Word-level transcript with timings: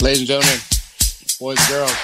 Ladies 0.00 0.20
and 0.22 0.28
gentlemen, 0.28 0.60
boys 1.40 1.58
and 1.58 1.68
girls, 1.68 1.96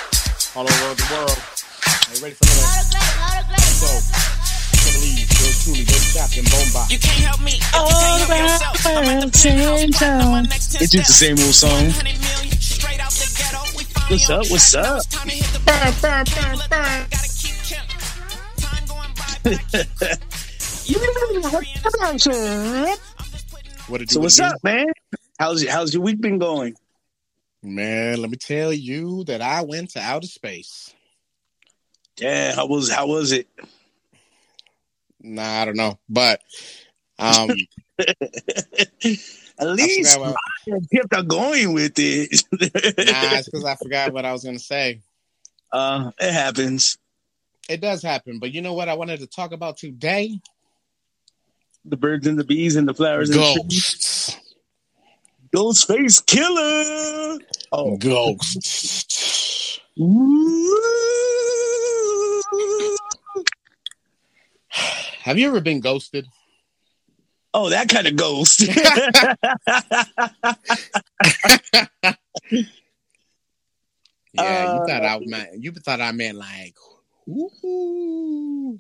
all 0.56 0.67
over 0.67 0.94
the 0.98 1.06
world, 1.15 1.39
are 1.39 2.15
you 2.15 2.23
ready 2.23 2.35
for 2.35 2.51
another 2.51 3.55
episode? 3.55 4.03
I 4.11 4.90
believe 4.90 5.22
yours 5.22 5.62
truly, 5.62 5.87
Baby 5.87 6.08
Captain 6.11 6.43
Bomba. 6.50 6.82
You 6.90 6.98
can't 6.98 7.22
help 7.22 7.38
me. 7.46 7.62
If 7.62 7.62
you 7.62 7.79
can't 7.79 8.58
help 8.58 8.74
yourself, 8.74 8.87
I'm 8.87 9.06
at 9.06 9.22
the 9.22 9.30
penthouse, 9.30 9.87
platinum, 10.03 10.32
my 10.32 10.43
next 10.50 10.72
10 10.72 10.82
It's 10.82 10.90
just 10.90 11.06
the 11.06 11.14
same 11.14 11.38
old 11.38 11.54
song. 11.54 11.95
100 11.95 12.11
million, 12.11 12.58
straight 12.58 12.98
out 12.98 13.14
the 13.14 13.30
ghetto. 13.38 13.62
We 13.78 13.84
find 13.86 14.10
What's 14.10 14.26
up? 14.26 14.50
What's 14.50 14.74
up? 14.74 14.98
It's 14.98 15.06
time 15.06 15.28
to 15.30 15.34
hit 15.38 15.46
the 15.54 15.62
ball. 15.62 15.78
Gotta 17.07 17.30
keep 17.39 17.54
killing. 17.62 17.86
Time 18.59 18.82
going 18.91 19.14
by, 19.14 19.30
but 19.46 19.62
I 19.62 19.70
keep 19.70 20.27
What 23.86 24.11
So 24.11 24.18
what's 24.20 24.41
up, 24.41 24.59
man? 24.64 24.86
How's 25.39 25.66
how's 25.68 25.95
your 25.95 26.02
week 26.02 26.20
been 26.20 26.39
going? 26.39 26.75
Man, 27.63 28.21
let 28.21 28.31
me 28.31 28.37
tell 28.37 28.73
you 28.73 29.23
that 29.25 29.41
I 29.41 29.63
went 29.63 29.91
to 29.91 30.00
outer 30.00 30.27
space. 30.27 30.93
Yeah, 32.19 32.55
how 32.55 32.66
was 32.66 32.91
how 32.91 33.06
was 33.06 33.32
it? 33.32 33.48
Nah, 35.20 35.62
I 35.62 35.64
don't 35.64 35.77
know. 35.77 35.98
But 36.09 36.41
um 37.19 37.50
At 39.59 39.69
least 39.69 40.19
I 40.19 40.34
kept 40.92 41.14
on 41.14 41.28
going 41.28 41.72
with 41.72 41.92
it. 41.96 42.42
nah, 42.52 43.36
it's 43.36 43.48
because 43.48 43.64
I 43.64 43.77
forgot 43.77 44.12
what 44.12 44.24
I 44.24 44.33
was 44.33 44.44
gonna 44.44 44.58
say. 44.58 45.00
uh, 45.72 46.10
it 46.19 46.33
happens. 46.33 46.98
It 47.69 47.80
does 47.80 48.02
happen, 48.02 48.41
but 48.41 48.52
you 48.52 48.60
know 48.60 48.74
what 48.74 48.88
I 48.88 48.94
wanted 48.94 49.20
to 49.20 49.27
talk 49.27 49.52
about 49.52 49.77
today? 49.77 50.41
The 51.84 51.97
birds 51.97 52.27
and 52.27 52.38
the 52.38 52.44
bees 52.44 52.74
and 52.77 52.88
the 52.88 52.94
flowers 52.94 53.30
and 53.30 53.38
the 53.38 53.60
trees. 53.60 53.84
Ghosts. 53.84 54.36
Ghostface 55.55 56.24
Killah. 56.24 57.38
Oh, 57.72 57.96
Ghosts. 57.96 59.80
Have 65.22 65.38
you 65.38 65.48
ever 65.48 65.60
been 65.60 65.80
ghosted? 65.80 66.27
oh, 67.55 67.69
that 67.69 67.88
kind 67.88 68.06
of 68.06 68.16
ghost. 68.16 68.62
Yeah, 74.34 74.64
you 74.64 74.80
Uh, 74.80 74.86
thought 74.86 75.04
I 75.04 75.19
meant 75.27 75.62
you 75.62 75.72
thought 75.72 76.00
I 76.00 76.10
meant 76.12 76.38
like 76.38 76.75
ooh. 77.28 78.78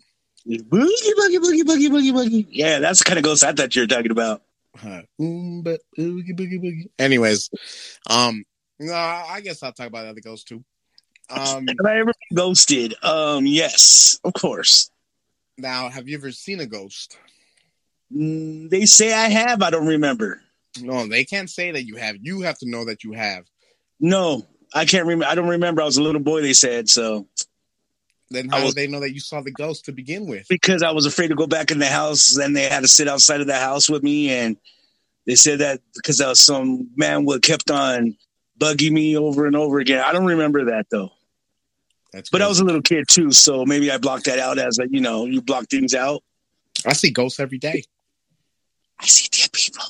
boogie, 0.48 0.62
boogie, 0.70 1.38
boogie, 1.38 1.62
boogie, 1.62 1.88
boogie, 1.90 2.12
boogie. 2.12 2.46
Yeah, 2.50 2.78
that's 2.78 3.00
the 3.00 3.04
kind 3.04 3.18
of 3.18 3.24
ghost 3.24 3.44
I 3.44 3.52
thought 3.52 3.74
you 3.76 3.82
were 3.82 3.86
talking 3.86 4.10
about. 4.10 4.42
Huh. 4.76 5.02
Mm, 5.20 5.62
but 5.62 5.80
boogie 5.98 6.32
boogie 6.34 6.58
boogie. 6.58 6.88
Anyways, 6.98 7.50
um, 8.08 8.44
no, 8.82 8.94
I 8.94 9.40
guess 9.42 9.62
I'll 9.62 9.72
talk 9.72 9.86
about 9.88 10.02
the 10.02 10.10
other 10.10 10.20
ghosts 10.20 10.44
too. 10.44 10.62
Um, 11.30 11.66
Have 11.66 11.86
I 11.86 11.98
ever 11.98 12.12
been 12.30 12.36
ghosted? 12.36 12.94
Um, 13.02 13.46
yes, 13.46 14.18
of 14.24 14.34
course. 14.34 14.90
now 15.56 15.88
have 15.88 16.08
you 16.08 16.16
ever 16.18 16.30
seen 16.32 16.60
a 16.60 16.66
ghost? 16.66 17.16
Mm, 18.14 18.68
they 18.68 18.84
say 18.86 19.12
I 19.12 19.28
have. 19.28 19.62
I 19.62 19.70
don't 19.70 19.86
remember. 19.86 20.42
No, 20.80 21.06
they 21.06 21.24
can't 21.24 21.48
say 21.50 21.70
that 21.72 21.84
you 21.86 21.96
have. 21.96 22.16
You 22.20 22.42
have 22.42 22.58
to 22.58 22.68
know 22.68 22.84
that 22.86 23.04
you 23.04 23.12
have. 23.12 23.44
No, 24.00 24.46
I 24.74 24.84
can't 24.84 25.06
remember. 25.06 25.26
I 25.26 25.34
don't 25.34 25.48
remember. 25.48 25.80
I 25.82 25.84
was 25.84 25.96
a 25.96 26.02
little 26.02 26.20
boy. 26.20 26.42
They 26.42 26.52
said 26.54 26.88
so 26.88 27.26
Then 28.30 28.48
how 28.48 28.64
was- 28.64 28.74
do 28.74 28.80
they 28.80 28.86
know 28.88 29.00
that 29.00 29.12
you 29.14 29.20
saw 29.20 29.40
the 29.40 29.50
ghost 29.52 29.84
to 29.86 29.92
begin 29.92 30.26
with? 30.26 30.46
because 30.48 30.82
I 30.82 30.90
was 30.90 31.06
afraid 31.06 31.28
to 31.28 31.34
go 31.34 31.46
back 31.46 31.70
in 31.70 31.78
the 31.78 31.86
house. 31.86 32.36
And 32.36 32.54
they 32.56 32.68
had 32.68 32.80
to 32.80 32.88
sit 32.88 33.08
outside 33.08 33.40
of 33.40 33.46
the 33.46 33.56
house 33.58 33.88
with 33.88 34.02
me, 34.02 34.30
and 34.30 34.56
they 35.26 35.34
said 35.36 35.60
that 35.60 35.80
because 35.94 36.20
uh, 36.20 36.34
some 36.34 36.90
man 36.96 37.24
would 37.26 37.42
kept 37.42 37.70
on 37.70 38.16
bugging 38.58 38.92
me 38.92 39.16
over 39.16 39.46
and 39.46 39.56
over 39.56 39.78
again. 39.78 40.02
I 40.04 40.12
don't 40.12 40.26
remember 40.26 40.66
that 40.66 40.86
though. 40.90 41.10
That's 42.12 42.30
But 42.30 42.42
I 42.42 42.48
was 42.48 42.60
a 42.60 42.64
little 42.64 42.82
kid 42.82 43.06
too, 43.08 43.32
so 43.32 43.64
maybe 43.64 43.90
I 43.90 43.98
blocked 43.98 44.26
that 44.26 44.38
out 44.38 44.58
as 44.58 44.78
a 44.78 44.88
you 44.88 45.00
know 45.00 45.24
you 45.24 45.42
block 45.42 45.66
things 45.70 45.94
out. 45.94 46.22
I 46.84 46.92
see 46.92 47.10
ghosts 47.10 47.40
every 47.40 47.58
day. 47.58 47.84
I 48.98 49.06
see 49.06 49.28
dead 49.30 49.52
people. 49.52 49.84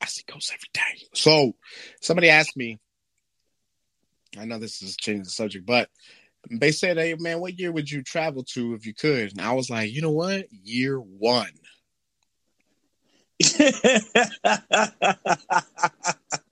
I 0.00 0.06
see 0.06 0.22
ghosts 0.30 0.52
every 0.52 0.68
day. 0.72 1.06
So 1.14 1.52
somebody 2.00 2.28
asked 2.28 2.56
me, 2.56 2.78
I 4.38 4.44
know 4.44 4.58
this 4.58 4.82
is 4.82 4.96
changing 4.96 5.24
the 5.24 5.30
subject, 5.30 5.64
but 5.64 5.88
they 6.50 6.72
said, 6.72 6.98
Hey 6.98 7.14
man, 7.18 7.40
what 7.40 7.58
year 7.58 7.72
would 7.72 7.90
you 7.90 8.02
travel 8.02 8.44
to 8.52 8.74
if 8.74 8.86
you 8.86 8.94
could? 8.94 9.32
And 9.32 9.40
I 9.40 9.52
was 9.52 9.70
like, 9.70 9.92
you 9.92 10.02
know 10.02 10.10
what? 10.10 10.46
Year 10.50 10.98
one. 10.98 11.50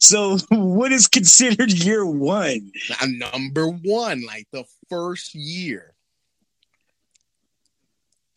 So, 0.00 0.38
what 0.50 0.92
is 0.92 1.06
considered 1.06 1.72
year 1.72 2.06
one? 2.06 2.72
Number 3.06 3.68
one, 3.68 4.24
like 4.26 4.46
the 4.52 4.64
first 4.88 5.34
year. 5.34 5.94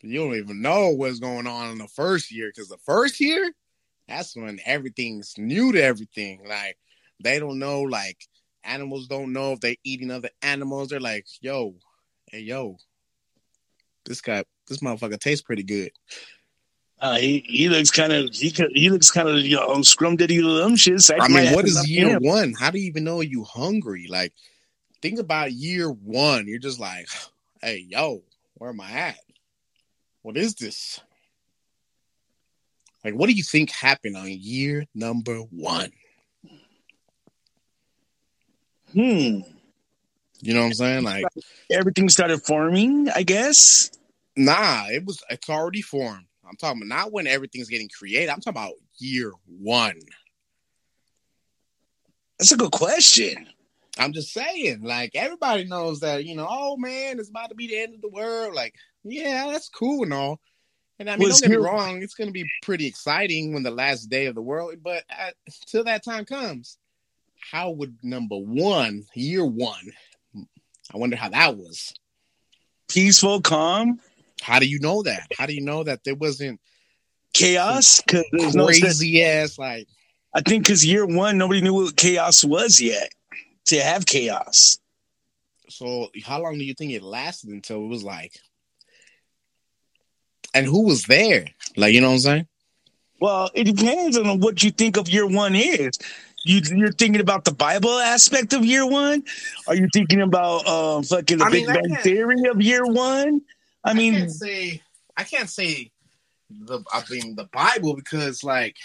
You 0.01 0.19
don't 0.19 0.35
even 0.35 0.61
know 0.61 0.89
what's 0.89 1.19
going 1.19 1.47
on 1.47 1.71
in 1.71 1.77
the 1.77 1.87
first 1.87 2.31
year 2.31 2.51
because 2.53 2.69
the 2.69 2.77
first 2.79 3.19
year, 3.19 3.51
that's 4.07 4.35
when 4.35 4.59
everything's 4.65 5.35
new 5.37 5.71
to 5.71 5.81
everything. 5.81 6.41
Like 6.47 6.77
they 7.23 7.39
don't 7.39 7.59
know, 7.59 7.81
like 7.81 8.17
animals 8.63 9.07
don't 9.07 9.33
know 9.33 9.53
if 9.53 9.59
they're 9.59 9.75
eating 9.83 10.11
other 10.11 10.29
animals. 10.41 10.89
They're 10.89 10.99
like, 10.99 11.27
yo, 11.39 11.75
hey, 12.31 12.39
yo, 12.39 12.77
this 14.05 14.21
guy, 14.21 14.43
this 14.67 14.79
motherfucker 14.79 15.19
tastes 15.19 15.43
pretty 15.43 15.63
good. 15.63 15.91
Uh, 17.01 17.17
he 17.17 17.43
he 17.47 17.67
looks 17.67 17.89
kind 17.89 18.13
of 18.13 18.29
he 18.31 18.53
he 18.73 18.91
looks 18.91 19.09
kind 19.09 19.27
of 19.27 19.39
you 19.39 19.55
know 19.55 19.81
scrum 19.81 20.15
diddy 20.15 20.41
lumptious. 20.41 21.09
I 21.09 21.27
mean, 21.27 21.53
what 21.53 21.65
is 21.65 21.89
year 21.89 22.09
him. 22.09 22.23
one? 22.23 22.53
How 22.53 22.69
do 22.69 22.77
you 22.77 22.85
even 22.85 23.03
know 23.03 23.21
you 23.21 23.43
hungry? 23.43 24.05
Like, 24.07 24.33
think 25.01 25.17
about 25.19 25.51
year 25.51 25.89
one. 25.89 26.47
You're 26.47 26.59
just 26.59 26.79
like, 26.79 27.07
hey, 27.61 27.85
yo, 27.89 28.21
where 28.53 28.69
am 28.69 28.79
I 28.79 28.91
at? 28.91 29.19
What 30.21 30.37
is 30.37 30.53
this? 30.53 30.99
Like, 33.03 33.15
what 33.15 33.27
do 33.27 33.33
you 33.33 33.41
think 33.41 33.71
happened 33.71 34.15
on 34.15 34.27
year 34.29 34.85
number 34.93 35.37
one? 35.39 35.91
Hmm. 38.93 39.39
You 40.43 40.53
know 40.53 40.59
what 40.59 40.67
I'm 40.67 40.73
saying? 40.73 41.03
Like, 41.03 41.25
Everything 41.71 42.09
started 42.09 42.43
forming, 42.43 43.09
I 43.09 43.23
guess. 43.23 43.89
nah, 44.35 44.85
it 44.89 45.03
was 45.03 45.23
it's 45.31 45.49
already 45.49 45.81
formed. 45.81 46.25
I'm 46.51 46.57
talking 46.57 46.81
about 46.81 46.95
not 46.95 47.11
when 47.13 47.27
everything's 47.27 47.69
getting 47.69 47.89
created. 47.89 48.29
I'm 48.29 48.41
talking 48.41 48.61
about 48.61 48.73
year 48.97 49.31
one. 49.45 49.99
That's 52.37 52.51
a 52.51 52.57
good 52.57 52.71
question. 52.71 53.47
I'm 53.97 54.11
just 54.11 54.33
saying, 54.33 54.83
like 54.83 55.11
everybody 55.15 55.63
knows 55.63 56.01
that, 56.01 56.25
you 56.25 56.35
know, 56.35 56.47
oh 56.49 56.75
man, 56.75 57.19
it's 57.19 57.29
about 57.29 57.49
to 57.49 57.55
be 57.55 57.67
the 57.67 57.79
end 57.79 57.95
of 57.95 58.01
the 58.01 58.09
world. 58.09 58.53
Like, 58.53 58.75
yeah, 59.03 59.47
that's 59.49 59.69
cool 59.69 60.03
and 60.03 60.13
all. 60.13 60.41
And 60.99 61.09
I 61.09 61.15
mean, 61.15 61.29
Was 61.29 61.39
don't 61.39 61.51
get 61.51 61.59
me 61.59 61.65
wrong, 61.65 62.01
it's 62.01 62.13
gonna 62.13 62.31
be 62.31 62.49
pretty 62.63 62.85
exciting 62.85 63.53
when 63.53 63.63
the 63.63 63.71
last 63.71 64.07
day 64.09 64.25
of 64.25 64.35
the 64.35 64.41
world, 64.41 64.75
but 64.83 65.03
uh, 65.09 65.31
till 65.67 65.85
that 65.85 66.03
time 66.03 66.25
comes, 66.25 66.77
how 67.51 67.71
would 67.71 67.97
number 68.03 68.35
one, 68.35 69.05
year 69.15 69.45
one, 69.45 69.91
I 70.93 70.97
wonder 70.97 71.15
how 71.15 71.29
that 71.29 71.55
was. 71.55 71.93
Peaceful, 72.89 73.39
calm, 73.41 73.99
How 74.41 74.59
do 74.59 74.67
you 74.67 74.79
know 74.79 75.03
that? 75.03 75.27
How 75.37 75.45
do 75.45 75.53
you 75.53 75.61
know 75.61 75.83
that 75.83 76.03
there 76.03 76.15
wasn't 76.15 76.59
chaos. 77.33 78.01
Because 78.01 78.25
there's 78.31 78.55
no. 78.55 78.65
crazy 78.65 79.23
ass 79.23 79.57
like 79.57 79.87
I 80.33 80.41
think 80.41 80.63
because 80.63 80.85
year 80.85 81.05
one, 81.05 81.37
nobody 81.37 81.61
knew 81.61 81.73
what 81.73 81.95
chaos 81.95 82.43
was 82.43 82.79
yet. 82.79 83.11
To 83.67 83.81
have 83.81 84.05
chaos. 84.05 84.79
So 85.69 86.09
how 86.25 86.41
long 86.41 86.57
do 86.57 86.63
you 86.63 86.73
think 86.73 86.91
it 86.91 87.03
lasted 87.03 87.49
until 87.49 87.85
it 87.85 87.87
was 87.87 88.03
like 88.03 88.33
and 90.53 90.65
who 90.65 90.85
was 90.85 91.05
there? 91.05 91.47
Like 91.77 91.93
you 91.93 92.01
know 92.01 92.07
what 92.09 92.15
I'm 92.15 92.19
saying? 92.19 92.47
Well, 93.19 93.49
it 93.53 93.65
depends 93.65 94.17
on 94.17 94.39
what 94.39 94.63
you 94.63 94.71
think 94.71 94.97
of 94.97 95.07
year 95.07 95.27
one 95.27 95.55
is. 95.55 95.97
You 96.43 96.61
you're 96.75 96.91
thinking 96.91 97.21
about 97.21 97.45
the 97.45 97.53
Bible 97.53 97.99
aspect 97.99 98.53
of 98.53 98.65
year 98.65 98.85
one? 98.85 99.23
Are 99.67 99.75
you 99.75 99.87
thinking 99.93 100.21
about 100.21 100.65
uh 100.65 101.01
fucking 101.03 101.37
the 101.37 101.45
I 101.45 101.49
mean, 101.49 101.67
Big 101.67 101.77
I 101.77 101.81
Bang 101.81 101.95
Theory 102.03 102.47
of 102.49 102.61
year 102.61 102.83
one? 102.83 103.41
I 103.83 103.93
mean, 103.93 104.13
can't 104.13 104.31
say 104.31 104.81
I 105.17 105.23
can't 105.23 105.49
say 105.49 105.91
the 106.49 106.83
I 106.91 107.03
mean 107.09 107.35
the 107.35 107.45
Bible 107.45 107.95
because 107.95 108.43
like 108.43 108.75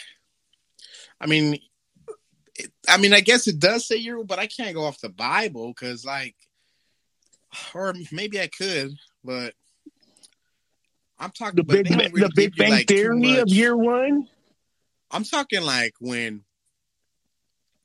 I 1.21 1.27
mean 1.27 1.59
it, 2.57 2.73
I 2.89 2.97
mean 2.97 3.13
I 3.13 3.21
guess 3.21 3.47
it 3.47 3.59
does 3.59 3.87
say 3.87 3.97
year, 3.97 4.23
but 4.25 4.39
I 4.39 4.47
can't 4.47 4.75
go 4.75 4.85
off 4.85 5.01
the 5.01 5.09
Bible 5.09 5.69
because 5.69 6.05
like 6.05 6.35
or 7.75 7.95
maybe 8.13 8.41
I 8.41 8.49
could, 8.49 8.95
but 9.25 9.55
I'm 11.19 11.31
talking 11.31 11.57
the 11.57 11.65
but 11.65 11.85
Big 11.85 11.89
Bang, 11.89 12.13
really 12.13 12.29
the 12.29 12.33
Big 12.35 12.55
give 12.55 12.59
Bang 12.59 12.71
like, 12.71 12.89
Theory 12.89 13.37
of 13.39 13.49
year 13.49 13.77
one. 13.77 14.29
I'm 15.11 15.25
talking 15.25 15.63
like 15.63 15.95
when 16.01 16.43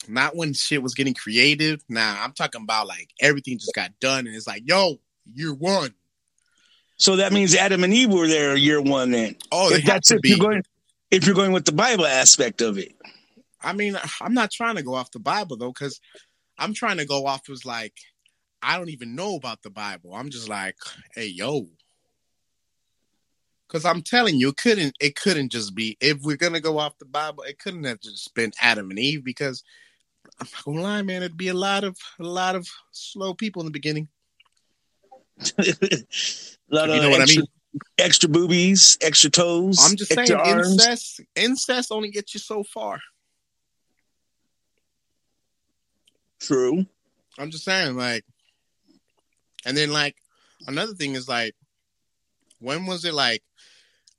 not 0.08 0.36
when 0.36 0.54
shit 0.54 0.82
was 0.82 0.94
getting 0.94 1.14
creative. 1.14 1.82
Nah, 1.88 2.24
I'm 2.24 2.34
talking 2.34 2.64
about 2.64 2.88
like 2.88 3.10
everything 3.20 3.58
just 3.58 3.76
got 3.76 3.92
done 4.00 4.28
and 4.28 4.36
it's 4.36 4.48
like, 4.48 4.64
yo, 4.66 5.00
year 5.34 5.54
one. 5.54 5.94
So 7.02 7.16
that 7.16 7.34
means 7.34 7.56
Adam 7.56 7.84
and 7.84 7.92
Eve 7.92 8.12
were 8.12 8.28
there 8.28 8.56
year 8.56 8.80
one 8.80 9.10
then. 9.10 9.36
Oh, 9.52 9.74
if 9.74 9.84
that's 9.84 10.12
if 10.12 10.22
be. 10.22 10.30
you're 10.30 10.38
going 10.38 10.62
if 11.10 11.26
you're 11.26 11.34
going 11.34 11.52
with 11.52 11.66
the 11.66 11.72
Bible 11.72 12.06
aspect 12.06 12.62
of 12.62 12.78
it. 12.78 12.94
I 13.60 13.74
mean, 13.74 13.98
I'm 14.22 14.36
not 14.36 14.52
trying 14.52 14.76
to 14.76 14.84
go 14.84 14.94
off 14.94 15.10
the 15.10 15.20
Bible 15.20 15.58
though, 15.58 15.72
because 15.72 16.00
I'm 16.60 16.76
trying 16.76 16.98
to 16.98 17.06
go 17.08 17.26
off 17.26 17.50
as 17.50 17.66
like 17.66 17.96
I 18.62 18.78
don't 18.78 18.92
even 18.92 19.16
know 19.16 19.36
about 19.36 19.64
the 19.64 19.72
Bible. 19.72 20.14
I'm 20.14 20.30
just 20.30 20.48
like, 20.48 20.76
hey, 21.16 21.26
yo. 21.26 21.70
Cause 23.68 23.84
I'm 23.84 24.04
telling 24.04 24.36
you, 24.36 24.50
it 24.50 24.58
couldn't 24.58 24.96
it 25.00 25.16
couldn't 25.16 25.52
just 25.52 25.74
be 25.74 25.98
if 26.02 26.22
we're 26.22 26.38
gonna 26.38 26.60
go 26.60 26.78
off 26.78 27.00
the 27.00 27.06
Bible, 27.06 27.42
it 27.42 27.58
couldn't 27.58 27.86
have 27.86 28.00
just 28.00 28.32
been 28.36 28.52
Adam 28.62 28.92
and 28.92 29.00
Eve 29.00 29.24
because 29.24 29.64
I'm 30.40 30.48
not 30.54 30.66
gonna 30.66 30.82
lie, 30.82 31.02
man, 31.02 31.24
it'd 31.24 31.36
be 31.36 31.48
a 31.48 31.56
lot 31.56 31.84
of 31.84 31.98
a 32.20 32.24
lot 32.24 32.56
of 32.56 32.68
slow 32.92 33.34
people 33.34 33.64
in 33.64 33.66
the 33.66 33.72
beginning. 33.72 34.08
a 36.72 36.76
lot 36.76 36.90
You 36.90 36.96
of 36.96 37.02
know 37.04 37.10
what 37.10 37.22
I 37.22 37.24
extra, 37.24 37.42
mean? 37.42 37.48
extra 37.98 38.30
boobies, 38.30 38.98
extra 39.02 39.30
toes. 39.30 39.78
I'm 39.82 39.96
just 39.96 40.14
saying 40.14 40.32
arms. 40.32 40.74
incest 40.74 41.22
incest 41.36 41.92
only 41.92 42.10
gets 42.10 42.34
you 42.34 42.40
so 42.40 42.64
far. 42.64 43.00
True. 46.40 46.86
I'm 47.38 47.52
just 47.52 47.64
saying, 47.64 47.96
like, 47.96 48.26
and 49.66 49.78
then 49.78 49.92
like 49.92 50.16
another 50.68 50.94
thing 50.94 51.16
is 51.16 51.28
like, 51.28 51.56
when 52.60 52.86
was 52.86 53.06
it 53.06 53.14
like, 53.14 53.44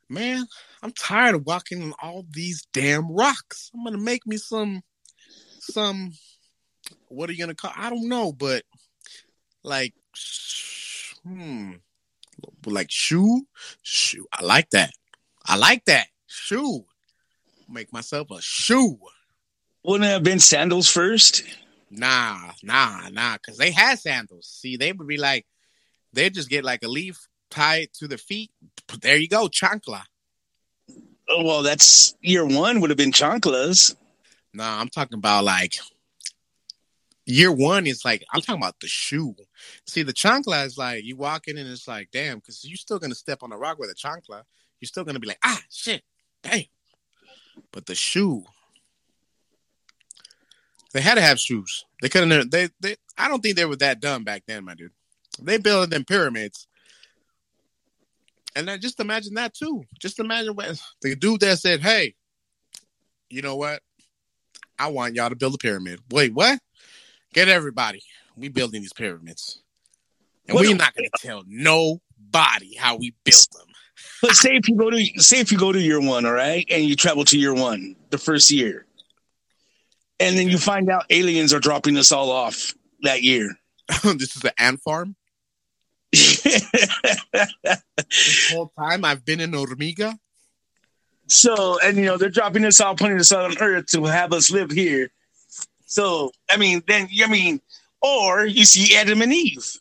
man, 0.08 0.46
I'm 0.82 0.92
tired 0.92 1.34
of 1.34 1.46
walking 1.46 1.82
on 1.82 1.94
all 2.02 2.24
these 2.30 2.64
damn 2.72 3.10
rocks. 3.10 3.70
I'm 3.74 3.84
gonna 3.84 3.98
make 3.98 4.26
me 4.26 4.36
some, 4.36 4.82
some, 5.58 6.12
what 7.08 7.28
are 7.28 7.32
you 7.32 7.40
gonna 7.40 7.54
call? 7.54 7.72
I 7.76 7.90
don't 7.90 8.08
know, 8.08 8.32
but 8.32 8.64
like, 9.62 9.94
sh- 10.14 11.14
hmm, 11.24 11.72
like 12.66 12.90
shoe, 12.90 13.46
shoe. 13.82 14.26
I 14.32 14.44
like 14.44 14.70
that. 14.70 14.92
I 15.46 15.56
like 15.56 15.84
that 15.86 16.06
shoe. 16.26 16.84
Make 17.68 17.92
myself 17.92 18.30
a 18.30 18.40
shoe. 18.40 18.98
Wouldn't 19.84 20.08
it 20.08 20.12
have 20.12 20.22
been 20.22 20.38
sandals 20.38 20.88
first? 20.88 21.42
Nah, 21.90 22.52
nah, 22.62 23.08
nah, 23.10 23.34
because 23.34 23.58
they 23.58 23.70
had 23.70 23.98
sandals. 23.98 24.46
See, 24.46 24.76
they 24.76 24.92
would 24.92 25.06
be 25.06 25.16
like, 25.16 25.46
they'd 26.12 26.34
just 26.34 26.48
get 26.48 26.64
like 26.64 26.82
a 26.82 26.88
leaf, 26.88 27.28
tied 27.50 27.88
to 27.94 28.08
their 28.08 28.18
feet. 28.18 28.50
There 29.00 29.16
you 29.16 29.28
go, 29.28 29.48
chancla. 29.48 30.02
Oh, 31.28 31.44
well, 31.44 31.62
that's 31.62 32.14
year 32.20 32.46
one 32.46 32.80
would 32.80 32.90
have 32.90 32.96
been 32.96 33.12
chanclas. 33.12 33.94
Nah, 34.54 34.80
I'm 34.80 34.88
talking 34.88 35.18
about 35.18 35.44
like 35.44 35.74
year 37.26 37.52
one 37.52 37.86
is 37.86 38.04
like, 38.04 38.24
I'm 38.32 38.40
talking 38.40 38.60
about 38.60 38.80
the 38.80 38.88
shoe. 38.88 39.34
See, 39.86 40.02
the 40.02 40.12
chancla 40.12 40.66
is 40.66 40.76
like, 40.76 41.04
you 41.04 41.16
walk 41.16 41.48
in 41.48 41.56
and 41.56 41.68
it's 41.68 41.88
like, 41.88 42.08
damn, 42.12 42.38
because 42.38 42.64
you're 42.64 42.76
still 42.76 42.98
to 43.00 43.14
step 43.14 43.42
on 43.42 43.52
a 43.52 43.56
rock 43.56 43.78
with 43.78 43.90
a 43.90 43.94
chancla. 43.94 44.42
You're 44.80 44.88
still 44.88 45.04
to 45.14 45.20
be 45.20 45.28
like, 45.28 45.38
ah, 45.44 45.60
shit, 45.70 46.02
damn. 46.42 46.64
But 47.70 47.86
the 47.86 47.94
shoe, 47.94 48.44
they 50.92 51.00
had 51.00 51.14
to 51.14 51.22
have 51.22 51.38
shoes. 51.38 51.84
They 52.00 52.08
couldn't, 52.08 52.50
they, 52.50 52.68
they, 52.80 52.96
I 53.16 53.28
don't 53.28 53.40
think 53.40 53.56
they 53.56 53.64
were 53.64 53.76
that 53.76 54.00
dumb 54.00 54.24
back 54.24 54.42
then, 54.46 54.64
my 54.64 54.74
dude. 54.74 54.90
They 55.40 55.58
built 55.58 55.90
them 55.90 56.04
pyramids. 56.04 56.66
And 58.54 58.68
then 58.68 58.80
just 58.80 59.00
imagine 59.00 59.34
that 59.34 59.54
too. 59.54 59.84
Just 59.98 60.18
imagine 60.18 60.54
what 60.54 60.78
the 61.00 61.16
dude 61.16 61.40
that 61.40 61.58
said, 61.58 61.80
Hey, 61.80 62.14
you 63.30 63.40
know 63.40 63.56
what? 63.56 63.80
I 64.78 64.88
want 64.88 65.14
y'all 65.14 65.30
to 65.30 65.36
build 65.36 65.54
a 65.54 65.58
pyramid. 65.58 66.00
Wait, 66.10 66.34
what? 66.34 66.58
Get 67.32 67.48
everybody. 67.48 68.02
We 68.36 68.48
building 68.48 68.82
these 68.82 68.92
pyramids. 68.92 69.62
And 70.48 70.58
we're 70.58 70.74
not 70.76 70.94
gonna 70.94 71.08
tell 71.18 71.44
nobody 71.46 72.74
how 72.76 72.96
we 72.96 73.14
built 73.24 73.48
them. 73.52 73.68
But 74.20 74.32
say 74.32 74.56
if 74.56 74.68
you 74.68 74.76
go 74.76 74.90
to 74.90 75.04
say 75.16 75.40
if 75.40 75.52
you 75.52 75.58
go 75.58 75.72
to 75.72 75.80
year 75.80 76.00
one, 76.00 76.26
all 76.26 76.32
right, 76.32 76.66
and 76.70 76.84
you 76.84 76.96
travel 76.96 77.24
to 77.26 77.38
year 77.38 77.54
one, 77.54 77.96
the 78.10 78.18
first 78.18 78.50
year, 78.50 78.86
and 80.20 80.36
then 80.36 80.48
you 80.48 80.58
find 80.58 80.90
out 80.90 81.04
aliens 81.10 81.52
are 81.52 81.60
dropping 81.60 81.96
us 81.96 82.12
all 82.12 82.30
off 82.30 82.74
that 83.02 83.22
year. 83.22 83.50
this 84.02 84.36
is 84.36 84.42
the 84.42 84.52
ant 84.60 84.80
farm. 84.80 85.16
This 86.12 87.22
whole 88.50 88.72
time 88.78 89.04
I've 89.04 89.24
been 89.24 89.40
in 89.40 89.52
Hormiga. 89.52 90.18
so, 91.26 91.78
and 91.80 91.96
you 91.96 92.04
know 92.04 92.16
they're 92.16 92.28
dropping 92.28 92.64
us 92.64 92.80
all, 92.80 92.94
putting 92.94 93.18
us 93.18 93.32
on 93.32 93.56
Earth 93.58 93.86
to 93.92 94.04
have 94.04 94.32
us 94.32 94.50
live 94.50 94.70
here. 94.70 95.10
So, 95.92 96.32
I 96.48 96.56
mean, 96.56 96.82
then 96.88 97.06
I 97.22 97.26
mean, 97.26 97.60
or 98.00 98.46
you 98.46 98.64
see 98.64 98.96
Adam 98.96 99.20
and 99.20 99.30
Eve. 99.30 99.76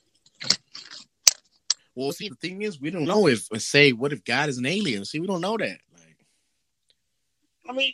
Well, 1.96 2.12
see, 2.12 2.28
the 2.28 2.36
thing 2.36 2.63
is, 2.63 2.81
we 2.81 2.92
don't 2.92 3.06
know 3.06 3.28
if 3.28 3.48
say 3.62 3.94
what 3.94 4.12
if 4.12 4.25
God 4.25 4.50
is 4.50 4.58
an 4.58 4.66
alien. 4.66 5.06
See, 5.06 5.22
we 5.22 5.28
don't 5.28 5.40
know 5.40 5.56
that. 5.56 5.78
Like, 5.94 6.18
I 7.69 7.72
mean, 7.72 7.94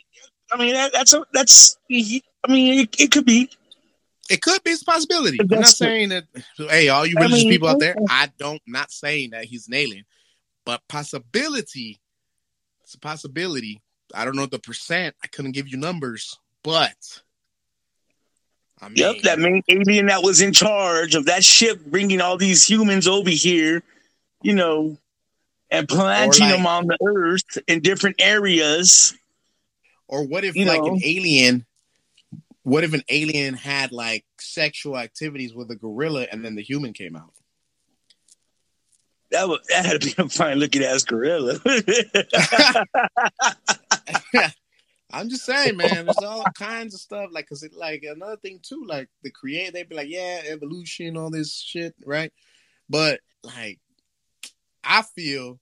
I 0.50 0.58
mean 0.58 0.74
that, 0.74 0.92
that's 0.92 1.14
a 1.14 1.24
that's. 1.32 1.78
I 1.88 2.20
mean, 2.48 2.80
it, 2.80 3.00
it 3.00 3.12
could 3.12 3.24
be. 3.24 3.48
it 4.28 4.42
could 4.42 4.64
be 4.64 4.72
a 4.72 4.84
possibility. 4.84 5.38
I'm 5.40 5.46
not 5.46 5.66
saying 5.66 6.08
that. 6.08 6.24
Hey, 6.56 6.88
all 6.88 7.06
you 7.06 7.14
I 7.18 7.22
religious 7.22 7.44
mean, 7.44 7.52
people 7.52 7.68
out 7.68 7.78
there, 7.78 7.94
I 8.10 8.30
don't 8.36 8.60
not 8.66 8.90
saying 8.90 9.30
that 9.30 9.44
he's 9.44 9.68
an 9.68 9.74
alien, 9.74 10.04
but 10.64 10.82
possibility. 10.88 12.00
It's 12.82 12.94
a 12.94 12.98
possibility. 12.98 13.80
I 14.12 14.24
don't 14.24 14.34
know 14.34 14.46
the 14.46 14.58
percent. 14.58 15.14
I 15.22 15.28
couldn't 15.28 15.52
give 15.52 15.68
you 15.68 15.76
numbers, 15.76 16.36
but 16.64 16.96
I 18.80 18.88
mean, 18.88 18.96
Yep, 18.96 19.22
that 19.22 19.38
main 19.38 19.62
alien 19.68 20.06
that 20.06 20.22
was 20.22 20.40
in 20.40 20.52
charge 20.52 21.14
of 21.14 21.26
that 21.26 21.44
ship 21.44 21.80
bringing 21.86 22.20
all 22.20 22.36
these 22.36 22.64
humans 22.68 23.08
over 23.08 23.30
here, 23.30 23.82
you 24.42 24.54
know, 24.54 24.96
and 25.70 25.88
planting 25.88 26.46
like- 26.46 26.56
them 26.56 26.66
on 26.66 26.86
the 26.86 26.96
earth 27.04 27.58
in 27.66 27.80
different 27.80 28.16
areas. 28.20 29.14
Or 30.06 30.26
what 30.26 30.44
if 30.44 30.56
You 30.56 30.64
like 30.64 30.82
know. 30.82 30.94
an 30.94 31.00
alien? 31.04 31.66
What 32.62 32.84
if 32.84 32.92
an 32.94 33.02
alien 33.08 33.54
had 33.54 33.92
like 33.92 34.24
sexual 34.38 34.96
activities 34.98 35.54
with 35.54 35.70
a 35.70 35.76
gorilla, 35.76 36.26
and 36.30 36.44
then 36.44 36.54
the 36.54 36.62
human 36.62 36.92
came 36.92 37.16
out? 37.16 37.32
That 39.30 39.48
would 39.48 39.60
that 39.68 39.84
had 39.84 40.00
to 40.00 40.06
be 40.06 40.14
a 40.16 40.28
fine 40.28 40.58
looking 40.58 40.82
ass 40.82 41.04
gorilla. 41.04 41.58
I'm 45.10 45.28
just 45.30 45.44
saying, 45.44 45.76
man. 45.76 46.04
There's 46.04 46.22
all 46.22 46.44
kinds 46.58 46.94
of 46.94 47.00
stuff. 47.00 47.30
Like, 47.32 47.48
cause 47.48 47.62
it, 47.62 47.72
like 47.74 48.02
another 48.02 48.36
thing 48.36 48.60
too. 48.62 48.84
Like 48.86 49.08
the 49.22 49.30
create, 49.30 49.72
they'd 49.72 49.88
be 49.88 49.96
like, 49.96 50.08
yeah, 50.10 50.42
evolution, 50.46 51.16
all 51.16 51.30
this 51.30 51.54
shit, 51.54 51.94
right? 52.04 52.32
But 52.88 53.20
like, 53.42 53.78
I 54.84 55.02
feel, 55.02 55.58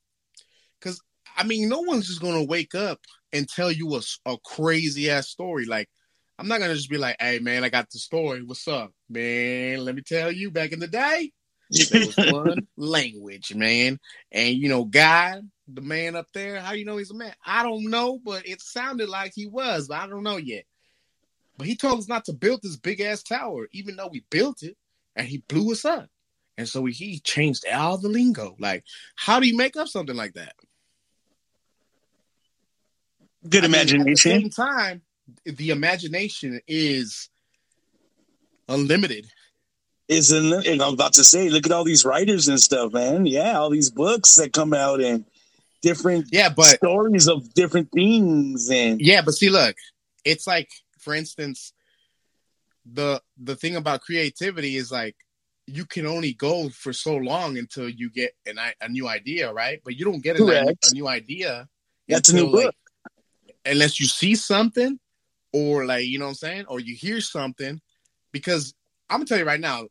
cause 0.81 1.01
I 1.37 1.45
mean, 1.45 1.69
no 1.69 1.81
one's 1.81 2.09
just 2.09 2.21
gonna 2.21 2.45
wake 2.45 2.75
up 2.75 3.01
and 3.33 3.49
tell 3.49 3.71
you 3.71 3.95
a, 3.95 4.01
a 4.25 4.37
crazy 4.45 5.11
ass 5.11 5.29
story. 5.29 5.65
Like, 5.65 5.89
I'm 6.39 6.49
not 6.49 6.61
gonna 6.61 6.75
just 6.75 6.91
be 6.91 6.99
like, 6.99 7.17
hey, 7.21 7.39
man, 7.39 7.63
I 7.63 7.69
got 7.69 7.91
the 7.91 7.99
story. 7.99 8.43
What's 8.43 8.67
up, 8.67 8.93
man? 9.09 9.85
Let 9.85 9.95
me 9.95 10.03
tell 10.03 10.33
you. 10.33 10.51
Back 10.51 10.73
in 10.73 10.81
the 10.81 10.89
day, 10.89 11.33
there 11.71 12.07
was 12.07 12.17
one 12.17 12.67
language, 12.77 13.55
man. 13.55 13.99
And 14.33 14.57
you 14.57 14.69
know, 14.69 14.85
God, 14.85 15.49
the 15.69 15.83
man 15.83 16.17
up 16.17 16.27
there, 16.33 16.61
how 16.61 16.73
you 16.73 16.85
know 16.85 16.97
he's 16.97 17.11
a 17.11 17.15
man? 17.15 17.35
I 17.45 17.63
don't 17.63 17.91
know, 17.91 18.19
but 18.25 18.47
it 18.47 18.61
sounded 18.61 19.09
like 19.09 19.33
he 19.35 19.47
was, 19.47 19.89
but 19.89 20.01
I 20.01 20.07
don't 20.07 20.23
know 20.23 20.37
yet. 20.37 20.65
But 21.59 21.67
he 21.67 21.77
told 21.77 21.99
us 21.99 22.09
not 22.09 22.27
to 22.27 22.33
build 22.33 22.61
this 22.63 22.77
big 22.77 23.01
ass 23.01 23.23
tower, 23.23 23.69
even 23.73 23.97
though 23.97 24.09
we 24.09 24.25
built 24.31 24.63
it 24.63 24.77
and 25.15 25.27
he 25.27 25.39
blew 25.49 25.73
us 25.73 25.85
up. 25.85 26.09
And 26.59 26.69
so 26.69 26.85
he 26.85 27.21
changed 27.21 27.65
all 27.71 27.99
the 27.99 28.09
lingo. 28.09 28.57
Like, 28.59 28.85
how 29.15 29.41
do 29.41 29.47
you 29.47 29.57
make 29.57 29.77
up 29.77 29.89
something 29.89 30.17
like 30.17 30.35
that? 30.35 30.55
Good 33.49 33.65
I 33.65 33.69
mean, 33.69 33.75
imagination. 33.75 34.01
at 34.01 34.07
the 34.07 34.17
same 34.17 34.51
time, 34.51 35.03
the 35.45 35.71
imagination 35.71 36.61
is 36.67 37.29
unlimited. 38.69 39.27
Is 40.09 40.33
in, 40.33 40.53
and 40.53 40.83
I'm 40.83 40.95
about 40.95 41.15
to 41.15 41.25
say, 41.25 41.49
look 41.49 41.67
at 41.67 41.73
all 41.73 41.85
these 41.85 42.05
writers 42.05 42.49
and 42.49 42.61
stuff, 42.61 42.93
man. 42.93 43.27
Yeah, 43.27 43.59
all 43.59 43.71
these 43.71 43.91
books 43.91 44.37
that 44.37 44.53
come 44.53 44.73
out 44.73 45.01
and 45.01 45.25
different 45.83 46.29
Yeah, 46.33 46.49
but 46.49 46.77
stories 46.77 47.29
of 47.29 47.53
different 47.55 47.91
things 47.93 48.71
and 48.71 49.01
Yeah, 49.01 49.23
but 49.23 49.35
see, 49.35 49.51
look, 49.51 49.77
it's 50.25 50.47
like, 50.47 50.71
for 50.99 51.15
instance, 51.15 51.73
the 52.85 53.21
the 53.37 53.57
thing 53.57 53.77
about 53.77 54.01
creativity 54.01 54.77
is 54.77 54.93
like 54.93 55.17
you 55.67 55.85
can 55.85 56.07
only 56.07 56.33
go 56.33 56.69
for 56.69 56.93
so 56.93 57.17
long 57.17 57.59
until 57.59 57.89
you 57.89 58.09
get 58.11 58.33
an, 58.47 58.59
a 58.81 58.89
new 58.89 59.09
idea, 59.09 59.53
right? 59.53 59.81
But 59.85 59.97
you 59.97 60.05
don't 60.05 60.23
get 60.23 60.39
a, 60.39 60.77
a 60.85 60.91
new 60.93 61.09
idea 61.09 61.69
That's 62.09 62.29
a 62.29 62.35
new 62.35 62.43
until, 62.43 62.53
like, 62.53 62.67
book. 62.67 62.75
unless 63.65 63.99
you 63.99 64.07
see 64.07 64.37
something 64.37 65.01
or 65.53 65.85
like 65.85 66.07
you 66.07 66.19
know 66.19 66.27
what 66.27 66.31
I'm 66.31 66.35
saying, 66.37 66.67
or 66.69 66.81
you 66.81 66.95
hear 66.95 67.21
something. 67.21 67.81
Because 68.33 68.75
I'm 69.11 69.19
gonna 69.19 69.27
tell 69.27 69.39
you 69.39 69.45
right 69.45 69.61
now, 69.61 69.87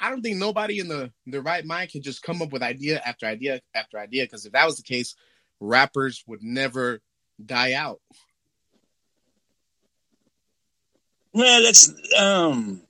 I 0.00 0.08
don't 0.08 0.22
think 0.22 0.38
nobody 0.38 0.80
in 0.80 0.88
the 0.88 1.12
the 1.26 1.42
right 1.42 1.64
mind 1.64 1.90
can 1.90 2.02
just 2.02 2.22
come 2.22 2.40
up 2.40 2.52
with 2.52 2.62
idea 2.62 3.02
after 3.04 3.26
idea 3.26 3.60
after 3.74 3.98
idea. 3.98 4.24
Because 4.24 4.46
if 4.46 4.52
that 4.52 4.64
was 4.64 4.76
the 4.76 4.82
case, 4.82 5.14
rappers 5.60 6.24
would 6.26 6.42
never 6.42 7.00
die 7.44 7.74
out. 7.74 8.00
Yeah, 11.34 11.60
that's 11.62 11.92
um 12.18 12.80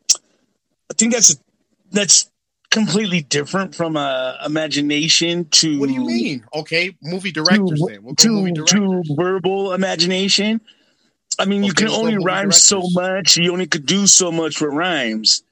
I 0.91 0.95
think 0.95 1.13
that's 1.13 1.37
that's 1.91 2.31
completely 2.71 3.23
different 3.23 3.75
from 3.75 3.97
uh, 3.97 4.35
imagination 4.47 5.45
to 5.47 5.81
What 5.81 5.89
do 5.89 5.93
you 5.93 6.07
mean? 6.07 6.45
Okay, 6.55 6.97
movie 7.03 7.33
directors 7.33 7.81
to, 7.81 7.87
then. 7.89 8.03
We'll 8.05 8.15
go 8.15 8.29
movie 8.29 8.53
to, 8.53 8.65
directors. 8.65 9.09
to 9.09 9.15
verbal 9.17 9.73
imagination. 9.73 10.61
I 11.39 11.47
mean, 11.47 11.65
you 11.65 11.73
can 11.73 11.89
only 11.89 12.17
rhyme 12.19 12.53
so 12.53 12.83
much. 12.93 13.37
You 13.37 13.53
only 13.53 13.67
could 13.67 13.87
do 13.87 14.07
so 14.07 14.31
much 14.31 14.61
with 14.61 14.73
rhymes 14.73 15.43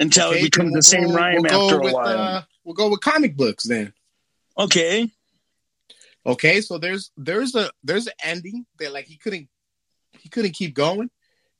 until 0.00 0.28
Okay, 0.30 0.40
it 0.40 0.44
becomes 0.44 0.70
then 0.70 0.72
the 0.72 0.82
same 0.82 1.00
we'll 1.02 1.10
go- 1.10 1.16
rhyme 1.16 1.42
we'll 1.42 1.62
after 1.64 1.78
a 1.78 1.82
with, 1.84 1.92
while. 1.94 2.06
Uh, 2.18 2.42
we'll 2.64 2.74
go 2.74 2.88
with 2.90 3.00
comic 3.00 3.36
books 3.36 3.64
then. 3.64 3.92
okay. 4.58 5.08
Okay, 6.26 6.60
so 6.60 6.76
there's 6.78 7.12
there's 7.16 7.54
a 7.54 7.70
there's 7.82 8.06
an 8.06 8.12
ending 8.22 8.66
that 8.78 8.92
like 8.92 9.06
he 9.06 9.16
couldn't 9.16 9.48
he 10.18 10.28
couldn't 10.28 10.52
keep 10.52 10.74
going. 10.74 11.08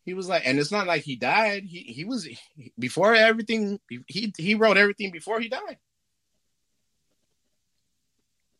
He 0.05 0.13
was 0.15 0.29
like, 0.29 0.43
and 0.45 0.59
it's 0.59 0.71
not 0.73 0.87
like 0.87 1.03
he 1.03 1.17
died. 1.17 1.63
He 1.65 1.79
he 1.81 2.05
was 2.05 2.25
he, 2.25 2.39
before 2.79 3.15
everything. 3.15 3.79
He 4.07 4.33
he 4.37 4.55
wrote 4.57 4.77
everything 4.77 5.13
before 5.13 5.41
he 5.41 5.49
died. 5.49 5.79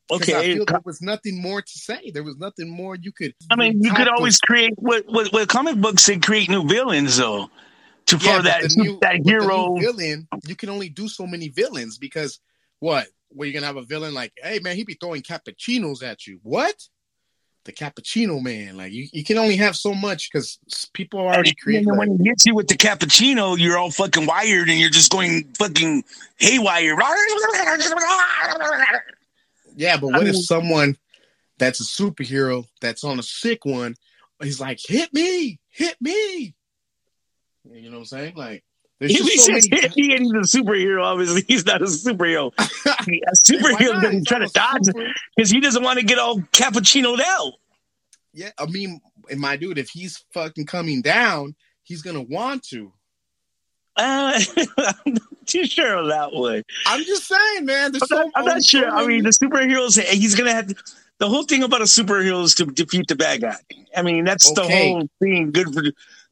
'Cause 0.09 0.29
I 0.29 0.33
Okay. 0.39 0.55
feel 0.55 0.65
there 0.65 0.81
was 0.85 1.01
nothing 1.01 1.41
more 1.41 1.63
to 1.63 1.79
say. 1.79 2.11
There 2.11 2.25
was 2.25 2.37
nothing 2.37 2.69
more 2.69 2.97
you 2.97 3.13
could. 3.13 3.35
I 3.51 3.55
mean, 3.57 3.81
you 3.83 3.93
could 3.93 4.09
always 4.09 4.39
create 4.41 4.73
with, 4.77 5.05
with, 5.07 5.33
with 5.33 5.49
comic 5.49 5.77
books. 5.77 6.07
They 6.07 6.19
create 6.19 6.49
new 6.49 6.67
villains 6.67 7.19
though, 7.19 7.49
to 8.07 8.17
Yeah, 8.17 8.37
for 8.39 8.43
that 8.43 8.63
new- 8.77 8.99
that 9.03 9.19
but 9.19 9.25
the 9.25 9.31
new 9.33 9.41
hero. 9.41 9.77
villain. 9.77 10.29
You 10.47 10.57
can 10.57 10.69
only 10.69 10.89
do 10.89 11.09
so 11.09 11.27
many 11.27 11.49
villains 11.49 11.99
because 11.99 12.41
what? 12.81 13.07
Where 13.29 13.47
you 13.47 13.55
gonna 13.55 13.67
have 13.67 13.77
a 13.77 13.83
villain 13.83 14.13
like, 14.15 14.33
hey 14.43 14.59
man, 14.61 14.77
he 14.77 14.85
be 14.85 14.95
throwing 14.95 15.23
cappuccinos 15.23 16.03
at 16.03 16.27
you. 16.27 16.41
What? 16.43 16.75
The 17.65 17.73
cappuccino 17.73 18.43
man. 18.43 18.77
Like 18.79 18.91
you, 18.93 19.07
you 19.13 19.23
can 19.23 19.37
only 19.39 19.57
have 19.57 19.77
so 19.77 19.95
much 19.95 20.31
because 20.33 20.59
people 20.95 21.21
are 21.21 21.35
already 21.35 21.55
creating. 21.55 21.89
like- 21.89 21.99
when 21.99 22.19
he 22.19 22.29
hits 22.29 22.47
you 22.47 22.55
with 22.55 22.69
the 22.69 22.75
cappuccino, 22.75 23.57
you're 23.59 23.77
all 23.79 23.91
fucking 23.91 24.27
wired 24.27 24.69
and 24.71 24.79
you're 24.81 24.89
just 24.91 25.13
going 25.13 25.45
fucking 25.59 26.03
haywire. 26.39 26.97
Yeah, 29.77 29.97
but 29.99 30.15
I 30.15 30.19
what 30.19 30.27
if 30.27 30.37
someone 30.37 30.97
that's 31.59 31.81
a 31.81 31.85
superhero 31.85 32.67
that's 32.81 33.05
on 33.05 33.19
a 33.19 33.23
sick 33.23 33.65
one, 33.65 33.95
he's 34.43 34.61
like, 34.61 34.81
hit 34.85 35.13
me, 35.13 35.61
hit 35.71 35.97
me. 36.01 36.55
You 37.65 37.91
know 37.91 37.99
what 37.99 38.03
I'm 38.03 38.05
saying? 38.07 38.35
Like, 38.37 38.65
there's 38.99 39.13
he 39.13 39.19
just 39.19 39.47
so 39.47 39.53
many. 39.53 39.89
me 39.97 40.17
and 40.17 40.25
he's 40.27 40.55
a 40.55 40.59
superhero, 40.59 41.03
obviously 41.03 41.43
he's 41.49 41.65
not 41.65 41.81
a 41.81 41.87
superhero. 41.87 42.53
a 42.59 43.51
superhero 43.51 44.01
doesn't 44.01 44.27
try 44.27 44.39
to 44.39 44.49
dodge 44.49 44.89
because 45.35 45.51
he 45.51 45.61
doesn't 45.61 45.83
want 45.83 45.99
to 45.99 46.05
get 46.05 46.19
all 46.19 46.39
cappuccinoed 46.53 47.21
out. 47.21 47.55
Yeah, 48.33 48.51
I 48.59 48.67
mean, 48.67 49.01
and 49.31 49.41
my 49.41 49.57
dude, 49.57 49.79
if 49.79 49.89
he's 49.89 50.25
fucking 50.33 50.67
coming 50.67 51.01
down, 51.01 51.55
he's 51.83 52.03
gonna 52.03 52.23
want 52.23 52.63
to. 52.65 52.93
Uh, 53.97 54.39
I'm 54.79 55.15
not 55.15 55.47
too 55.47 55.65
sure 55.67 55.97
on 55.97 56.09
that 56.09 56.33
one. 56.33 56.63
I'm 56.87 57.05
just 57.05 57.27
saying, 57.27 57.65
man. 57.65 57.93
I'm 57.95 58.01
so, 58.01 58.17
not, 58.17 58.27
I'm 58.35 58.45
not 58.45 58.63
sure. 58.63 58.89
I 58.89 59.07
mean, 59.07 59.25
the 59.25 59.31
superheroes, 59.31 60.01
he's 60.01 60.35
going 60.35 60.49
to 60.49 60.55
have 60.55 60.69
to, 60.69 60.75
the 61.19 61.29
whole 61.29 61.43
thing 61.43 61.63
about 61.63 61.81
a 61.81 61.85
superhero 61.85 62.43
is 62.45 62.55
to 62.57 62.67
defeat 62.67 63.09
the 63.09 63.17
bad 63.17 63.43
guy. 63.43 63.57
I 63.95 64.03
mean, 64.03 64.25
that's 64.25 64.51
the 64.53 64.63
whole 64.63 65.09
thing. 65.21 65.51
Good 65.51 65.75
for 65.75 65.83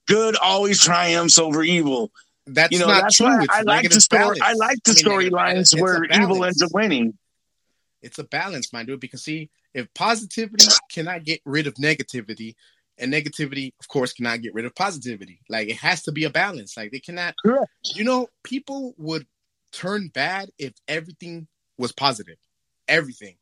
good 0.09 0.37
always 0.37 0.83
triumphs 0.83 1.39
over 1.39 1.63
evil. 1.63 2.11
that's 2.47 2.73
you 2.73 2.79
know, 2.81 2.87
not 2.87 3.03
that's 3.03 3.17
true. 3.17 3.27
why 3.27 3.43
It's 3.43 3.55
I 3.55 3.63
like 3.63 3.91
the 3.91 4.01
story. 4.01 4.39
I 4.43 4.55
like 4.55 4.79
the 4.85 4.93
I 4.93 4.95
storylines 4.95 5.31
balance. 5.31 5.73
It's 5.73 5.81
a 5.81 5.83
where 5.83 6.05
evil 6.05 6.45
ends 6.45 6.63
up 6.63 6.73
winning. 6.73 7.17
it's 8.03 8.19
a 8.19 8.25
balance, 8.25 8.73
my 8.73 8.85
dude. 8.85 9.01
Because 9.01 9.23
see, 9.23 9.51
if 9.75 9.93
positivity 9.95 10.67
cannot 10.91 11.25
get 11.25 11.41
rid 11.45 11.67
of 11.67 11.75
negativity, 11.75 12.55
and 12.99 13.13
negativity, 13.13 13.73
of 13.81 13.89
course, 13.89 14.13
cannot 14.13 14.43
get 14.43 14.55
rid 14.55 14.65
of 14.65 14.75
positivity. 14.75 15.41
Like 15.49 15.69
it 15.69 15.77
has 15.77 16.03
to 16.05 16.13
be 16.13 16.25
a 16.25 16.31
balance. 16.31 16.77
Like 16.77 16.91
they 16.91 17.01
cannot. 17.01 17.35
Correct. 17.45 17.71
You 17.95 18.05
know, 18.05 18.29
people 18.43 18.95
would 18.99 19.27
turn 19.73 20.09
bad 20.09 20.51
if 20.59 20.73
everything 20.89 21.47
was 21.77 21.93
positive. 21.93 22.37
Everything. 22.89 23.37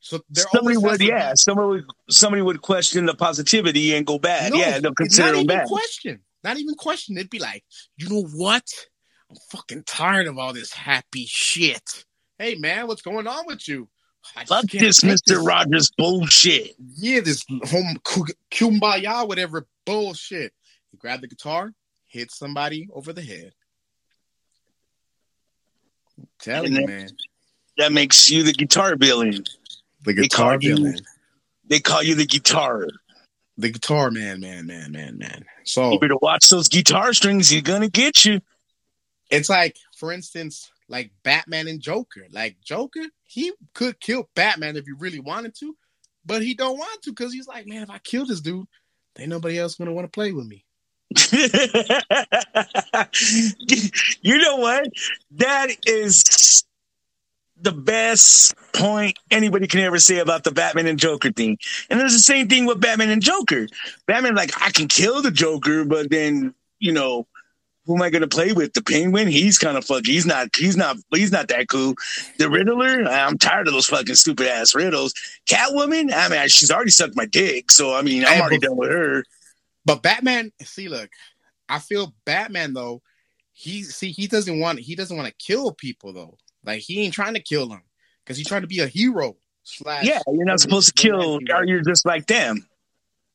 So 0.00 0.20
somebody 0.32 0.76
would, 0.76 1.00
yeah, 1.00 1.30
be- 1.30 1.36
somebody 1.36 1.68
would, 1.68 1.84
somebody 2.10 2.42
would 2.42 2.62
question 2.62 3.06
the 3.06 3.14
positivity 3.14 3.94
and 3.94 4.06
go 4.06 4.18
bad. 4.18 4.52
No, 4.52 4.58
yeah, 4.58 4.78
they'll 4.78 4.94
consider 4.94 5.28
not 5.28 5.34
even 5.36 5.46
bad. 5.46 5.66
question. 5.66 6.20
Not 6.44 6.58
even 6.58 6.74
question. 6.74 7.16
It'd 7.16 7.30
be 7.30 7.40
like, 7.40 7.64
you 7.96 8.08
know 8.08 8.28
what? 8.34 8.64
I'm 9.28 9.36
fucking 9.50 9.82
tired 9.84 10.28
of 10.28 10.38
all 10.38 10.52
this 10.52 10.72
happy 10.72 11.24
shit. 11.26 12.04
Hey 12.38 12.54
man, 12.54 12.86
what's 12.86 13.02
going 13.02 13.26
on 13.26 13.46
with 13.46 13.66
you? 13.66 13.88
I 14.36 14.44
Fuck 14.44 14.66
this, 14.66 15.02
Mister 15.02 15.40
Rogers 15.40 15.90
bullshit. 15.96 16.76
Yeah, 16.96 17.20
this 17.20 17.44
home 17.64 17.96
ku- 18.04 18.26
kumbaya, 18.52 19.26
whatever 19.26 19.66
bullshit. 19.84 20.52
He 20.92 20.98
grabbed 20.98 21.22
the 21.22 21.28
guitar, 21.28 21.72
hit 22.06 22.30
somebody 22.30 22.88
over 22.92 23.12
the 23.12 23.22
head. 23.22 23.52
I'm 26.18 26.28
telling 26.40 26.72
you, 26.74 26.86
man. 26.86 27.08
That 27.78 27.92
makes 27.92 28.30
you 28.30 28.42
the 28.42 28.52
guitar 28.52 28.96
villain. 28.96 29.44
The 30.06 30.14
They 30.14 30.22
guitar 30.22 30.58
you- 30.60 30.76
villain. 30.76 30.98
They 31.68 31.80
call 31.80 32.02
you 32.02 32.14
the 32.14 32.24
guitar. 32.26 32.86
The 33.58 33.70
guitar 33.70 34.10
man, 34.10 34.40
man, 34.40 34.66
man, 34.66 34.92
man, 34.92 35.18
man. 35.18 35.44
So 35.64 35.92
You 35.92 35.98
better 35.98 36.16
watch 36.16 36.48
those 36.48 36.68
guitar 36.68 37.12
strings. 37.12 37.52
You're 37.52 37.62
gonna 37.62 37.88
get 37.88 38.24
you. 38.24 38.40
it's 39.30 39.48
like, 39.48 39.76
for 39.96 40.12
instance, 40.12 40.70
like 40.88 41.10
Batman 41.24 41.66
and 41.66 41.80
Joker. 41.80 42.26
Like 42.30 42.56
Joker, 42.64 43.02
he 43.24 43.52
could 43.74 43.98
kill 43.98 44.28
Batman 44.36 44.76
if 44.76 44.84
he 44.86 44.92
really 44.92 45.18
wanted 45.20 45.54
to, 45.56 45.74
but 46.24 46.42
he 46.42 46.54
don't 46.54 46.78
want 46.78 47.02
to 47.02 47.10
because 47.10 47.32
he's 47.32 47.48
like, 47.48 47.66
man, 47.66 47.82
if 47.82 47.90
I 47.90 47.98
kill 47.98 48.26
this 48.26 48.40
dude, 48.40 48.66
ain't 49.18 49.30
nobody 49.30 49.58
else 49.58 49.74
gonna 49.74 49.92
want 49.92 50.04
to 50.04 50.10
play 50.10 50.30
with 50.32 50.46
me. 50.46 50.64
you 54.20 54.38
know 54.38 54.56
what? 54.56 54.88
That 55.32 55.68
is 55.86 56.64
the 57.60 57.72
best 57.72 58.54
point 58.72 59.18
anybody 59.30 59.66
can 59.66 59.80
ever 59.80 59.98
say 59.98 60.18
about 60.18 60.44
the 60.44 60.50
Batman 60.50 60.86
and 60.86 60.98
Joker 60.98 61.32
thing. 61.32 61.58
And 61.88 62.00
it's 62.00 62.14
the 62.14 62.20
same 62.20 62.48
thing 62.48 62.66
with 62.66 62.80
Batman 62.80 63.10
and 63.10 63.22
Joker. 63.22 63.66
Batman, 64.06 64.34
like, 64.34 64.50
I 64.60 64.70
can 64.70 64.88
kill 64.88 65.22
the 65.22 65.30
Joker, 65.30 65.84
but 65.84 66.10
then, 66.10 66.54
you 66.78 66.92
know, 66.92 67.26
who 67.86 67.94
am 67.94 68.02
I 68.02 68.10
gonna 68.10 68.26
play 68.26 68.52
with? 68.52 68.72
The 68.72 68.82
Penguin? 68.82 69.28
He's 69.28 69.58
kind 69.58 69.76
of 69.76 69.84
fuck. 69.84 70.04
He's 70.04 70.26
not. 70.26 70.48
He's 70.56 70.76
not. 70.76 70.96
He's 71.14 71.30
not 71.30 71.46
that 71.48 71.68
cool. 71.68 71.94
The 72.36 72.50
Riddler? 72.50 73.04
I'm 73.08 73.38
tired 73.38 73.68
of 73.68 73.74
those 73.74 73.86
fucking 73.86 74.16
stupid 74.16 74.48
ass 74.48 74.74
riddles. 74.74 75.14
Catwoman? 75.48 76.12
I 76.12 76.28
mean, 76.28 76.48
she's 76.48 76.70
already 76.70 76.90
sucked 76.90 77.14
my 77.16 77.26
dick, 77.26 77.70
so 77.70 77.94
I 77.94 78.02
mean, 78.02 78.24
I'm 78.26 78.40
already 78.40 78.58
but- 78.58 78.66
done 78.66 78.76
with 78.76 78.90
her. 78.90 79.24
But 79.84 80.02
Batman, 80.02 80.50
see, 80.62 80.88
look, 80.88 81.10
I 81.68 81.78
feel 81.78 82.12
Batman 82.24 82.74
though. 82.74 83.02
He 83.52 83.84
see 83.84 84.10
he 84.10 84.26
doesn't 84.26 84.58
want 84.58 84.80
he 84.80 84.96
doesn't 84.96 85.16
want 85.16 85.28
to 85.28 85.34
kill 85.34 85.72
people 85.72 86.12
though. 86.12 86.36
Like 86.66 86.80
he 86.80 87.02
ain't 87.02 87.14
trying 87.14 87.34
to 87.34 87.40
kill 87.40 87.70
him 87.70 87.82
because 88.24 88.36
he's 88.36 88.48
trying 88.48 88.62
to 88.62 88.66
be 88.66 88.80
a 88.80 88.86
hero. 88.86 89.36
Slash, 89.62 90.04
Yeah, 90.04 90.20
you're 90.28 90.44
not 90.44 90.60
supposed 90.60 90.88
to 90.88 91.02
kill, 91.02 91.40
or 91.52 91.64
you're 91.64 91.82
just 91.82 92.06
like 92.06 92.26
them. 92.26 92.68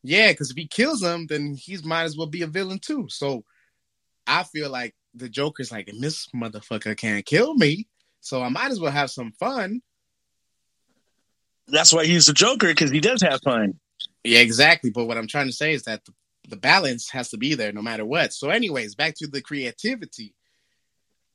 Yeah, 0.04 0.32
because 0.32 0.50
if 0.50 0.58
he 0.58 0.66
kills 0.66 1.02
them, 1.02 1.28
then 1.28 1.56
he's 1.56 1.84
might 1.84 2.04
as 2.04 2.18
well 2.18 2.28
be 2.28 2.42
a 2.42 2.48
villain 2.48 2.80
too. 2.80 3.08
So 3.10 3.44
I 4.26 4.44
feel 4.44 4.70
like 4.70 4.96
the 5.14 5.28
Joker's 5.30 5.72
like, 5.72 5.92
this 6.00 6.28
motherfucker 6.36 6.96
can't 6.96 7.26
kill 7.26 7.54
me, 7.56 7.88
so 8.22 8.42
I 8.42 8.50
might 8.50 8.72
as 8.72 8.80
well 8.80 8.92
have 8.92 9.12
some 9.12 9.34
fun. 9.34 9.82
That's 11.68 11.94
why 11.94 12.06
he's 12.06 12.28
the 12.28 12.34
Joker 12.34 12.68
because 12.68 12.92
he 12.92 13.00
does 13.00 13.22
have 13.22 13.42
fun. 13.44 13.80
Yeah, 14.24 14.40
exactly. 14.40 14.90
But 14.90 15.06
what 15.06 15.18
I'm 15.18 15.28
trying 15.28 15.48
to 15.48 15.54
say 15.54 15.74
is 15.74 15.84
that 15.84 16.06
the, 16.06 16.14
the 16.50 16.58
balance 16.58 17.10
has 17.12 17.30
to 17.30 17.38
be 17.38 17.56
there 17.56 17.72
no 17.72 17.82
matter 17.82 18.06
what. 18.06 18.34
So, 18.34 18.50
anyways, 18.50 18.96
back 18.96 19.16
to 19.18 19.28
the 19.28 19.42
creativity. 19.42 20.34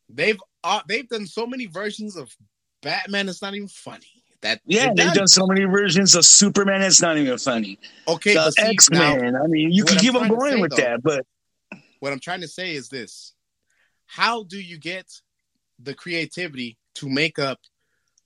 They've 0.09 0.41
uh, 0.67 0.81
they've 0.89 1.09
done 1.09 1.27
so 1.27 1.47
many 1.47 1.67
versions 1.67 2.17
of 2.17 2.35
Batman. 2.83 3.29
It's 3.29 3.41
not 3.41 3.55
even 3.55 3.69
funny. 3.69 4.25
That 4.43 4.61
Yeah, 4.67 4.93
they've 4.95 5.13
done. 5.13 5.29
so 5.29 5.47
many 5.47 5.65
versions 5.65 6.15
of 6.15 6.25
Superman. 6.25 6.83
It's 6.83 7.01
not 7.01 7.17
even 7.17 7.39
funny. 7.39 7.79
okay. 8.07 8.35
the 8.35 8.53
X 8.59 8.91
Men. 8.91 9.37
I 9.37 9.47
mean, 9.47 9.71
you 9.73 9.85
can 9.85 9.99
keep 9.99 10.15
on 10.15 10.29
going 10.29 10.61
with 10.61 10.73
though- 10.73 10.77
that, 10.77 11.03
but 11.03 11.25
what 12.01 12.13
I'm 12.13 12.21
trying 12.21 12.43
to 12.43 12.49
say 12.49 12.75
is 12.75 12.89
this: 12.89 13.33
How 14.07 14.43
do 14.43 14.61
you 14.61 14.79
get 14.79 15.07
the 15.79 15.95
creativity 15.95 16.77
to 16.97 17.09
make 17.09 17.39
up 17.39 17.61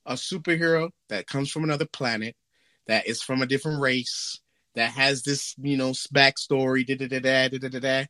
a 0.06 0.14
superhero 0.14 0.90
that 1.11 1.26
comes 1.26 1.50
from 1.50 1.64
another 1.64 1.87
planet, 1.87 2.35
that 2.87 3.06
is 3.06 3.23
from 3.23 3.42
a 3.42 3.47
different 3.47 3.80
race, 3.80 4.40
that 4.75 4.90
has 4.90 5.23
this, 5.23 5.54
you 5.59 5.76
know, 5.76 5.90
backstory? 6.12 6.87
Da 6.87 6.97
da 6.97 7.06
da 7.06 7.20
da 7.20 7.59
da 7.59 7.68
da. 7.68 7.78
da. 7.78 8.04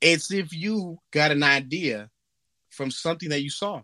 It's 0.00 0.30
if 0.32 0.52
you 0.52 0.98
got 1.12 1.30
an 1.30 1.42
idea 1.42 2.10
from 2.74 2.90
something 2.90 3.28
that 3.30 3.42
you 3.42 3.50
saw. 3.50 3.80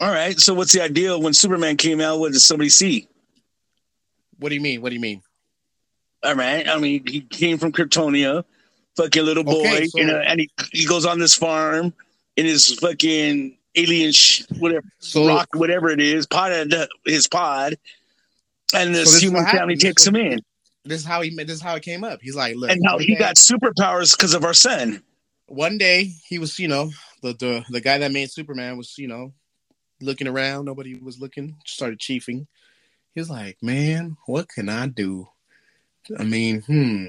all 0.00 0.10
right. 0.10 0.38
So, 0.38 0.52
what's 0.54 0.72
the 0.72 0.82
idea 0.82 1.18
when 1.18 1.32
Superman 1.32 1.76
came 1.76 2.00
out? 2.00 2.18
What 2.18 2.32
did 2.32 2.40
somebody 2.40 2.68
see? 2.68 3.08
What 4.38 4.50
do 4.50 4.54
you 4.54 4.60
mean? 4.60 4.82
What 4.82 4.90
do 4.90 4.94
you 4.94 5.00
mean? 5.00 5.22
All 6.22 6.34
right. 6.34 6.68
I 6.68 6.78
mean, 6.78 7.06
he 7.06 7.22
came 7.22 7.56
from 7.56 7.72
Kryptonia, 7.72 8.44
fucking 8.96 9.24
little 9.24 9.44
boy, 9.44 9.60
Okay, 9.60 9.86
so- 9.86 9.98
you 9.98 10.04
uh, 10.04 10.08
know, 10.08 10.18
and 10.18 10.40
he, 10.40 10.50
he 10.72 10.84
goes 10.86 11.06
on 11.06 11.18
this 11.18 11.34
farm 11.34 11.94
in 12.36 12.44
his 12.44 12.74
fucking 12.74 13.56
alien, 13.74 14.12
sh- 14.12 14.42
whatever, 14.58 14.84
So 14.98 15.26
rock, 15.26 15.48
whatever 15.54 15.88
it 15.88 16.00
is, 16.00 16.26
pod, 16.26 16.72
uh, 16.72 16.86
his 17.06 17.28
pod, 17.28 17.76
and 18.74 18.94
So 18.94 18.98
this 19.00 19.12
this 19.14 19.22
human 19.22 19.46
family 19.46 19.76
takes 19.76 20.06
him 20.06 20.16
in. 20.16 20.40
This 20.86 21.00
is 21.00 21.06
how 21.06 21.20
he 21.22 21.30
this 21.34 21.56
is 21.56 21.62
how 21.62 21.74
it 21.76 21.82
came 21.82 22.04
up. 22.04 22.20
He's 22.22 22.36
like, 22.36 22.56
look, 22.56 22.70
And 22.70 22.80
how 22.86 22.98
he 22.98 23.14
day- 23.14 23.18
got 23.18 23.36
superpowers 23.36 24.16
because 24.16 24.34
of 24.34 24.44
our 24.44 24.54
son. 24.54 25.02
one 25.46 25.78
day 25.78 26.10
he 26.28 26.38
was, 26.38 26.58
you 26.58 26.68
know, 26.68 26.90
the 27.22 27.32
the 27.34 27.64
the 27.70 27.80
guy 27.80 27.98
that 27.98 28.12
made 28.12 28.30
Superman 28.30 28.76
was, 28.76 28.96
you 28.98 29.08
know, 29.08 29.32
looking 30.00 30.26
around. 30.28 30.64
Nobody 30.64 30.94
was 30.98 31.20
looking. 31.20 31.56
Started 31.66 31.98
chiefing. 31.98 32.46
He 33.14 33.20
was 33.20 33.30
like, 33.30 33.56
"Man, 33.62 34.16
what 34.26 34.48
can 34.48 34.68
I 34.68 34.86
do?" 34.88 35.28
I 36.18 36.24
mean, 36.24 36.62
hmm. 36.62 37.06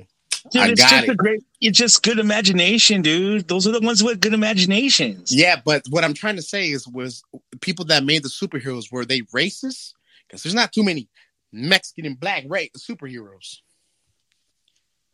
Dude, 0.52 0.62
I 0.62 0.70
it's 0.70 0.82
got 0.82 0.90
just 0.92 1.04
it. 1.06 1.10
a 1.12 1.16
great. 1.16 1.44
It's 1.60 1.78
just 1.78 2.04
good 2.04 2.20
imagination, 2.20 3.02
dude. 3.02 3.48
Those 3.50 3.68
are 3.68 3.72
the 3.72 3.82
ones 3.82 4.02
with 4.04 4.22
good 4.22 4.34
imaginations. 4.34 5.36
Yeah, 5.36 5.58
but 5.66 5.84
what 5.90 6.04
I'm 6.06 6.14
trying 6.14 6.38
to 6.38 6.42
say 6.42 6.70
is, 6.70 6.88
was 6.88 7.22
people 7.60 7.84
that 7.86 8.06
made 8.06 8.24
the 8.24 8.30
superheroes 8.30 8.90
were 8.92 9.04
they 9.04 9.22
racist? 9.36 9.94
Because 10.26 10.44
there's 10.44 10.56
not 10.56 10.72
too 10.72 10.84
many 10.84 11.10
Mexican 11.52 12.06
and 12.06 12.20
black 12.20 12.44
ra- 12.48 12.62
superheroes. 12.78 13.58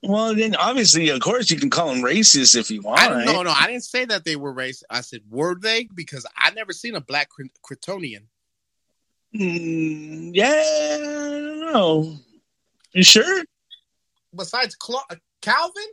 Well, 0.06 0.36
then 0.36 0.56
obviously, 0.56 1.10
of 1.10 1.22
course, 1.22 1.50
you 1.50 1.58
can 1.58 1.70
call 1.70 1.88
them 1.88 2.04
racist 2.04 2.58
if 2.58 2.70
you 2.70 2.82
want. 2.82 3.00
I 3.00 3.24
no, 3.24 3.42
no, 3.42 3.52
I 3.58 3.68
didn't 3.68 3.86
say 3.86 4.04
that 4.06 4.26
they 4.26 4.36
were 4.36 4.54
racist. 4.54 4.84
I 4.90 5.02
said 5.02 5.22
were 5.30 5.56
they? 5.56 5.88
Because 5.96 6.26
I 6.38 6.52
never 6.52 6.74
seen 6.74 6.96
a 6.96 7.02
black 7.02 7.30
Kryptonian. 7.66 8.24
Mm, 9.34 10.32
yeah, 10.34 10.52
I 10.52 11.00
don't 11.00 11.74
know. 11.74 12.18
You 12.92 13.04
sure? 13.04 13.44
Besides 14.36 14.76
Cla- 14.76 15.06
Calvin, 15.42 15.84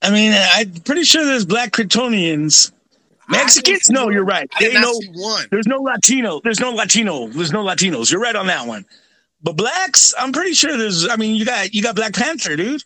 I 0.00 0.10
mean, 0.10 0.32
I'm 0.54 0.72
pretty 0.82 1.02
sure 1.04 1.24
there's 1.24 1.44
black 1.44 1.72
Kryptonians. 1.72 2.72
Mexicans? 3.28 3.90
No, 3.90 4.08
you're 4.08 4.24
right. 4.24 4.48
They 4.58 4.72
know- 4.72 4.98
one. 5.12 5.46
There's 5.50 5.66
no 5.66 5.78
Latino. 5.78 6.40
There's 6.40 6.60
no 6.60 6.70
Latino. 6.70 7.28
There's 7.28 7.52
no 7.52 7.62
Latinos. 7.62 8.10
You're 8.10 8.20
right 8.20 8.36
on 8.36 8.46
that 8.46 8.66
one. 8.66 8.86
But 9.42 9.56
blacks, 9.56 10.12
I'm 10.18 10.32
pretty 10.32 10.54
sure 10.54 10.76
there's. 10.76 11.08
I 11.08 11.16
mean, 11.16 11.36
you 11.36 11.44
got 11.44 11.72
you 11.72 11.82
got 11.82 11.96
Black 11.96 12.14
Panther, 12.14 12.56
dude. 12.56 12.82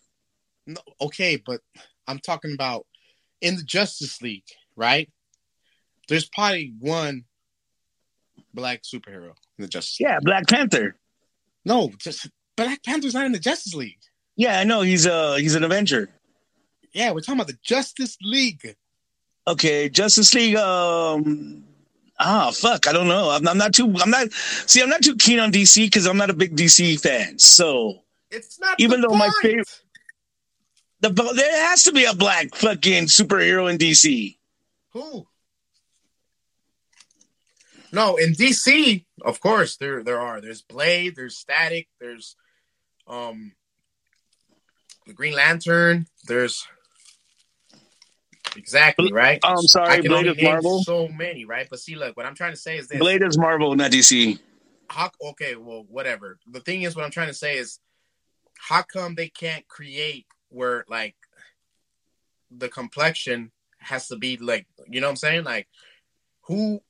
No, 0.67 0.79
okay, 1.01 1.41
but 1.43 1.61
I'm 2.07 2.19
talking 2.19 2.53
about 2.53 2.85
in 3.41 3.55
the 3.55 3.63
Justice 3.63 4.21
League, 4.21 4.45
right? 4.75 5.09
There's 6.07 6.25
probably 6.27 6.73
one 6.79 7.25
black 8.53 8.83
superhero 8.83 9.33
in 9.57 9.63
the 9.63 9.67
Justice 9.67 9.99
League. 9.99 10.09
Yeah, 10.09 10.19
Black 10.21 10.47
Panther. 10.47 10.95
No, 11.65 11.91
just 11.97 12.29
Black 12.55 12.83
Panther's 12.83 13.13
not 13.13 13.25
in 13.25 13.31
the 13.31 13.39
Justice 13.39 13.73
League. 13.73 13.99
Yeah, 14.35 14.59
I 14.59 14.63
know 14.63 14.81
he's 14.81 15.07
uh 15.07 15.35
he's 15.35 15.55
an 15.55 15.63
Avenger. 15.63 16.09
Yeah, 16.93 17.11
we're 17.11 17.21
talking 17.21 17.35
about 17.35 17.47
the 17.47 17.57
Justice 17.63 18.17
League. 18.21 18.75
Okay, 19.47 19.89
Justice 19.89 20.33
League. 20.33 20.55
Um, 20.55 21.63
ah, 22.23 22.51
fuck, 22.51 22.87
I 22.87 22.93
don't 22.93 23.07
know. 23.07 23.29
I'm, 23.29 23.47
I'm 23.47 23.57
not 23.57 23.73
too. 23.73 23.93
I'm 24.01 24.09
not. 24.09 24.31
See, 24.31 24.81
I'm 24.81 24.89
not 24.89 25.01
too 25.03 25.15
keen 25.15 25.39
on 25.39 25.51
DC 25.51 25.85
because 25.85 26.05
I'm 26.05 26.17
not 26.17 26.29
a 26.29 26.33
big 26.33 26.55
DC 26.55 26.99
fan. 26.99 27.37
So 27.39 28.03
It's 28.31 28.59
not 28.59 28.79
Even 28.79 29.01
though 29.01 29.15
my 29.15 29.29
favorite- 29.41 29.67
the 31.01 31.09
there 31.09 31.67
has 31.67 31.83
to 31.83 31.91
be 31.91 32.05
a 32.05 32.13
black 32.13 32.55
fucking 32.55 33.05
superhero 33.05 33.69
in 33.69 33.77
DC. 33.77 34.37
Who? 34.93 35.27
No, 37.91 38.15
in 38.15 38.33
DC, 38.33 39.05
of 39.21 39.39
course, 39.39 39.77
there 39.77 40.03
there 40.03 40.19
are. 40.19 40.41
There's 40.41 40.61
Blade, 40.61 41.15
there's 41.15 41.37
Static, 41.37 41.87
there's 41.99 42.35
um 43.05 43.51
the 45.05 45.13
Green 45.13 45.35
Lantern, 45.35 46.07
there's 46.25 46.65
exactly 48.55 49.11
right. 49.11 49.39
I'm 49.43 49.57
I 49.57 49.59
sorry, 49.61 50.01
Blade 50.01 50.27
is 50.27 50.41
Marvel. 50.41 50.83
So 50.83 51.07
many, 51.07 51.45
right? 51.45 51.67
But 51.69 51.79
see, 51.79 51.95
look, 51.95 52.15
what 52.17 52.25
I'm 52.25 52.35
trying 52.35 52.53
to 52.53 52.57
say 52.57 52.77
is 52.77 52.87
this: 52.87 52.99
Blade 52.99 53.23
is 53.23 53.37
Marvel, 53.37 53.75
not 53.75 53.91
DC. 53.91 54.39
how, 54.89 55.11
okay, 55.21 55.55
well, 55.55 55.85
whatever. 55.89 56.39
The 56.49 56.59
thing 56.59 56.83
is, 56.83 56.95
what 56.95 57.05
I'm 57.05 57.11
trying 57.11 57.27
to 57.27 57.33
say 57.33 57.57
is, 57.57 57.79
how 58.57 58.81
come 58.83 59.15
they 59.15 59.29
can't 59.29 59.67
create 59.67 60.25
where 60.49 60.85
like 60.87 61.15
the 62.55 62.69
complexion 62.69 63.51
has 63.79 64.07
to 64.07 64.15
be 64.15 64.37
like, 64.37 64.67
you 64.87 65.01
know 65.01 65.07
what 65.07 65.11
I'm 65.11 65.17
saying? 65.17 65.43
Like, 65.43 65.67
who 66.41 66.81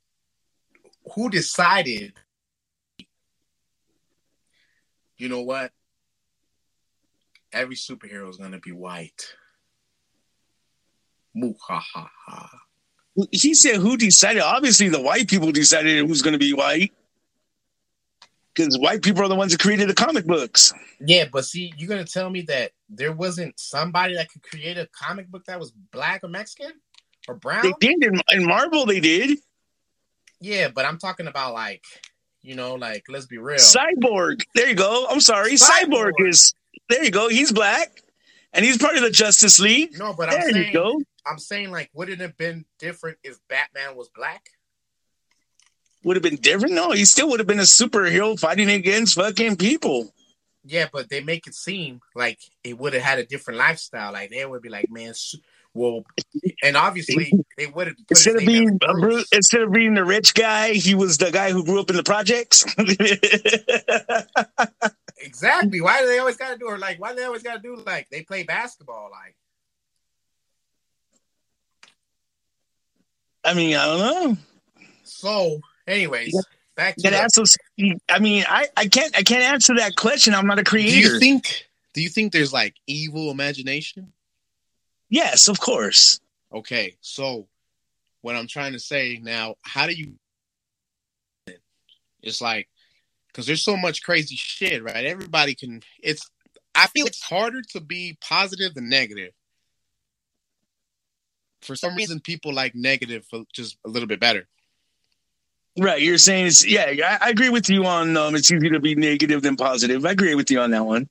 who 1.14 1.30
decided? 1.30 2.14
You 5.18 5.30
know 5.30 5.42
what? 5.42 5.72
Every 7.52 7.76
superhero 7.76 8.30
is 8.30 8.38
gonna 8.38 8.60
be 8.60 8.72
white. 8.72 9.36
Muhahaha. 11.36 12.50
He 13.32 13.54
said, 13.54 13.76
"Who 13.78 13.96
decided?" 13.98 14.42
Obviously, 14.42 14.90
the 14.90 15.02
white 15.02 15.28
people 15.28 15.52
decided 15.52 16.06
who's 16.08 16.22
going 16.22 16.34
to 16.34 16.40
be 16.40 16.54
white, 16.54 16.92
because 18.56 18.78
white 18.80 19.02
people 19.04 19.24
are 19.24 19.28
the 19.28 19.36
ones 19.36 19.52
that 19.52 19.62
created 19.62 19.88
the 19.88 19.94
comic 19.94 20.26
books. 20.26 20.74
Yeah, 21.00 21.26
but 21.32 21.46
see, 21.46 21.74
you're 21.78 21.90
gonna 21.90 22.06
tell 22.06 22.30
me 22.30 22.42
that 22.44 22.72
there 22.90 23.12
wasn't 23.12 23.60
somebody 23.60 24.16
that 24.16 24.32
could 24.32 24.42
create 24.44 24.78
a 24.78 24.88
comic 24.88 25.28
book 25.30 25.46
that 25.46 25.60
was 25.60 25.72
black 25.92 26.24
or 26.24 26.28
Mexican 26.30 26.72
or 27.28 27.36
brown? 27.36 27.62
They 27.64 27.74
did 27.80 28.04
in, 28.04 28.22
in 28.32 28.46
Marvel. 28.46 28.86
They 28.86 29.00
did. 29.00 29.38
Yeah, 30.40 30.70
but 30.74 30.86
I'm 30.86 30.98
talking 30.98 31.28
about 31.28 31.54
like, 31.54 31.84
you 32.42 32.56
know, 32.56 32.76
like 32.76 33.04
let's 33.10 33.26
be 33.28 33.38
real. 33.38 33.60
Cyborg. 33.60 34.42
There 34.56 34.68
you 34.70 34.76
go. 34.76 35.06
I'm 35.10 35.20
sorry. 35.22 35.54
Cyborg, 35.54 36.14
Cyborg. 36.20 36.30
is. 36.30 36.54
There 36.90 37.04
you 37.04 37.12
go. 37.12 37.30
He's 37.30 37.52
black, 37.52 38.02
and 38.54 38.66
he's 38.66 38.78
part 38.78 38.96
of 38.96 39.04
the 39.04 39.12
Justice 39.12 39.60
League. 39.60 39.98
no, 39.98 40.14
but 40.14 40.30
I'm 40.30 40.40
There 40.40 40.52
saying, 40.52 40.68
you 40.68 40.74
go. 40.74 41.02
I'm 41.26 41.40
saying 41.40 41.72
like, 41.72 41.90
would 41.94 42.10
it 42.10 42.20
have 42.20 42.38
been 42.38 42.66
different 42.80 43.18
if 43.24 43.38
Batman 43.48 43.96
was 43.96 44.10
black? 44.10 44.50
Would 46.04 46.18
have 46.18 46.24
been 46.24 46.36
different. 46.36 46.74
No, 46.74 46.92
he 46.92 47.06
still 47.06 47.30
would 47.30 47.40
have 47.40 47.48
been 47.48 47.60
a 47.60 47.64
superhero 47.64 48.38
fighting 48.38 48.70
against 48.70 49.16
fucking 49.16 49.56
people. 49.56 50.14
Yeah, 50.66 50.88
but 50.92 51.10
they 51.10 51.22
make 51.22 51.48
it 51.48 51.56
seem 51.56 52.02
like 52.16 52.40
it 52.64 52.78
would 52.78 52.94
have 52.94 53.04
had 53.04 53.20
a 53.20 53.26
different 53.26 53.60
lifestyle. 53.60 54.14
Like 54.14 54.30
they 54.30 54.46
would 54.46 54.62
be 54.62 54.70
like, 54.70 54.90
man, 54.90 55.14
well, 55.74 56.06
and 56.62 56.76
obviously 56.76 57.32
they 57.58 57.68
would 57.68 57.88
have 57.88 57.96
Instead 58.10 58.36
of 58.36 58.46
being 58.46 58.80
a 58.82 58.94
Bruce. 58.94 59.30
Bru- 59.30 59.38
instead 59.38 59.62
of 59.62 59.72
being 59.72 59.94
the 59.94 60.06
rich 60.06 60.34
guy, 60.34 60.74
he 60.74 60.96
was 60.96 61.18
the 61.18 61.32
guy 61.32 61.52
who 61.52 61.66
grew 61.66 61.80
up 61.80 61.90
in 61.90 61.96
the 61.96 62.04
projects. 62.04 62.66
Exactly. 65.24 65.80
Why 65.80 66.02
do 66.02 66.08
they 66.08 66.20
always 66.20 66.38
got 66.38 66.52
to 66.52 66.58
do? 66.58 66.66
Or 66.66 66.78
like, 66.78 67.00
why 67.00 67.12
do 67.12 67.16
they 67.16 67.24
always 67.24 67.44
got 67.44 67.56
to 67.56 67.62
do? 67.62 67.78
Like 67.78 68.10
they 68.10 68.24
play 68.24 68.44
basketball. 68.44 69.10
Like 69.12 69.36
I 73.44 73.54
mean, 73.54 73.76
I 73.76 73.86
don't 73.86 74.00
know. 74.00 74.38
so. 75.04 75.60
Anyways, 75.86 76.34
back 76.76 76.96
to 76.96 77.10
That 77.10 77.30
the- 77.78 78.00
I 78.10 78.20
mean, 78.20 78.46
I, 78.48 78.68
I 78.78 78.88
can't 78.88 79.18
I 79.18 79.24
can't 79.24 79.44
answer 79.44 79.76
that 79.76 79.96
question. 79.96 80.34
I'm 80.34 80.48
not 80.48 80.60
a 80.60 80.64
creator. 80.64 80.92
Do 80.92 81.14
you 81.14 81.20
think? 81.20 81.68
Do 81.94 82.02
you 82.02 82.10
think 82.10 82.32
there's 82.32 82.54
like 82.54 82.76
evil 82.88 83.30
imagination? 83.32 84.14
yes, 85.10 85.48
of 85.48 85.60
course. 85.60 86.20
Okay, 86.52 86.96
so 87.02 87.48
what 88.22 88.36
I'm 88.36 88.48
trying 88.48 88.74
to 88.74 88.80
say 88.80 89.20
now, 89.22 89.56
how 89.62 89.88
do 89.88 89.94
you? 89.94 90.14
It's 92.22 92.42
like 92.42 92.70
because 93.28 93.46
there's 93.46 93.64
so 93.64 93.76
much 93.76 94.02
crazy 94.04 94.36
shit, 94.36 94.84
right? 94.84 95.06
Everybody 95.06 95.56
can. 95.56 95.82
It's. 96.02 96.30
I 96.76 96.88
feel 96.88 97.06
it's 97.06 97.22
harder 97.22 97.62
to 97.74 97.82
be 97.82 98.18
positive 98.22 98.74
than 98.74 98.90
negative. 98.90 99.32
For 101.64 101.76
some 101.76 101.96
reason, 101.96 102.20
people 102.20 102.54
like 102.54 102.76
negative 102.76 103.26
for 103.26 103.44
just 103.54 103.78
a 103.86 103.90
little 103.90 104.08
bit 104.08 104.20
better. 104.20 104.48
Right. 105.78 106.02
You're 106.02 106.18
saying 106.20 106.48
it's 106.48 106.66
yeah. 106.66 106.86
I, 107.22 107.28
I 107.28 107.30
agree 107.30 107.50
with 107.50 107.70
you 107.70 107.86
on 107.86 108.16
um. 108.16 108.36
It's 108.36 108.52
easier 108.52 108.72
to 108.72 108.80
be 108.80 108.96
negative 108.96 109.42
than 109.42 109.56
positive. 109.56 110.06
I 110.06 110.12
agree 110.12 110.36
with 110.36 110.52
you 110.52 110.60
on 110.60 110.72
that 110.72 110.86
one. 110.86 111.10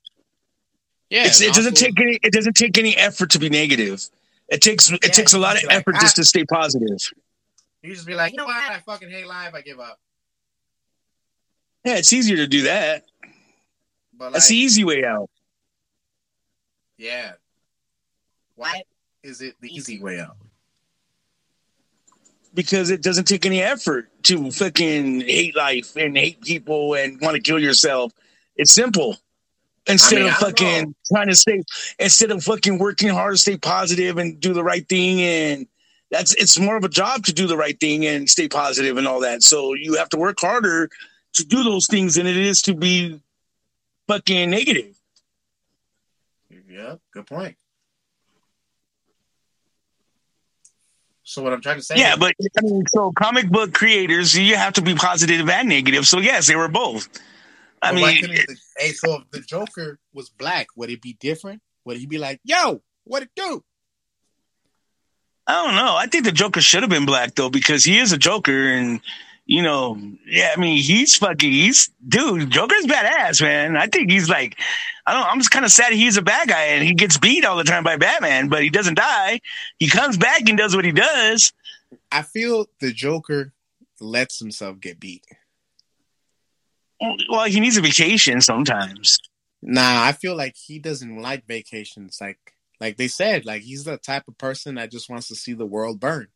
Yeah, 1.09 1.25
it's, 1.25 1.41
and 1.41 1.49
it 1.49 1.53
doesn't 1.53 1.75
take 1.75 1.99
any. 1.99 2.19
It 2.23 2.31
doesn't 2.33 2.53
take 2.53 2.77
any 2.77 2.95
effort 2.95 3.29
to 3.31 3.39
be 3.39 3.49
negative. 3.49 4.01
It 4.47 4.61
takes 4.61 4.89
it 4.89 4.99
Yeah, 5.03 5.09
takes 5.09 5.33
a 5.33 5.39
lot 5.39 5.57
of 5.57 5.63
like, 5.63 5.75
effort 5.75 5.95
ah. 5.97 6.01
just 6.01 6.15
to 6.15 6.23
stay 6.23 6.45
positive. 6.45 6.97
You 7.81 7.93
just 7.93 8.07
be 8.07 8.15
like, 8.15 8.31
you 8.31 8.37
know 8.37 8.45
what? 8.45 8.55
I 8.55 8.79
fucking 8.79 9.09
hate 9.09 9.27
life. 9.27 9.53
I 9.53 9.61
give 9.61 9.79
up. 9.79 9.99
Yeah, 11.83 11.97
it's 11.97 12.13
easier 12.13 12.37
to 12.37 12.47
do 12.47 12.63
that. 12.63 13.03
But 14.17 14.25
like, 14.25 14.33
That's 14.33 14.47
the 14.47 14.55
easy 14.55 14.85
way 14.85 15.03
out. 15.03 15.29
yeah. 16.97 17.33
Why 18.55 18.83
is 19.23 19.41
it 19.41 19.55
the 19.61 19.73
easy 19.73 19.99
way 19.99 20.19
out? 20.19 20.37
because 22.53 22.89
it 22.89 23.01
doesn't 23.01 23.25
take 23.25 23.45
any 23.45 23.61
effort 23.61 24.09
to 24.23 24.51
fucking 24.51 25.21
hate 25.21 25.55
life 25.55 25.95
and 25.95 26.17
hate 26.17 26.41
people 26.41 26.93
and 26.93 27.19
want 27.21 27.35
to 27.35 27.41
kill 27.41 27.59
yourself. 27.59 28.11
It's 28.55 28.73
simple. 28.73 29.17
Instead 29.87 30.19
I 30.19 30.21
mean, 30.21 30.29
of 30.29 30.35
fucking 30.35 30.95
trying 31.11 31.27
to 31.27 31.35
stay, 31.35 31.61
instead 31.99 32.31
of 32.31 32.43
fucking 32.43 32.77
working 32.77 33.09
hard 33.09 33.35
to 33.35 33.41
stay 33.41 33.57
positive 33.57 34.17
and 34.17 34.39
do 34.39 34.53
the 34.53 34.63
right 34.63 34.87
thing, 34.87 35.19
and 35.19 35.67
that's 36.09 36.33
it's 36.35 36.57
more 36.57 36.77
of 36.77 36.85
a 36.85 36.89
job 36.89 37.25
to 37.25 37.33
do 37.33 37.47
the 37.47 37.57
right 37.57 37.77
thing 37.77 38.05
and 38.05 38.29
stay 38.29 38.47
positive 38.47 38.97
and 38.97 39.07
all 39.07 39.19
that. 39.21 39.43
So 39.43 39.73
you 39.73 39.95
have 39.95 40.09
to 40.09 40.17
work 40.17 40.37
harder 40.39 40.89
to 41.33 41.43
do 41.43 41.63
those 41.63 41.87
things 41.87 42.15
than 42.15 42.27
it 42.27 42.37
is 42.37 42.61
to 42.61 42.75
be 42.75 43.19
fucking 44.07 44.51
negative. 44.51 44.95
Yeah, 46.69 46.95
good 47.11 47.27
point. 47.27 47.57
So 51.33 51.41
what 51.41 51.51
I'm 51.51 51.61
trying 51.61 51.77
to 51.77 51.81
say, 51.81 51.95
Yeah, 51.97 52.15
but 52.15 52.35
I 52.59 52.61
mean, 52.61 52.83
so 52.89 53.11
comic 53.11 53.49
book 53.49 53.73
creators, 53.73 54.37
you 54.37 54.55
have 54.55 54.73
to 54.73 54.83
be 54.83 54.93
positive 54.93 55.49
and 55.49 55.67
negative. 55.67 56.05
So 56.05 56.19
yes, 56.19 56.47
they 56.47 56.55
were 56.55 56.67
both. 56.67 57.09
I 57.81 57.91
mean, 57.91 58.21
couldn't 58.21 58.35
the, 58.35 58.55
hey, 58.77 58.91
so 58.91 59.15
if 59.15 59.31
the 59.31 59.39
Joker 59.39 59.97
was 60.13 60.29
black, 60.29 60.67
would 60.75 60.91
it 60.91 61.01
be 61.01 61.17
different? 61.19 61.63
Would 61.85 61.97
he 61.97 62.05
be 62.05 62.19
like, 62.19 62.39
"Yo, 62.43 62.83
what 63.03 63.23
it 63.23 63.31
do?" 63.35 63.63
I 65.47 65.65
don't 65.65 65.75
know. 65.75 65.95
I 65.97 66.05
think 66.05 66.23
the 66.23 66.31
Joker 66.31 66.61
should 66.61 66.83
have 66.83 66.91
been 66.91 67.07
black 67.07 67.33
though, 67.33 67.49
because 67.49 67.83
he 67.83 67.97
is 67.97 68.11
a 68.11 68.17
Joker, 68.17 68.71
and 68.71 69.01
you 69.45 69.61
know, 69.61 69.97
yeah. 70.25 70.53
I 70.55 70.59
mean, 70.59 70.81
he's 70.81 71.15
fucking. 71.15 71.51
He's 71.51 71.89
dude. 72.07 72.49
Joker's 72.49 72.85
badass, 72.85 73.41
man. 73.41 73.77
I 73.77 73.87
think 73.87 74.09
he's 74.09 74.29
like. 74.29 74.57
I 75.05 75.13
don't. 75.13 75.25
I'm 75.25 75.39
just 75.39 75.51
kind 75.51 75.65
of 75.65 75.71
sad 75.71 75.91
he's 75.91 76.15
a 76.15 76.21
bad 76.21 76.47
guy 76.47 76.63
and 76.67 76.83
he 76.83 76.93
gets 76.93 77.17
beat 77.17 77.43
all 77.43 77.57
the 77.57 77.65
time 77.65 77.83
by 77.83 77.97
Batman, 77.97 78.47
but 78.47 78.63
he 78.63 78.69
doesn't 78.69 78.95
die. 78.95 79.41
He 79.77 79.89
comes 79.89 80.17
back 80.17 80.47
and 80.47 80.57
does 80.57 80.75
what 80.75 80.85
he 80.85 80.93
does. 80.93 81.51
I 82.09 82.21
feel 82.21 82.67
the 82.79 82.93
Joker 82.93 83.51
lets 83.99 84.39
himself 84.39 84.79
get 84.79 84.99
beat. 84.99 85.25
Well, 87.29 87.45
he 87.45 87.59
needs 87.59 87.75
a 87.75 87.81
vacation 87.81 88.39
sometimes. 88.39 89.17
Nah, 89.61 90.03
I 90.03 90.13
feel 90.13 90.35
like 90.35 90.55
he 90.55 90.79
doesn't 90.79 91.21
like 91.21 91.45
vacations. 91.45 92.17
Like 92.21 92.39
like 92.79 92.97
they 92.97 93.07
said, 93.07 93.45
like 93.45 93.61
he's 93.61 93.83
the 93.83 93.97
type 93.97 94.27
of 94.27 94.37
person 94.37 94.75
that 94.75 94.91
just 94.91 95.09
wants 95.09 95.27
to 95.29 95.35
see 95.35 95.53
the 95.53 95.65
world 95.65 95.99
burn. 95.99 96.27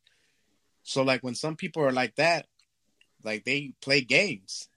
So 0.83 1.03
like 1.03 1.21
when 1.21 1.35
some 1.35 1.55
people 1.55 1.83
are 1.83 1.91
like 1.91 2.15
that, 2.15 2.45
like 3.23 3.45
they 3.45 3.73
play 3.81 4.01
games. 4.01 4.69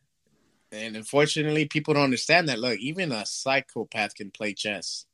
And 0.72 0.96
unfortunately, 0.96 1.66
people 1.66 1.94
don't 1.94 2.04
understand 2.04 2.48
that. 2.48 2.60
Look, 2.60 2.78
even 2.78 3.12
a 3.12 3.26
psychopath 3.26 4.14
can 4.14 4.30
play 4.30 4.54
chess. 4.54 5.06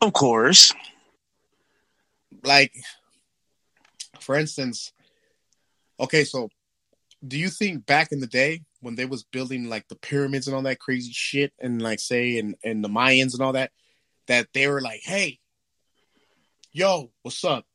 Of 0.00 0.12
course. 0.12 0.72
Like, 2.42 2.72
for 4.18 4.36
instance, 4.36 4.92
okay, 6.00 6.24
so 6.24 6.48
do 7.26 7.38
you 7.38 7.50
think 7.50 7.86
back 7.86 8.12
in 8.12 8.20
the 8.20 8.26
day 8.26 8.62
when 8.80 8.94
they 8.94 9.04
was 9.04 9.22
building 9.22 9.68
like 9.68 9.88
the 9.88 9.96
pyramids 9.96 10.46
and 10.46 10.56
all 10.56 10.62
that 10.62 10.78
crazy 10.78 11.12
shit 11.12 11.52
and 11.58 11.82
like 11.82 12.00
say 12.00 12.38
and 12.38 12.56
and 12.64 12.82
the 12.82 12.88
Mayans 12.88 13.34
and 13.34 13.42
all 13.42 13.52
that 13.52 13.72
that 14.26 14.48
they 14.54 14.66
were 14.68 14.80
like, 14.80 15.00
"Hey, 15.02 15.38
yo, 16.72 17.10
what's 17.22 17.44
up? 17.44 17.66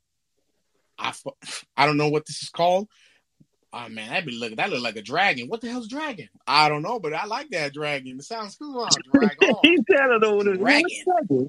I 0.98 1.12
I 1.76 1.86
don't 1.86 1.96
know 1.96 2.08
what 2.08 2.26
this 2.26 2.42
is 2.42 2.48
called. 2.48 2.88
Oh 3.72 3.88
man, 3.88 4.08
that 4.10 4.24
be 4.24 4.32
looking 4.38 4.56
that 4.56 4.70
look 4.70 4.82
like 4.82 4.96
a 4.96 5.02
dragon. 5.02 5.48
What 5.48 5.60
the 5.60 5.68
hell's 5.68 5.88
dragon? 5.88 6.28
I 6.46 6.68
don't 6.68 6.82
know, 6.82 6.98
but 6.98 7.12
I 7.12 7.26
like 7.26 7.50
that 7.50 7.74
dragon. 7.74 8.16
It 8.18 8.24
sounds 8.24 8.56
cool. 8.56 8.88
Dragon, 9.12 9.54
He 9.62 9.76
said, 9.90 10.00
I 10.00 10.06
don't 10.08 10.20
know 10.20 10.34
what 10.36 10.46
it 10.46 10.58
Dragon. 10.58 10.88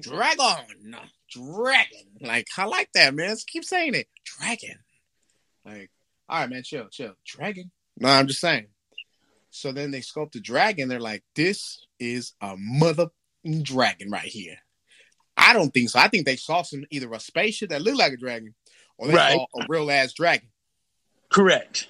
dragon. 1.30 2.06
Like 2.20 2.48
I 2.56 2.64
like 2.64 2.90
that, 2.94 3.14
man. 3.14 3.28
Let's 3.28 3.44
keep 3.44 3.64
saying 3.64 3.94
it, 3.94 4.08
dragon. 4.24 4.76
Like, 5.64 5.90
all 6.28 6.40
right, 6.40 6.50
man, 6.50 6.62
chill, 6.62 6.88
chill, 6.90 7.14
dragon. 7.26 7.70
No, 7.98 8.08
I'm 8.08 8.26
just 8.26 8.40
saying. 8.40 8.66
So 9.50 9.72
then 9.72 9.90
they 9.90 10.00
sculpt 10.00 10.32
the 10.32 10.40
dragon. 10.40 10.88
They're 10.88 11.00
like, 11.00 11.24
this 11.34 11.86
is 11.98 12.34
a 12.40 12.54
mother 12.58 13.08
dragon 13.62 14.10
right 14.10 14.22
here. 14.24 14.56
I 15.36 15.52
don't 15.52 15.70
think 15.72 15.88
so. 15.88 15.98
I 15.98 16.08
think 16.08 16.26
they 16.26 16.36
saw 16.36 16.62
some 16.62 16.84
either 16.90 17.10
a 17.12 17.20
spaceship 17.20 17.70
that 17.70 17.82
looked 17.82 17.98
like 17.98 18.12
a 18.12 18.16
dragon, 18.16 18.54
or 18.98 19.08
they 19.08 19.14
Right. 19.14 19.38
a 19.38 19.64
real 19.68 19.90
ass 19.90 20.12
dragon. 20.12 20.48
Correct. 21.30 21.88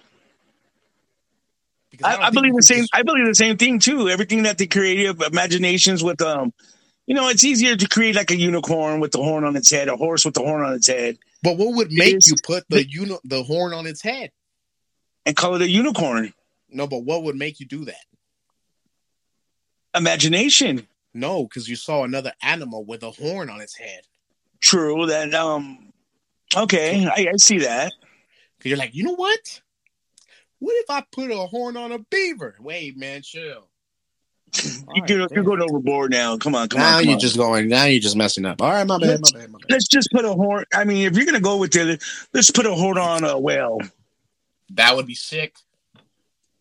Because 1.91 2.07
I, 2.17 2.27
I 2.27 2.31
believe 2.31 2.55
the 2.55 2.63
same. 2.63 2.81
just- 2.81 2.95
I 2.95 3.03
believe 3.03 3.27
the 3.27 3.35
same 3.35 3.57
thing 3.57 3.79
too. 3.79 4.09
Everything 4.09 4.43
that 4.45 4.59
they 4.59 4.67
creative 4.67 5.21
imaginations 5.21 6.03
with 6.05 6.21
um, 6.23 6.53
you 7.07 7.15
know, 7.15 7.29
it's 7.29 7.43
easier 7.45 7.75
to 7.75 7.89
create 7.89 8.15
like 8.15 8.31
a 8.31 8.37
unicorn 8.37 9.01
with 9.01 9.13
the 9.13 9.19
horn 9.19 9.45
on 9.45 9.57
its 9.57 9.71
head, 9.71 9.89
a 9.89 9.97
horse 9.97 10.25
with 10.25 10.35
the 10.35 10.41
horn 10.43 10.63
on 10.65 10.75
its 10.75 10.87
head, 10.87 11.19
but 11.43 11.57
what 11.57 11.75
would 11.75 11.91
make 11.91 12.17
is- 12.17 12.29
you 12.29 12.35
put 12.45 12.65
the 12.69 12.87
uni- 12.89 13.19
the 13.25 13.43
horn 13.43 13.73
on 13.73 13.87
its 13.87 14.03
head? 14.03 14.31
and 15.27 15.37
call 15.37 15.55
it 15.57 15.63
a 15.63 15.69
unicorn. 15.69 16.33
No, 16.71 16.87
but 16.87 17.01
what 17.01 17.23
would 17.25 17.37
make 17.37 17.61
you 17.61 17.67
do 17.67 17.85
that? 17.87 18.05
Imagination. 19.95 20.87
No, 21.15 21.45
because 21.45 21.69
you 21.69 21.77
saw 21.77 22.05
another 22.05 22.33
animal 22.43 22.85
with 22.85 23.03
a 23.03 23.11
horn 23.11 23.51
on 23.51 23.61
its 23.61 23.77
head. 23.77 24.03
True. 24.61 25.07
That 25.07 25.35
um. 25.35 25.93
Okay, 26.57 27.07
I, 27.07 27.29
I 27.33 27.37
see 27.37 27.59
that. 27.59 27.93
Because 28.57 28.71
you're 28.71 28.79
like, 28.79 28.95
you 28.95 29.05
know 29.05 29.15
what? 29.15 29.61
What 30.59 30.75
if 30.79 30.91
I 30.91 31.05
put 31.13 31.31
a 31.31 31.37
horn 31.37 31.77
on 31.77 31.93
a 31.93 31.99
beaver? 31.99 32.57
Wait, 32.61 32.97
man, 32.97 33.23
chill. 33.23 33.69
You 34.95 35.03
you're, 35.07 35.29
you're 35.31 35.45
going 35.45 35.61
overboard 35.61 36.11
now. 36.11 36.39
Come 36.39 36.55
on, 36.55 36.69
come 36.69 36.81
now 36.81 36.97
on. 36.97 37.01
Come 37.01 37.05
you're 37.05 37.15
on. 37.17 37.21
just 37.21 37.37
going. 37.37 37.69
Now 37.69 37.85
you're 37.85 38.01
just 38.01 38.17
messing 38.17 38.47
up. 38.47 38.63
All 38.63 38.71
right, 38.71 38.87
my 38.87 38.99
bad, 38.99 39.21
my 39.21 39.39
bad, 39.39 39.51
my 39.53 39.59
bad. 39.59 39.71
Let's 39.71 39.87
just 39.87 40.09
put 40.11 40.25
a 40.25 40.33
horn. 40.33 40.65
I 40.73 40.85
mean, 40.85 41.07
if 41.07 41.15
you're 41.15 41.27
gonna 41.27 41.41
go 41.41 41.59
with 41.59 41.77
it, 41.77 42.03
let's 42.33 42.51
put 42.51 42.65
a 42.65 42.73
horn 42.73 42.97
on 42.97 43.23
a 43.23 43.39
whale. 43.39 43.79
That 44.71 44.97
would 44.97 45.07
be 45.07 45.15
sick. 45.15 45.57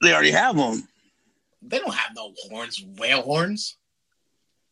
They 0.01 0.11
already 0.13 0.31
have 0.31 0.57
them. 0.57 0.89
They 1.61 1.79
don't 1.79 1.93
have 1.93 2.13
no 2.15 2.33
horns, 2.49 2.83
whale 2.97 3.21
horns, 3.21 3.77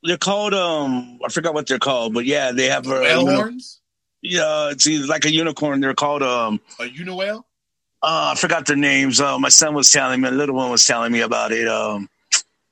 They're 0.03 0.17
called 0.17 0.53
um. 0.53 1.19
I 1.25 1.29
forgot 1.29 1.53
what 1.53 1.67
they're 1.67 1.79
called, 1.79 2.13
but 2.13 2.25
yeah, 2.25 2.51
they 2.51 2.67
have 2.67 2.85
uh, 2.87 2.91
whale 2.91 3.21
you 3.21 3.25
know, 3.27 3.35
horns, 3.35 3.79
Yeah, 4.27 4.69
it's 4.71 4.87
either 4.87 5.05
like 5.07 5.25
a 5.25 5.31
unicorn. 5.31 5.79
They're 5.81 5.93
called 5.93 6.23
um. 6.23 6.59
a 6.79 6.83
uniwhale. 6.83 7.43
Uh, 8.01 8.33
I 8.33 8.35
forgot 8.39 8.65
their 8.67 8.75
names. 8.75 9.19
Uh, 9.19 9.39
my 9.39 9.49
son 9.49 9.73
was 9.73 9.89
telling 9.89 10.21
me. 10.21 10.27
A 10.27 10.31
little 10.31 10.55
one 10.55 10.69
was 10.69 10.85
telling 10.85 11.11
me 11.11 11.21
about 11.21 11.51
it. 11.51 11.67
Um, 11.67 12.09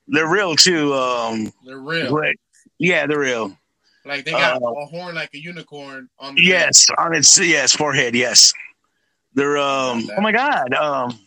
they're 0.08 0.28
real 0.30 0.56
too. 0.56 0.94
Um, 0.94 1.52
They're 1.66 1.78
real. 1.78 2.22
yeah, 2.78 3.08
they're 3.08 3.20
real. 3.20 3.58
Like 4.06 4.26
they 4.26 4.32
got 4.32 4.62
Uh, 4.62 4.68
a 4.68 4.86
horn 4.88 5.16
like 5.16 5.30
a 5.34 5.38
unicorn 5.40 6.10
on 6.20 6.36
the 6.36 6.44
Yes, 6.44 6.88
on 6.98 7.16
its 7.16 7.40
yes 7.40 7.74
forehead. 7.74 8.14
Yes, 8.16 8.54
they're 9.34 9.58
um. 9.58 10.10
Oh 10.18 10.22
my 10.22 10.32
god. 10.34 10.74
Um, 10.74 11.18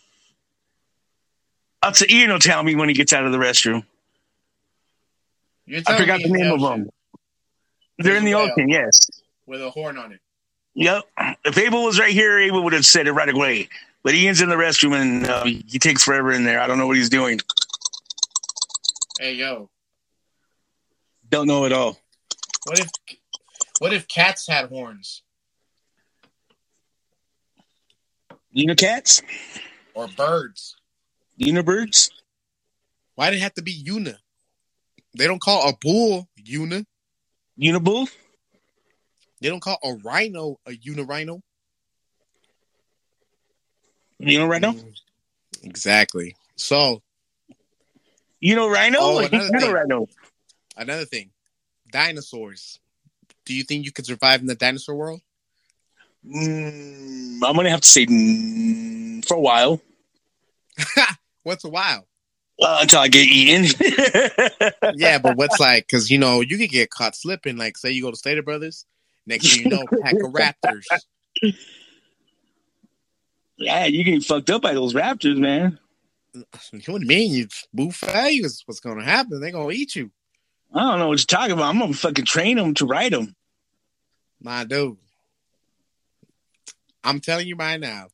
I'll 1.83 1.95
say 1.95 2.07
Ian 2.11 2.31
will 2.33 2.39
tell 2.39 2.63
me 2.63 2.75
when 2.75 2.89
he 2.89 2.95
gets 2.95 3.13
out 3.13 3.25
of 3.25 3.33
the 3.33 3.39
restroom. 3.39 3.85
You're 5.67 5.81
I 5.87 5.97
forgot 5.97 6.21
the 6.21 6.29
name 6.29 6.53
of 6.53 6.61
them. 6.61 6.89
They're 7.99 8.17
in 8.17 8.25
the 8.25 8.35
ocean. 8.35 8.69
Yes. 8.69 9.09
With 9.47 9.63
a 9.63 9.71
horn 9.71 9.97
on 9.99 10.13
it. 10.13 10.21
Yep. 10.75 11.05
If 11.45 11.57
Abel 11.59 11.85
was 11.85 11.99
right 11.99 12.13
here, 12.13 12.39
Abel 12.39 12.63
would 12.65 12.73
have 12.73 12.85
said 12.85 13.07
it 13.07 13.13
right 13.13 13.29
away. 13.29 13.69
But 14.03 14.15
Ian's 14.15 14.41
in 14.41 14.49
the 14.49 14.57
restroom 14.57 14.95
and 15.01 15.27
uh, 15.27 15.45
he 15.45 15.79
takes 15.79 16.03
forever 16.05 16.33
in 16.33 16.45
there. 16.45 16.61
I 16.61 16.67
don't 16.67 16.79
know 16.79 16.87
what 16.87 16.97
he's 16.97 17.09
doing. 17.09 17.41
Hey 19.19 19.33
yo, 19.35 19.71
Don't 21.31 21.47
know 21.47 21.65
at 21.65 21.73
all. 21.73 21.99
what 22.67 22.79
if 22.79 22.91
what 23.79 23.93
if 23.95 24.07
cats 24.09 24.47
had 24.47 24.69
horns 24.69 25.23
You 28.53 28.67
know 28.67 28.75
Unicats? 28.75 29.23
or 29.95 30.09
birds? 30.09 30.77
Unibirds? 31.41 32.11
Why 33.15 33.31
did 33.31 33.39
it 33.39 33.43
have 33.43 33.55
to 33.55 33.63
be 33.63 33.85
una? 33.89 34.19
They 35.17 35.27
don't 35.27 35.41
call 35.41 35.69
a 35.69 35.73
bull 35.81 36.29
una. 36.53 36.85
Unibull? 37.59 38.09
They 39.41 39.49
don't 39.49 39.61
call 39.61 39.79
a 39.83 39.95
rhino 39.95 40.59
a 40.67 40.73
unirhino. 40.73 41.41
You 44.19 44.39
know 44.39 44.47
Rhino? 44.47 44.73
Mm, 44.73 44.95
Exactly. 45.63 46.37
So 46.57 47.03
You 48.41 48.55
know 48.57 48.69
Rhino? 48.69 48.99
Oh, 49.01 49.19
another 49.19 49.51
thing. 49.59 49.73
Rhino. 49.73 50.09
another 50.77 51.05
thing, 51.05 51.31
dinosaurs. 51.91 52.81
Do 53.45 53.55
you 53.55 53.63
think 53.63 53.85
you 53.85 53.93
could 53.93 54.07
survive 54.07 54.41
in 54.41 54.47
the 54.47 54.55
dinosaur 54.55 54.95
world? 54.95 55.21
Mm, 56.27 57.41
I'm 57.45 57.55
gonna 57.57 57.71
have 57.71 57.83
to 57.83 57.89
say 57.89 58.07
mm, 58.07 59.25
for 59.27 59.37
a 59.37 59.41
while 59.41 59.81
What's 61.43 61.65
a 61.65 61.69
while? 61.69 62.07
uh, 62.61 62.79
until 62.83 63.01
I 63.01 63.09
get 63.09 63.27
eaten. 63.29 63.67
Yeah, 64.95 65.19
but 65.19 65.37
what's 65.37 65.61
like? 65.61 65.87
Because 65.87 66.11
you 66.11 66.19
know 66.19 66.41
you 66.41 66.57
could 66.57 66.71
get 66.71 66.91
caught 66.91 67.15
slipping. 67.15 67.57
Like, 67.57 67.77
say 67.77 67.91
you 67.91 68.03
go 68.03 68.11
to 68.11 68.17
Stater 68.17 68.43
Brothers, 68.43 68.87
next 69.27 69.55
thing 69.55 69.65
you 69.65 69.71
know, 69.71 69.85
pack 70.03 70.15
of 70.15 70.33
raptors. 70.33 70.85
yeah, 73.57 73.87
you 73.87 74.05
getting 74.05 74.21
fucked 74.21 74.51
up 74.51 74.63
by 74.63 74.75
those 74.75 74.95
raptors, 74.95 75.37
man. 75.37 75.79
What 76.35 76.83
do 76.83 76.93
you 76.93 77.07
mean? 77.07 77.33
You 77.33 77.49
move 77.73 77.97
fast? 77.97 78.63
What's 78.67 78.81
going 78.81 78.99
to 78.99 79.05
happen? 79.05 79.41
They're 79.41 79.51
gonna 79.51 79.71
eat 79.71 79.97
you, 79.97 80.11
I 80.75 80.81
don't 80.81 80.99
know 80.99 81.09
what 81.09 81.19
you're 81.19 81.39
talking 81.39 81.53
about. 81.53 81.71
I'm 81.71 81.79
gonna 81.79 81.95
fucking 81.95 82.25
train 82.25 82.57
them 82.57 82.75
to 82.75 82.87
ride 82.87 83.13
them. 83.13 83.35
my 84.41 84.65
dude. 84.65 84.99
I'm 87.03 87.21
telling 87.21 87.47
you 87.47 87.57
right 87.57 87.81
now. 87.81 88.09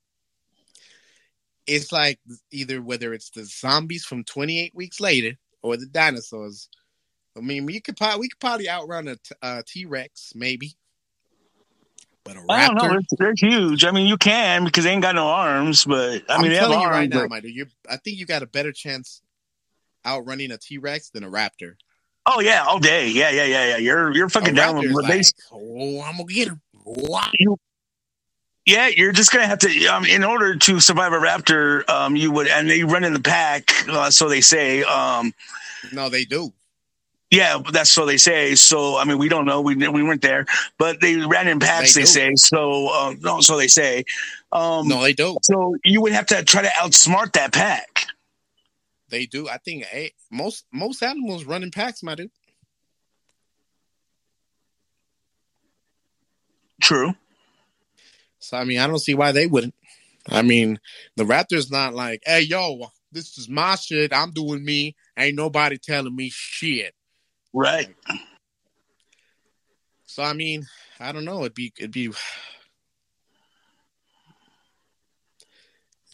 It's 1.67 1.93
like 1.93 2.21
either 2.51 2.83
whether 2.83 3.15
it's 3.15 3.31
the 3.31 3.45
zombies 3.45 4.05
from 4.05 4.25
28 4.25 4.75
weeks 4.75 5.01
later 5.01 5.39
or 5.63 5.77
the 5.77 5.87
dinosaurs. 5.87 6.69
I 7.37 7.41
mean, 7.41 7.67
we 7.67 7.81
could 7.81 7.97
probably 7.97 8.21
we 8.21 8.29
could 8.29 8.41
probably 8.41 8.69
outrun 8.69 9.09
a 9.09 9.17
t- 9.17 9.35
uh, 9.43 9.57
a 9.61 9.63
T 9.67 9.87
Rex, 9.87 10.33
maybe, 10.35 10.75
but 12.25 12.37
a 12.37 12.45
I 12.49 12.67
don't 12.69 12.77
know. 12.77 12.89
They're, 12.89 13.01
they're 13.19 13.35
huge. 13.37 13.85
I 13.85 13.91
mean, 13.91 14.07
you 14.07 14.17
can 14.17 14.65
because 14.65 14.85
they 14.85 14.91
ain't 14.91 15.03
got 15.03 15.15
no 15.15 15.27
arms, 15.29 15.85
but 15.85 15.95
I 15.97 16.11
mean, 16.13 16.23
I'm 16.29 16.41
mean, 16.43 16.51
they 16.51 16.57
have 16.57 16.65
telling 16.65 16.81
you 16.81 16.87
arms. 16.87 16.97
right 16.97 17.09
now, 17.11 17.21
but- 17.21 17.31
my 17.31 17.41
dude. 17.41 17.55
You, 17.55 17.67
I 17.89 17.97
think 17.97 18.19
you 18.19 18.27
got 18.27 18.43
a 18.43 18.47
better 18.47 18.73
chance 18.73 19.23
outrunning 20.07 20.51
a 20.51 20.59
T 20.59 20.79
Rex 20.79 21.11
than 21.11 21.25
a 21.25 21.31
raptor. 21.31 21.75
oh 22.27 22.41
yeah, 22.41 22.65
all 22.67 22.79
day. 22.79 23.09
Yeah, 23.09 23.31
yeah, 23.31 23.45
yeah, 23.45 23.69
yeah. 23.71 23.77
You're 23.79 24.15
you're 24.15 24.27
A 24.27 24.31
fucking 24.31 24.55
down 24.55 24.77
with 24.77 24.87
raptor's 24.87 24.95
what 24.95 25.05
like, 25.05 25.13
they 25.13 25.23
oh, 25.53 26.03
I'm 26.03 26.17
gonna 26.17 26.33
get 26.33 26.49
him. 26.49 26.61
Wow. 26.85 27.31
Yeah, 28.65 28.87
you're 28.89 29.11
just 29.13 29.33
gonna 29.33 29.47
have 29.47 29.59
to. 29.61 29.87
Um, 29.87 30.05
in 30.05 30.23
order 30.23 30.55
to 30.55 30.79
survive 30.79 31.13
a 31.13 31.17
raptor, 31.17 31.89
um, 31.89 32.15
you 32.15 32.31
would, 32.31 32.47
and 32.47 32.71
they 32.71 32.85
run 32.85 33.03
in 33.03 33.13
the 33.13 33.21
pack, 33.21 33.71
uh, 33.89 34.11
so 34.11 34.29
they 34.29 34.41
say. 34.41 34.85
Um, 34.85 35.35
No, 35.93 36.09
they 36.09 36.25
do. 36.25 36.53
Yeah, 37.33 37.57
but 37.57 37.73
that's 37.73 37.91
so 37.91 38.05
they 38.05 38.19
say. 38.19 38.55
So 38.57 38.99
I 38.99 39.05
mean, 39.05 39.17
we 39.17 39.31
don't 39.31 39.47
know. 39.47 39.63
We 39.63 39.75
we 39.75 40.03
weren't 40.03 40.21
there, 40.21 40.45
but 40.77 41.01
they 41.01 41.17
ran 41.17 41.49
in 41.49 41.61
packs. 41.61 41.95
They 41.95 42.03
They, 42.03 42.07
say 42.07 42.35
so. 42.37 42.89
Um, 42.91 43.21
no, 43.23 43.41
so 43.41 43.57
they 43.57 43.69
say. 43.69 44.05
Um, 44.53 44.87
No, 44.87 45.01
they 45.01 45.15
don't. 45.15 45.43
So 45.43 45.75
you 45.83 46.03
would 46.03 46.13
have 46.13 46.27
to 46.27 46.45
try 46.45 46.61
to 46.61 46.69
outsmart 46.69 47.33
that 47.33 47.55
pack. 47.55 48.05
They 49.09 49.25
do. 49.25 49.49
I 49.49 49.57
think 49.57 49.87
eh, 49.91 50.11
most 50.31 50.67
most 50.71 51.03
animals 51.03 51.45
run 51.45 51.63
in 51.63 51.71
packs, 51.71 52.03
my 52.03 52.17
dude. 52.17 52.31
True. 56.83 57.15
So 58.41 58.59
I 58.59 58.65
mean, 58.65 58.79
I 58.79 58.87
don't 58.87 58.99
see 58.99 59.15
why 59.15 59.33
they 59.33 59.47
wouldn't. 59.47 59.75
I 60.29 60.43
mean, 60.43 60.81
the 61.17 61.25
Raptors 61.25 61.71
not 61.71 61.95
like, 61.95 62.23
hey 62.27 62.43
yo, 62.43 62.89
this 63.11 63.39
is 63.39 63.49
my 63.49 63.77
shit. 63.77 64.13
I'm 64.13 64.33
doing 64.33 64.63
me. 64.63 64.97
Ain't 65.17 65.37
nobody 65.37 65.79
telling 65.79 66.15
me 66.15 66.29
shit. 66.31 66.95
Right. 67.53 67.95
So 70.07 70.23
I 70.23 70.33
mean, 70.33 70.67
I 71.01 71.13
don't 71.13 71.25
know. 71.25 71.41
It'd 71.41 71.55
be 71.55 71.73
it'd 71.79 71.93
be. 71.93 72.13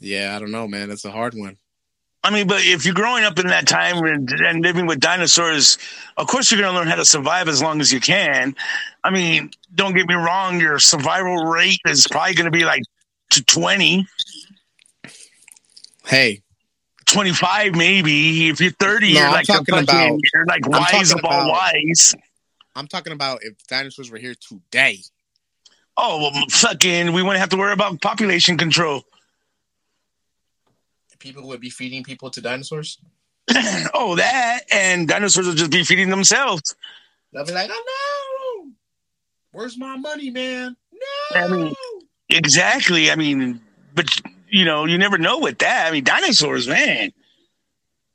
Yeah, 0.00 0.36
I 0.36 0.38
don't 0.38 0.52
know, 0.52 0.68
man. 0.68 0.90
It's 0.90 1.04
a 1.04 1.10
hard 1.10 1.34
one. 1.34 1.56
I 2.22 2.30
mean, 2.30 2.46
but 2.46 2.60
if 2.64 2.84
you're 2.84 2.94
growing 2.94 3.24
up 3.24 3.38
in 3.38 3.46
that 3.46 3.66
time 3.66 4.04
and, 4.04 4.30
and 4.30 4.62
living 4.62 4.86
with 4.86 5.00
dinosaurs, 5.00 5.78
of 6.16 6.26
course 6.26 6.50
you're 6.50 6.60
going 6.60 6.72
to 6.72 6.78
learn 6.78 6.88
how 6.88 6.96
to 6.96 7.04
survive 7.04 7.48
as 7.48 7.62
long 7.62 7.80
as 7.80 7.92
you 7.92 8.00
can. 8.00 8.54
I 9.02 9.10
mean, 9.10 9.50
don't 9.74 9.94
get 9.94 10.06
me 10.06 10.14
wrong, 10.14 10.60
your 10.60 10.78
survival 10.78 11.36
rate 11.46 11.80
is 11.86 12.06
probably 12.06 12.34
going 12.34 12.44
to 12.44 12.50
be 12.50 12.64
like 12.64 12.82
to 13.30 13.44
20, 13.44 14.06
Hey, 16.08 16.40
25 17.12 17.74
maybe. 17.74 18.48
If 18.48 18.60
you're 18.60 18.70
30, 18.72 19.14
No, 19.14 19.20
you're 19.20 19.30
like, 19.30 19.46
talking 19.46 19.64
fucking- 19.74 19.88
about- 19.88 20.20
you're 20.34 20.46
like 20.46 20.64
I'm 20.66 20.70
wise 20.72 20.90
talking 21.10 21.18
of 21.18 21.24
all 21.24 21.32
about- 21.32 21.50
wise. 21.74 22.14
I'm 22.76 22.86
talking 22.86 23.12
about 23.12 23.40
if 23.42 23.54
dinosaurs 23.66 24.10
were 24.10 24.18
here 24.18 24.34
today. 24.34 24.98
Oh, 25.96 26.18
well, 26.32 26.44
fucking, 26.50 27.12
we 27.12 27.22
wouldn't 27.22 27.40
have 27.40 27.48
to 27.48 27.56
worry 27.56 27.72
about 27.72 28.00
population 28.00 28.56
control. 28.56 29.04
People 31.18 31.48
would 31.48 31.60
be 31.60 31.70
feeding 31.70 32.04
people 32.04 32.30
to 32.30 32.40
dinosaurs. 32.40 32.98
oh, 33.94 34.14
that, 34.16 34.60
and 34.72 35.08
dinosaurs 35.08 35.48
would 35.48 35.56
just 35.56 35.72
be 35.72 35.82
feeding 35.82 36.10
themselves. 36.10 36.76
They'll 37.32 37.44
be 37.44 37.52
like, 37.52 37.68
"Oh 37.72 38.62
no, 38.64 38.70
where's 39.50 39.76
my 39.76 39.96
money, 39.96 40.30
man? 40.30 40.76
No." 40.92 41.40
I 41.40 41.48
mean- 41.48 41.74
Exactly. 42.30 43.10
I 43.10 43.16
mean, 43.16 43.60
but 43.94 44.06
you 44.50 44.64
know, 44.64 44.84
you 44.84 44.98
never 44.98 45.18
know 45.18 45.38
with 45.38 45.58
that. 45.58 45.86
I 45.86 45.90
mean, 45.90 46.04
dinosaurs, 46.04 46.68
man. 46.68 47.12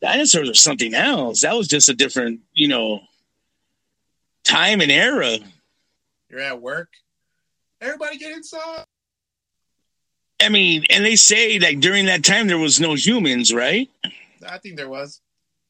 Dinosaurs 0.01 0.49
are 0.49 0.55
something 0.55 0.93
else. 0.93 1.41
That 1.41 1.55
was 1.55 1.67
just 1.67 1.89
a 1.89 1.93
different, 1.93 2.41
you 2.53 2.67
know, 2.67 3.01
time 4.43 4.81
and 4.81 4.91
era. 4.91 5.37
You're 6.29 6.41
at 6.41 6.61
work. 6.61 6.89
Everybody 7.79 8.17
get 8.17 8.31
inside. 8.31 8.85
I 10.41 10.49
mean, 10.49 10.83
and 10.89 11.05
they 11.05 11.15
say 11.15 11.57
like 11.59 11.79
during 11.79 12.05
that 12.07 12.23
time 12.23 12.47
there 12.47 12.57
was 12.57 12.79
no 12.79 12.95
humans, 12.95 13.53
right? 13.53 13.89
I 14.47 14.57
think 14.57 14.77
there 14.77 14.89
was. 14.89 15.21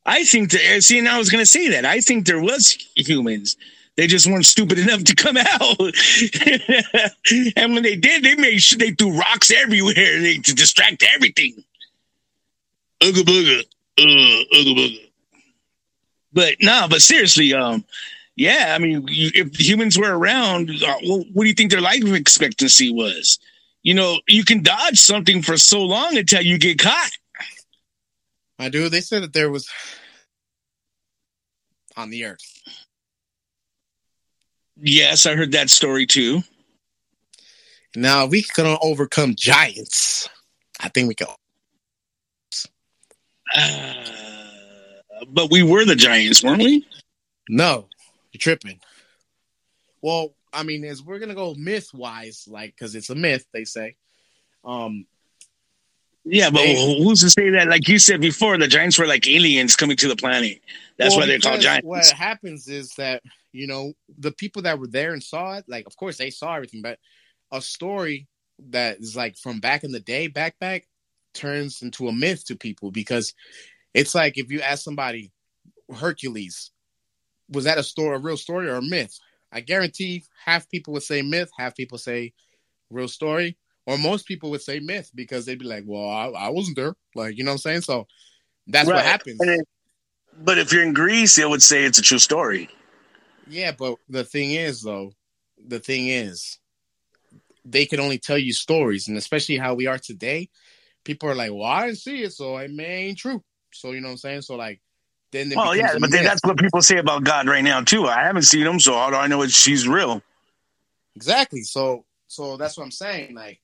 I 0.05 0.23
think 0.23 0.51
there. 0.51 0.81
See, 0.81 0.99
now 1.01 1.15
I 1.15 1.19
was 1.19 1.29
going 1.29 1.41
to 1.43 1.49
say 1.49 1.69
that. 1.69 1.85
I 1.85 2.01
think 2.01 2.25
there 2.25 2.41
was 2.41 2.71
humans. 2.95 3.55
They 3.95 4.07
just 4.07 4.25
weren't 4.25 4.45
stupid 4.45 4.79
enough 4.79 5.03
to 5.03 5.15
come 5.15 5.37
out. 5.37 5.79
and 7.55 7.73
when 7.73 7.83
they 7.83 7.95
did, 7.95 8.23
they 8.23 8.35
made 8.35 8.61
sure 8.61 8.77
they 8.77 8.91
threw 8.91 9.17
rocks 9.17 9.51
everywhere 9.51 10.19
they, 10.19 10.37
to 10.37 10.55
distract 10.55 11.03
everything. 11.15 11.63
Ooga 13.01 13.21
booga, 13.21 13.59
uh, 13.99 14.55
ooga 14.55 14.75
booga. 14.75 15.09
But 16.31 16.55
no, 16.61 16.87
but 16.89 17.01
seriously, 17.01 17.53
um, 17.53 17.85
yeah, 18.35 18.73
I 18.75 18.79
mean, 18.79 19.05
if 19.07 19.59
humans 19.59 19.97
were 19.99 20.17
around, 20.17 20.71
uh, 20.71 20.95
what 21.03 21.43
do 21.43 21.47
you 21.47 21.53
think 21.53 21.69
their 21.69 21.81
life 21.81 22.03
expectancy 22.03 22.91
was? 22.91 23.37
You 23.83 23.93
know, 23.93 24.19
you 24.27 24.43
can 24.43 24.63
dodge 24.63 24.97
something 24.97 25.43
for 25.43 25.57
so 25.57 25.83
long 25.83 26.17
until 26.17 26.41
you 26.41 26.57
get 26.57 26.79
caught. 26.79 27.11
I 28.57 28.69
do. 28.69 28.89
They 28.89 29.01
said 29.01 29.23
that 29.23 29.33
there 29.33 29.51
was 29.51 29.69
on 31.95 32.09
the 32.09 32.25
earth. 32.25 32.52
Yes, 34.77 35.25
I 35.25 35.35
heard 35.35 35.51
that 35.51 35.69
story 35.69 36.05
too. 36.05 36.41
Now, 37.95 38.25
we 38.25 38.41
can 38.41 38.77
overcome 38.81 39.35
giants, 39.35 40.27
I 40.79 40.89
think 40.89 41.07
we 41.07 41.15
can. 41.15 41.27
Uh, 43.55 43.93
but 45.27 45.51
we 45.51 45.61
were 45.61 45.85
the 45.85 45.95
Giants, 45.95 46.43
weren't 46.43 46.63
we? 46.63 46.87
No, 47.49 47.87
you're 48.31 48.39
tripping. 48.39 48.79
Well, 50.01 50.33
I 50.51 50.63
mean, 50.63 50.83
as 50.85 51.03
we're 51.03 51.19
gonna 51.19 51.35
go 51.35 51.53
myth 51.55 51.89
wise, 51.93 52.45
like 52.47 52.73
because 52.75 52.95
it's 52.95 53.09
a 53.09 53.15
myth, 53.15 53.45
they 53.53 53.63
say. 53.63 53.95
Um, 54.65 55.05
Yeah, 56.25 56.49
but 56.49 56.61
They- 56.61 57.03
who's 57.03 57.19
to 57.21 57.29
say 57.29 57.49
that? 57.49 57.67
Like 57.67 57.87
you 57.87 57.99
said 57.99 58.21
before, 58.21 58.57
the 58.57 58.67
Giants 58.67 58.97
were 58.97 59.07
like 59.07 59.27
aliens 59.27 59.75
coming 59.75 59.97
to 59.97 60.07
the 60.07 60.15
planet. 60.15 60.61
That's 60.97 61.11
well, 61.11 61.21
why 61.21 61.25
they're 61.25 61.39
called 61.39 61.61
Giants. 61.61 61.85
What 61.85 62.05
happens 62.11 62.67
is 62.67 62.93
that 62.95 63.23
you 63.51 63.67
know 63.67 63.93
the 64.17 64.31
people 64.31 64.61
that 64.61 64.79
were 64.79 64.87
there 64.87 65.13
and 65.13 65.21
saw 65.21 65.57
it, 65.57 65.65
like 65.67 65.85
of 65.85 65.95
course 65.97 66.17
they 66.17 66.29
saw 66.29 66.55
everything, 66.55 66.81
but 66.81 66.99
a 67.51 67.61
story 67.61 68.27
that 68.69 68.99
is 68.99 69.15
like 69.15 69.37
from 69.37 69.59
back 69.59 69.83
in 69.83 69.91
the 69.91 69.99
day, 69.99 70.27
back 70.27 70.57
back, 70.59 70.87
turns 71.33 71.81
into 71.81 72.07
a 72.07 72.13
myth 72.13 72.45
to 72.45 72.55
people 72.55 72.91
because 72.91 73.33
it's 73.93 74.15
like 74.15 74.37
if 74.37 74.51
you 74.51 74.61
ask 74.61 74.83
somebody, 74.83 75.31
Hercules, 75.93 76.71
was 77.49 77.65
that 77.65 77.77
a 77.77 77.83
story, 77.83 78.15
a 78.15 78.19
real 78.19 78.37
story, 78.37 78.69
or 78.69 78.75
a 78.75 78.81
myth? 78.81 79.17
I 79.51 79.59
guarantee 79.59 80.23
half 80.45 80.69
people 80.69 80.93
would 80.93 81.03
say 81.03 81.21
myth, 81.21 81.51
half 81.57 81.75
people 81.75 81.97
say 81.97 82.33
real 82.89 83.07
story, 83.07 83.57
or 83.85 83.97
most 83.97 84.27
people 84.27 84.49
would 84.51 84.61
say 84.61 84.79
myth 84.79 85.11
because 85.13 85.45
they'd 85.45 85.59
be 85.59 85.65
like, 85.65 85.83
"Well, 85.85 86.07
I, 86.09 86.25
I 86.27 86.49
wasn't 86.49 86.77
there," 86.77 86.95
like 87.15 87.37
you 87.37 87.43
know 87.43 87.51
what 87.51 87.55
I'm 87.55 87.59
saying. 87.59 87.81
So 87.81 88.07
that's 88.67 88.87
what 88.87 89.03
happens. 89.03 89.41
It- 89.41 89.67
But 90.43 90.57
if 90.57 90.73
you're 90.73 90.83
in 90.83 90.93
Greece, 90.93 91.37
it 91.37 91.47
would 91.49 91.61
say 91.61 91.83
it's 91.83 91.99
a 91.99 92.01
true 92.01 92.19
story. 92.19 92.69
Yeah, 93.47 93.71
but 93.71 93.97
the 94.09 94.23
thing 94.23 94.51
is, 94.51 94.81
though, 94.81 95.11
the 95.67 95.79
thing 95.79 96.07
is, 96.07 96.57
they 97.65 97.85
can 97.85 97.99
only 97.99 98.17
tell 98.17 98.37
you 98.37 98.53
stories, 98.53 99.07
and 99.07 99.17
especially 99.17 99.57
how 99.57 99.73
we 99.73 99.87
are 99.87 99.99
today, 99.99 100.49
people 101.03 101.29
are 101.29 101.35
like, 101.35 101.51
"Well, 101.51 101.63
I 101.63 101.85
didn't 101.85 101.99
see 101.99 102.23
it, 102.23 102.33
so 102.33 102.57
it 102.57 102.71
may 102.71 103.07
ain't 103.07 103.17
true." 103.17 103.43
So 103.73 103.91
you 103.91 104.01
know 104.01 104.07
what 104.07 104.13
I'm 104.13 104.17
saying? 104.17 104.41
So 104.41 104.55
like, 104.55 104.81
then 105.31 105.51
it 105.51 105.57
Oh 105.57 105.73
yeah, 105.73 105.97
but 105.99 106.11
then 106.11 106.23
that's 106.23 106.43
what 106.43 106.57
people 106.57 106.81
say 106.81 106.97
about 106.97 107.23
God 107.23 107.47
right 107.47 107.63
now 107.63 107.81
too. 107.81 108.07
I 108.07 108.23
haven't 108.23 108.43
seen 108.43 108.65
him, 108.65 108.79
so 108.79 108.93
how 108.93 109.09
do 109.09 109.15
I 109.15 109.27
know 109.27 109.41
if 109.43 109.51
she's 109.51 109.87
real? 109.87 110.21
exactly. 111.15 111.63
So 111.63 112.05
so 112.27 112.57
that's 112.57 112.77
what 112.77 112.83
I'm 112.83 112.91
saying. 112.91 113.35
Like, 113.35 113.59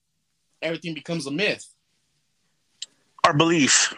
everything 0.62 0.94
becomes 0.94 1.26
a 1.28 1.32
myth. 1.32 1.66
Our 3.26 3.34
belief, 3.34 3.94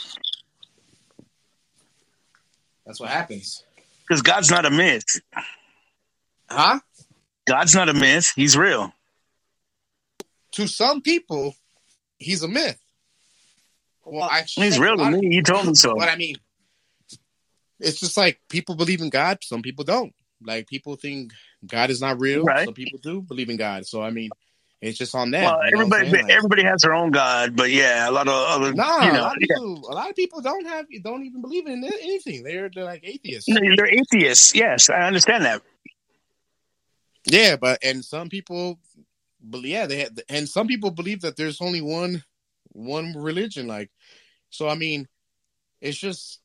That's 2.85 2.99
what 2.99 3.09
happens, 3.09 3.63
because 4.07 4.21
God's 4.21 4.49
not 4.49 4.65
a 4.65 4.71
myth. 4.71 5.05
huh? 6.49 6.79
God's 7.47 7.75
not 7.75 7.89
a 7.89 7.93
myth. 7.93 8.31
He's 8.35 8.57
real. 8.57 8.93
To 10.53 10.67
some 10.67 11.01
people, 11.01 11.55
he's 12.17 12.43
a 12.43 12.47
myth. 12.47 12.79
Well, 14.03 14.27
I 14.29 14.41
He's 14.41 14.79
real 14.79 14.97
to 14.97 15.11
me. 15.11 15.29
He 15.29 15.41
told 15.41 15.67
me 15.67 15.75
so. 15.75 15.95
But 15.95 16.09
I 16.09 16.15
mean, 16.15 16.35
it's 17.79 17.99
just 17.99 18.17
like 18.17 18.39
people 18.49 18.75
believe 18.75 19.01
in 19.01 19.09
God, 19.09 19.37
some 19.43 19.61
people 19.61 19.85
don't. 19.85 20.13
Like 20.43 20.67
people 20.67 20.95
think 20.95 21.31
God 21.65 21.91
is 21.91 22.01
not 22.01 22.19
real, 22.19 22.43
Right. 22.43 22.65
some 22.65 22.73
people 22.73 22.99
do 23.01 23.21
believe 23.21 23.49
in 23.49 23.57
God. 23.57 23.85
So 23.85 24.01
I 24.01 24.09
mean, 24.09 24.31
it's 24.81 24.97
just 24.97 25.13
on 25.13 25.29
them. 25.29 25.43
Well, 25.43 25.59
you 25.65 25.71
know 25.71 25.81
everybody. 25.81 26.09
Like, 26.09 26.29
everybody 26.29 26.63
has 26.63 26.81
their 26.81 26.93
own 26.93 27.11
God, 27.11 27.55
but 27.55 27.69
yeah, 27.69 28.09
a 28.09 28.11
lot 28.11 28.27
of 28.27 28.33
other, 28.33 28.73
nah, 28.73 29.05
you 29.05 29.11
a 29.11 29.21
lot 29.21 29.37
of 29.37 29.41
yeah. 29.41 29.55
people, 29.55 29.89
a 29.89 29.93
lot 29.93 30.09
of 30.09 30.15
people 30.15 30.41
don't 30.41 30.65
have, 30.65 30.85
don't 31.03 31.23
even 31.23 31.41
believe 31.41 31.67
in 31.67 31.83
anything. 31.83 32.43
They're 32.43 32.69
they're 32.73 32.83
like 32.83 33.03
atheists. 33.03 33.47
No, 33.47 33.59
they're 33.75 33.87
atheists. 33.87 34.55
Yes, 34.55 34.89
I 34.89 35.03
understand 35.03 35.45
that. 35.45 35.61
Yeah, 37.25 37.57
but 37.57 37.77
and 37.83 38.03
some 38.03 38.29
people, 38.29 38.79
yeah, 39.53 39.85
they 39.85 39.99
have, 39.99 40.19
and 40.27 40.49
some 40.49 40.65
people 40.65 40.89
believe 40.89 41.21
that 41.21 41.37
there's 41.37 41.61
only 41.61 41.81
one, 41.81 42.23
one 42.69 43.13
religion. 43.15 43.67
Like, 43.67 43.91
so 44.49 44.67
I 44.67 44.73
mean, 44.73 45.07
it's 45.79 45.97
just 45.97 46.39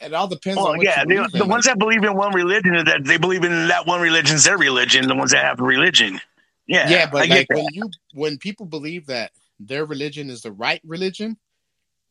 it 0.00 0.14
all 0.14 0.28
depends 0.28 0.58
on 0.58 0.80
yeah, 0.80 1.04
you 1.06 1.28
the, 1.28 1.44
ones 1.44 1.66
that 1.66 1.78
believe 1.78 2.02
in 2.02 2.16
one 2.16 2.32
religion 2.32 2.72
that 2.84 3.04
they 3.04 3.18
believe 3.18 3.44
in 3.44 3.68
that 3.68 3.86
one 3.86 4.00
religion's 4.00 4.44
their 4.44 4.56
religion. 4.56 5.06
The 5.06 5.14
ones 5.14 5.32
that 5.32 5.44
have 5.44 5.60
a 5.60 5.64
religion, 5.64 6.20
yeah, 6.66 6.88
yeah, 6.88 7.10
but 7.10 7.22
I 7.22 7.26
like 7.26 7.48
that. 7.48 7.56
when 7.56 7.66
you 7.72 7.90
when 8.12 8.38
people 8.38 8.66
believe 8.66 9.06
that 9.06 9.32
their 9.60 9.84
religion 9.84 10.30
is 10.30 10.42
the 10.42 10.52
right 10.52 10.80
religion, 10.84 11.36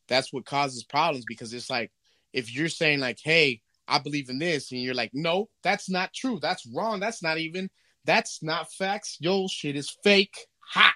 that's 0.08 0.32
what 0.32 0.46
causes 0.46 0.84
problems 0.84 1.26
because 1.28 1.54
it's 1.54 1.70
like 1.70 1.92
if 2.34 2.54
you're 2.54 2.70
saying 2.70 3.00
like, 3.00 3.20
"Hey, 3.24 3.62
I 3.88 4.00
believe 4.00 4.30
in 4.30 4.40
this," 4.40 4.72
and 4.72 4.82
you're 4.82 4.94
like, 4.94 5.12
"No, 5.14 5.50
that's 5.64 5.90
not 5.90 6.14
true. 6.14 6.40
That's 6.40 6.66
wrong. 6.68 7.00
That's 7.00 7.24
not 7.24 7.38
even. 7.38 7.70
That's 8.06 8.44
not 8.44 8.72
facts. 8.72 9.18
Yo, 9.20 9.48
shit 9.48 9.76
is 9.76 9.96
fake." 10.04 10.36
Ha. 10.74 10.94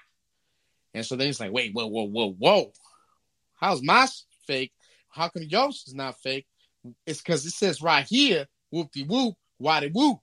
And 0.94 1.04
so 1.04 1.16
then 1.16 1.28
it's 1.28 1.40
like, 1.40 1.52
"Wait, 1.52 1.72
whoa, 1.72 1.86
whoa, 1.86 2.08
whoa, 2.08 2.32
whoa. 2.32 2.72
How's 3.54 3.82
my 3.82 4.06
fake? 4.46 4.72
How 5.08 5.28
come 5.28 5.42
yours 5.42 5.84
is 5.86 5.94
not 5.94 6.20
fake?" 6.20 6.46
It's 7.06 7.20
because 7.20 7.44
it 7.44 7.52
says 7.52 7.82
right 7.82 8.06
here, 8.08 8.46
whoop 8.70 8.92
de 8.92 9.04
whoop, 9.04 9.34
why 9.58 9.90
woo. 9.92 10.20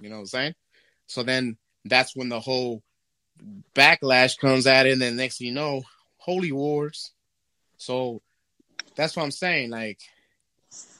You 0.00 0.08
know 0.08 0.16
what 0.16 0.20
I'm 0.20 0.26
saying? 0.26 0.54
So 1.06 1.22
then 1.22 1.56
that's 1.84 2.16
when 2.16 2.28
the 2.28 2.40
whole 2.40 2.82
backlash 3.74 4.38
comes 4.38 4.66
at 4.66 4.86
it, 4.86 4.92
and 4.92 5.02
then 5.02 5.16
next 5.16 5.38
thing 5.38 5.48
you 5.48 5.54
know, 5.54 5.82
holy 6.16 6.52
wars. 6.52 7.12
So 7.76 8.22
that's 8.96 9.16
what 9.16 9.24
I'm 9.24 9.30
saying. 9.30 9.70
Like 9.70 10.00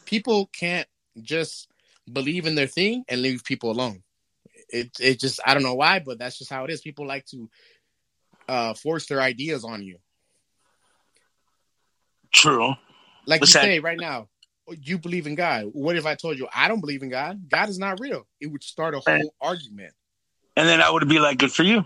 people 0.05 0.51
can't 0.53 0.89
just 1.23 1.69
believe 2.13 2.47
in 2.47 2.55
their 2.55 2.67
thing 2.67 3.05
and 3.09 3.23
leave 3.23 3.45
people 3.45 3.71
alone. 3.71 4.03
It 4.69 4.91
it 5.01 5.21
just 5.21 5.41
I 5.47 5.55
don't 5.55 5.63
know 5.63 5.75
why, 5.75 6.01
but 6.01 6.19
that's 6.19 6.39
just 6.39 6.51
how 6.51 6.65
it 6.65 6.71
is. 6.71 6.81
People 6.81 7.07
like 7.07 7.27
to 7.27 7.49
uh 8.49 8.75
force 8.75 9.07
their 9.07 9.21
ideas 9.21 9.65
on 9.65 9.83
you. 9.83 9.99
True. 12.33 12.75
Like 13.27 13.41
What's 13.41 13.55
you 13.55 13.61
that? 13.61 13.67
say 13.67 13.79
right 13.81 13.99
now, 13.99 14.29
you 14.69 14.99
believe 14.99 15.27
in 15.27 15.35
God. 15.35 15.71
What 15.73 15.97
if 15.97 16.07
I 16.07 16.15
told 16.15 16.39
you 16.39 16.49
I 16.55 16.69
don't 16.69 16.81
believe 16.81 17.03
in 17.03 17.11
God? 17.11 17.49
God 17.49 17.69
is 17.69 17.79
not 17.79 18.01
real. 18.01 18.27
It 18.41 18.49
would 18.49 18.63
start 18.63 18.95
a 18.95 19.01
whole 19.01 19.35
argument. 19.41 19.95
And 20.57 20.69
then 20.69 20.81
I 20.81 20.91
would 20.91 21.09
be 21.09 21.19
like, 21.19 21.39
good 21.39 21.53
for 21.53 21.63
you. 21.63 21.85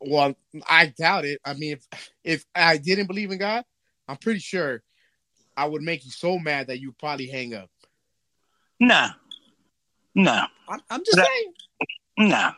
Well, 0.00 0.34
I 0.68 0.86
doubt 0.86 1.24
it. 1.24 1.40
I 1.44 1.54
mean, 1.54 1.72
if 1.72 1.86
if 2.24 2.44
I 2.54 2.76
didn't 2.76 3.06
believe 3.06 3.30
in 3.30 3.38
God, 3.38 3.64
I'm 4.06 4.16
pretty 4.16 4.40
sure 4.40 4.82
I 5.56 5.66
would 5.66 5.82
make 5.82 6.04
you 6.04 6.10
so 6.10 6.38
mad 6.38 6.66
that 6.66 6.80
you'd 6.80 6.98
probably 6.98 7.26
hang 7.26 7.54
up. 7.54 7.70
Nah. 8.80 9.10
Nah. 10.14 10.46
I'm, 10.68 10.80
I'm 10.90 11.04
just 11.04 11.18
I- 11.18 11.24
saying. 11.24 11.52
Nah. 12.30 12.52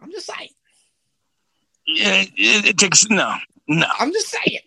I'm 0.00 0.10
just 0.10 0.26
saying. 0.26 0.50
It, 1.86 2.30
it, 2.36 2.66
it 2.66 2.78
takes 2.78 3.08
no. 3.08 3.34
No. 3.68 3.86
I'm 3.98 4.12
just 4.12 4.28
saying. 4.28 4.60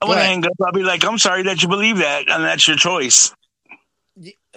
I 0.00 0.06
want 0.06 0.18
to 0.18 0.24
hang 0.24 0.44
up. 0.44 0.52
I'll 0.64 0.72
be 0.72 0.82
like, 0.82 1.04
I'm 1.04 1.18
sorry 1.18 1.44
that 1.44 1.62
you 1.62 1.68
believe 1.68 1.98
that, 1.98 2.28
and 2.28 2.44
that's 2.44 2.66
your 2.66 2.76
choice. 2.76 3.32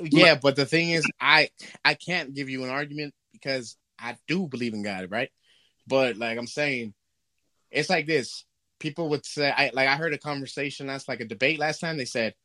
Yeah, 0.02 0.36
but 0.36 0.56
the 0.56 0.66
thing 0.66 0.92
is, 0.92 1.06
I 1.20 1.50
I 1.84 1.94
can't 1.94 2.34
give 2.34 2.50
you 2.50 2.64
an 2.64 2.70
argument 2.70 3.14
because 3.34 3.78
I 4.00 4.18
do 4.28 4.48
believe 4.48 4.74
in 4.74 4.84
God, 4.84 5.10
right? 5.10 5.30
But 5.88 6.18
like 6.18 6.38
I'm 6.38 6.48
saying, 6.48 6.94
it's 7.72 7.90
like 7.90 8.08
this. 8.08 8.46
People 8.80 9.10
would 9.10 9.26
say, 9.26 9.50
I 9.50 9.72
like 9.74 9.88
I 9.88 9.96
heard 9.96 10.14
a 10.14 10.20
conversation 10.20 10.88
last, 10.88 11.08
like 11.08 11.20
a 11.20 11.26
debate 11.26 11.60
last 11.60 11.80
time. 11.80 11.98
They 11.98 12.06
said, 12.06 12.36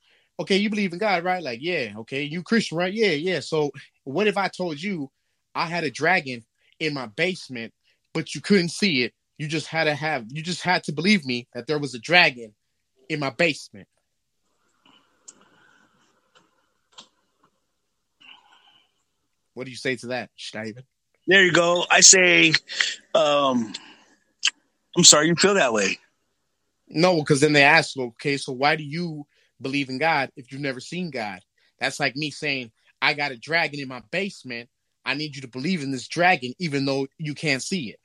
"Okay, 0.40 0.56
you 0.56 0.70
believe 0.70 0.92
in 0.92 0.98
God, 0.98 1.24
right?" 1.24 1.42
Like, 1.42 1.58
yeah. 1.62 1.92
Okay, 1.98 2.22
you 2.22 2.42
Christian, 2.42 2.78
right? 2.78 2.92
Yeah, 2.92 3.12
yeah. 3.12 3.40
So 3.40 3.70
what 4.04 4.26
if 4.26 4.38
I 4.38 4.48
told 4.48 4.80
you 4.80 5.10
I 5.54 5.66
had 5.66 5.84
a 5.84 5.90
dragon 5.90 6.44
in 6.80 6.94
my 6.94 7.06
basement, 7.06 7.74
but 8.14 8.34
you 8.34 8.40
couldn't 8.40 8.70
see 8.70 9.02
it? 9.02 9.12
You 9.38 9.48
just 9.48 9.66
had 9.66 9.84
to 9.84 9.94
have, 9.94 10.26
you 10.28 10.42
just 10.42 10.62
had 10.62 10.84
to 10.84 10.92
believe 10.92 11.26
me 11.26 11.48
that 11.54 11.66
there 11.66 11.78
was 11.78 11.94
a 11.94 11.98
dragon 11.98 12.54
in 13.08 13.20
my 13.20 13.30
basement. 13.30 13.88
What 19.54 19.64
do 19.64 19.70
you 19.70 19.76
say 19.76 19.96
to 19.96 20.06
that, 20.08 20.30
Steven? 20.36 20.82
There 21.26 21.44
you 21.44 21.52
go. 21.52 21.84
I 21.90 22.00
say, 22.00 22.52
um, 23.14 23.72
I'm 24.96 25.04
sorry 25.04 25.28
you 25.28 25.36
feel 25.36 25.54
that 25.54 25.72
way. 25.72 25.98
No, 26.88 27.18
because 27.18 27.40
then 27.40 27.52
they 27.52 27.62
ask, 27.62 27.96
okay, 27.96 28.36
so 28.36 28.52
why 28.52 28.76
do 28.76 28.82
you 28.82 29.24
believe 29.60 29.88
in 29.88 29.98
God 29.98 30.30
if 30.36 30.50
you've 30.52 30.60
never 30.60 30.80
seen 30.80 31.10
God? 31.10 31.40
That's 31.78 32.00
like 32.00 32.16
me 32.16 32.30
saying, 32.30 32.70
I 33.00 33.14
got 33.14 33.32
a 33.32 33.36
dragon 33.36 33.80
in 33.80 33.88
my 33.88 34.02
basement. 34.10 34.68
I 35.04 35.14
need 35.14 35.34
you 35.34 35.42
to 35.42 35.48
believe 35.48 35.82
in 35.82 35.90
this 35.90 36.06
dragon, 36.08 36.52
even 36.58 36.84
though 36.84 37.06
you 37.18 37.34
can't 37.34 37.62
see 37.62 37.90
it. 37.90 37.98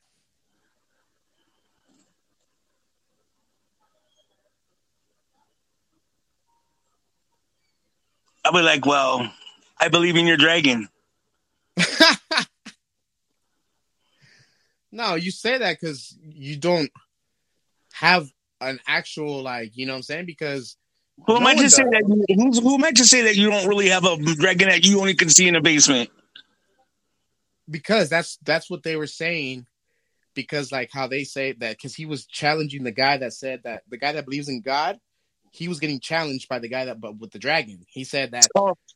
I'll 8.45 8.53
be 8.53 8.62
like, 8.62 8.86
well, 8.86 9.29
I 9.79 9.89
believe 9.89 10.15
in 10.15 10.25
your 10.25 10.38
dragon. 10.38 10.88
No, 14.91 15.15
you 15.15 15.32
say 15.32 15.58
that 15.58 15.80
because 15.80 16.17
you 16.21 16.58
don't 16.58 16.91
have 17.93 18.30
an 18.62 18.80
actual, 18.88 19.41
like, 19.43 19.76
you 19.76 19.86
know 19.86 19.93
what 19.93 19.97
I'm 19.97 20.04
saying? 20.04 20.26
Because 20.26 20.78
Who 21.26 21.36
am 21.36 21.43
No 21.43 21.50
I 21.50 21.56
to 21.56 21.69
say 21.69 21.84
that? 21.84 22.04
You, 22.08 22.36
who's, 22.36 22.60
who 22.60 22.76
am 22.76 22.84
I 22.84 22.91
to 22.91 23.06
say 23.06 23.23
that 23.23 23.36
you 23.36 23.50
don't 23.50 23.67
really 23.67 23.89
have 23.89 24.06
a 24.06 24.17
dragon 24.36 24.69
that 24.69 24.86
you 24.86 25.00
only 25.00 25.13
can 25.13 25.30
see 25.30 25.47
in 25.47 25.54
the 25.54 25.62
basement? 25.62 26.10
because 27.69 28.10
that's 28.10 28.38
that's 28.43 28.69
what 28.69 28.84
they 28.84 28.95
were 28.95 29.08
saying 29.08 29.65
because 30.34 30.71
like 30.71 30.89
how 30.91 31.08
they 31.08 31.23
say 31.23 31.52
that 31.54 31.76
because 31.76 31.95
he 31.95 32.06
was 32.06 32.26
challenging 32.26 32.84
the 32.84 32.91
guy 32.91 33.17
that 33.17 33.34
said 33.34 33.62
that 33.63 33.84
the 33.89 33.97
guy 33.97 34.12
that 34.12 34.26
believes 34.26 34.50
in 34.50 34.62
god 34.62 35.00
he 35.52 35.67
was 35.67 35.80
getting 35.80 36.00
challenged 36.00 36.47
by 36.47 36.60
the 36.60 36.67
guy 36.67 36.86
that 36.86 37.02
but 37.02 37.17
with 37.17 37.32
the 37.32 37.39
dragon 37.39 37.80
he 37.88 38.04
said 38.04 38.32
that 38.32 38.47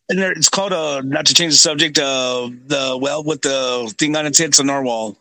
And 0.09 0.19
there, 0.19 0.31
it's 0.31 0.49
called 0.49 0.73
uh, 0.73 1.01
not 1.01 1.25
to 1.27 1.33
change 1.33 1.53
the 1.53 1.57
subject. 1.57 1.97
Uh, 1.97 2.49
the 2.67 2.97
well 3.01 3.23
with 3.23 3.41
the 3.41 3.93
thing 3.97 4.15
on 4.15 4.25
its 4.25 4.37
head, 4.37 4.49
it's 4.49 4.59
a 4.59 4.63
narwhal. 4.63 5.15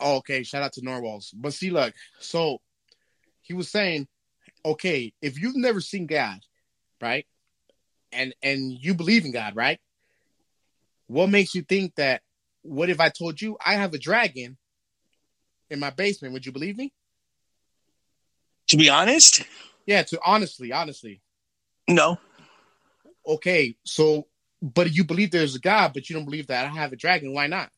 Oh, 0.00 0.16
okay 0.16 0.42
shout 0.42 0.62
out 0.62 0.72
to 0.74 0.80
narwhal's 0.82 1.30
but 1.34 1.52
see 1.52 1.70
look 1.70 1.94
so 2.18 2.60
he 3.42 3.54
was 3.54 3.70
saying 3.70 4.08
okay 4.64 5.12
if 5.20 5.40
you've 5.40 5.56
never 5.56 5.80
seen 5.80 6.06
god 6.06 6.40
right 7.00 7.26
and 8.12 8.34
and 8.42 8.72
you 8.72 8.94
believe 8.94 9.24
in 9.24 9.32
god 9.32 9.56
right 9.56 9.78
what 11.06 11.28
makes 11.28 11.54
you 11.54 11.62
think 11.62 11.94
that 11.96 12.22
what 12.62 12.90
if 12.90 13.00
i 13.00 13.08
told 13.08 13.40
you 13.40 13.56
i 13.64 13.74
have 13.74 13.94
a 13.94 13.98
dragon 13.98 14.56
in 15.70 15.78
my 15.80 15.90
basement 15.90 16.32
would 16.34 16.44
you 16.46 16.52
believe 16.52 16.76
me 16.76 16.92
To 18.68 18.76
be 18.76 18.88
honest, 18.88 19.42
yeah 19.86 20.02
to 20.04 20.18
honestly 20.24 20.72
honestly 20.72 21.20
no. 21.88 22.18
okay, 23.26 23.76
so 23.84 24.26
but 24.62 24.92
you 24.92 25.04
believe 25.04 25.30
there's 25.30 25.56
a 25.56 25.58
God, 25.60 25.92
but 25.92 26.08
you 26.08 26.14
don't 26.14 26.24
believe 26.24 26.46
that 26.48 26.66
I 26.66 26.68
have 26.68 26.92
a 26.92 26.96
dragon. 26.96 27.32
Why 27.34 27.46
not? 27.46 27.70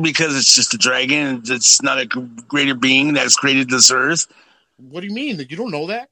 Because 0.00 0.36
it's 0.36 0.54
just 0.54 0.74
a 0.74 0.78
dragon. 0.78 1.42
It's 1.46 1.82
not 1.82 1.98
a 1.98 2.06
greater 2.06 2.74
being 2.74 3.14
that's 3.14 3.36
created 3.36 3.70
this 3.70 3.90
earth. 3.90 4.26
What 4.76 5.00
do 5.00 5.06
you 5.06 5.14
mean 5.14 5.38
that 5.38 5.50
you 5.50 5.56
don't 5.56 5.70
know 5.70 5.86
that? 5.86 6.10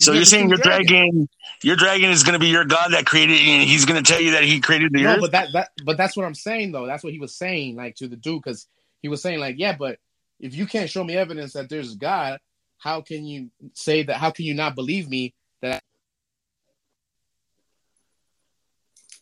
So 0.00 0.12
You've 0.12 0.18
you're 0.18 0.24
saying 0.26 0.48
your 0.48 0.58
a 0.58 0.62
dragon, 0.62 1.28
your 1.62 1.76
dragon 1.76 2.10
is 2.10 2.24
going 2.24 2.32
to 2.34 2.38
be 2.38 2.48
your 2.48 2.64
god 2.64 2.92
that 2.92 3.06
created, 3.06 3.38
and 3.40 3.62
he's 3.62 3.84
going 3.84 4.02
to 4.02 4.12
tell 4.12 4.20
you 4.20 4.32
that 4.32 4.44
he 4.44 4.60
created 4.60 4.92
the 4.92 5.02
No, 5.02 5.14
earth. 5.14 5.20
but 5.20 5.32
that 5.32 5.52
that 5.52 5.70
but 5.84 5.96
that's 5.96 6.16
what 6.16 6.26
I'm 6.26 6.34
saying 6.34 6.72
though. 6.72 6.86
That's 6.86 7.04
what 7.04 7.12
he 7.12 7.18
was 7.18 7.34
saying, 7.34 7.76
like 7.76 7.94
to 7.96 8.08
the 8.08 8.16
dude, 8.16 8.42
because 8.42 8.66
he 9.02 9.08
was 9.08 9.22
saying 9.22 9.38
like, 9.38 9.56
yeah, 9.58 9.76
but 9.76 9.98
if 10.40 10.54
you 10.54 10.66
can't 10.66 10.90
show 10.90 11.04
me 11.04 11.16
evidence 11.16 11.52
that 11.52 11.68
there's 11.68 11.94
God, 11.94 12.40
how 12.78 13.00
can 13.00 13.24
you 13.24 13.50
say 13.74 14.02
that? 14.02 14.16
How 14.16 14.30
can 14.30 14.44
you 14.44 14.54
not 14.54 14.74
believe 14.74 15.08
me 15.08 15.32
that? 15.62 15.82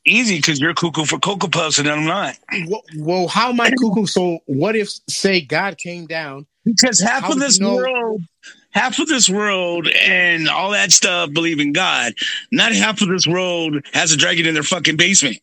Easy, 0.05 0.37
because 0.37 0.61
you're 0.61 0.75
cuckoo 0.75 1.05
for 1.05 1.19
cocoa 1.19 1.49
puffs, 1.49 1.79
and 1.79 1.88
I'm 1.88 2.05
not. 2.05 2.37
Well, 2.67 2.83
well, 2.99 3.29
how 3.29 3.51
am 3.51 3.61
I 3.61 3.71
cuckoo? 3.71 4.07
So 4.07 4.41
what 4.47 4.75
if 4.75 4.91
say 5.09 5.41
God 5.41 5.79
came 5.79 6.07
down? 6.07 6.47
Because 6.65 7.01
half 7.01 7.31
of 7.31 7.38
this 7.38 7.59
you 7.59 7.67
know- 7.67 7.77
world, 7.77 8.23
half 8.71 8.99
of 8.99 9.07
this 9.07 9.29
world, 9.29 9.88
and 9.88 10.49
all 10.49 10.73
that 10.73 10.91
stuff 10.91 11.33
believe 11.33 11.61
in 11.61 11.73
God. 11.73 12.15
Not 12.51 12.73
half 12.73 13.01
of 13.01 13.09
this 13.09 13.27
world 13.27 13.85
has 13.93 14.12
a 14.12 14.17
dragon 14.17 14.47
in 14.47 14.55
their 14.55 14.62
fucking 14.65 14.97
basement. 14.97 15.38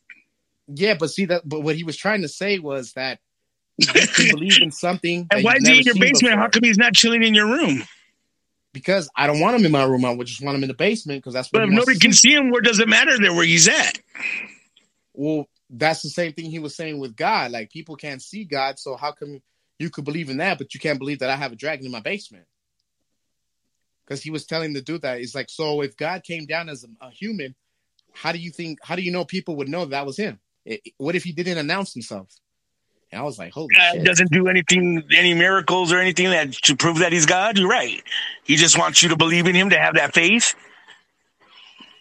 Yeah, 0.68 0.96
but 1.00 1.10
see 1.10 1.26
that. 1.26 1.48
But 1.48 1.62
what 1.62 1.76
he 1.76 1.84
was 1.84 1.96
trying 1.96 2.22
to 2.24 2.28
say 2.28 2.60
was 2.60 2.94
that 2.94 3.20
you 3.78 4.32
believe 4.32 4.62
in 4.62 4.72
something. 4.72 5.26
And 5.32 5.44
why 5.44 5.56
is 5.56 5.68
he 5.68 5.80
in 5.80 5.84
your 5.84 5.96
basement? 5.96 6.34
before. 6.34 6.38
How 6.38 6.50
come 6.50 6.64
he's 6.64 6.78
not 6.78 6.94
chilling 6.94 7.24
in 7.24 7.34
your 7.34 7.48
room? 7.48 7.84
Because 8.74 9.10
I 9.16 9.28
don't 9.28 9.40
want 9.40 9.56
him 9.58 9.66
in 9.66 9.72
my 9.72 9.84
room. 9.84 10.06
I 10.06 10.12
would 10.12 10.28
just 10.28 10.44
want 10.44 10.56
him 10.58 10.64
in 10.64 10.68
the 10.70 10.76
basement 10.76 11.20
because 11.20 11.34
that's 11.34 11.52
what 11.52 11.60
But 11.60 11.70
if 11.70 11.74
nobody 11.76 12.00
can 12.00 12.14
see. 12.14 12.30
see 12.30 12.36
him, 12.36 12.52
where 12.52 12.62
does 12.62 12.80
it 12.80 12.88
matter 12.88 13.18
there 13.18 13.34
where 13.34 13.46
he's 13.46 13.68
at? 13.68 14.00
Well, 15.14 15.48
that's 15.70 16.02
the 16.02 16.10
same 16.10 16.34
thing 16.34 16.50
he 16.50 16.60
was 16.60 16.76
saying 16.76 17.00
with 17.00 17.16
God. 17.16 17.52
Like 17.52 17.72
people 17.72 17.96
can't 17.96 18.22
see 18.22 18.46
God, 18.46 18.80
so 18.80 18.96
how 18.96 19.12
come 19.12 19.42
you 19.78 19.90
could 19.90 20.06
believe 20.06 20.30
in 20.30 20.38
that, 20.38 20.58
but 20.58 20.74
you 20.74 20.80
can't 20.80 21.00
believe 21.00 21.20
that 21.20 21.30
I 21.30 21.36
have 21.36 21.52
a 21.52 21.56
dragon 21.56 21.86
in 21.86 21.92
my 21.92 22.00
basement? 22.02 22.46
Because 24.06 24.24
he 24.24 24.32
was 24.32 24.46
telling 24.46 24.74
the 24.74 24.82
dude 24.82 25.04
that 25.04 25.20
it's 25.20 25.36
like, 25.36 25.50
so 25.50 25.82
if 25.82 25.96
God 25.96 26.24
came 26.24 26.46
down 26.46 26.68
as 26.70 26.84
a, 26.84 27.06
a 27.06 27.12
human, 27.12 27.56
how 28.14 28.32
do 28.32 28.40
you 28.40 28.52
think? 28.52 28.80
How 28.84 28.96
do 28.96 29.02
you 29.02 29.12
know 29.12 29.26
people 29.26 29.56
would 29.58 29.70
know 29.70 29.86
that 29.86 30.06
was 30.06 30.18
him? 30.18 30.40
It- 30.66 30.82
what 30.98 31.16
if 31.16 31.24
he 31.24 31.32
didn't 31.32 31.58
announce 31.58 31.94
himself? 31.94 32.34
And 33.12 33.20
I 33.22 33.24
was 33.24 33.40
like, 33.40 33.52
holy 33.54 33.76
Uh, 33.76 33.94
shit. 33.94 34.06
doesn't 34.06 34.32
do 34.32 34.48
anything, 34.48 35.04
any 35.16 35.34
miracles 35.34 35.92
or 35.92 36.00
anything 36.00 36.30
that 36.30 36.54
to 36.54 36.76
prove 36.76 37.00
that 37.00 37.12
he's 37.12 37.26
God. 37.26 37.58
You're 37.58 37.70
right. 37.70 38.04
He 38.44 38.56
just 38.56 38.78
wants 38.78 39.02
you 39.02 39.10
to 39.10 39.16
believe 39.16 39.48
in 39.48 39.56
him 39.56 39.72
to 39.72 39.80
have 39.80 39.96
that 39.96 40.14
faith. 40.14 40.56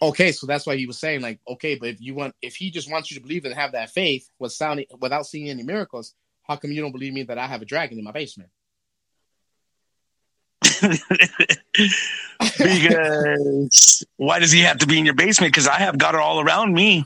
Okay, 0.01 0.31
so 0.31 0.47
that's 0.47 0.65
why 0.65 0.77
he 0.77 0.87
was 0.87 0.99
saying, 0.99 1.23
like, 1.23 1.41
okay, 1.49 1.75
but 1.75 1.89
if 1.89 2.01
you 2.01 2.15
want, 2.15 2.35
if 2.41 2.55
he 2.55 2.71
just 2.71 2.91
wants 2.91 3.11
you 3.11 3.17
to 3.17 3.23
believe 3.23 3.45
and 3.45 3.55
have 3.55 3.73
that 3.73 3.91
faith, 3.91 4.29
was 4.39 4.57
sounding 4.57 4.87
without 5.01 5.27
seeing 5.27 5.49
any 5.49 5.65
miracles, 5.65 6.15
how 6.45 6.57
come 6.57 6.71
you 6.71 6.81
don't 6.81 6.93
believe 6.93 7.13
me 7.13 7.25
that 7.25 7.37
I 7.39 7.47
have 7.47 7.63
a 7.63 7.65
dragon 7.65 7.99
in 7.99 8.05
my 8.05 8.13
basement? 8.13 8.51
because 12.63 14.07
why 14.17 14.39
does 14.39 14.53
he 14.53 14.61
have 14.61 14.79
to 14.79 14.87
be 14.87 14.99
in 14.99 15.05
your 15.05 15.15
basement? 15.15 15.53
Because 15.53 15.67
I 15.67 15.79
have 15.79 15.99
God 15.99 16.15
all 16.15 16.41
around 16.41 16.73
me. 16.75 17.05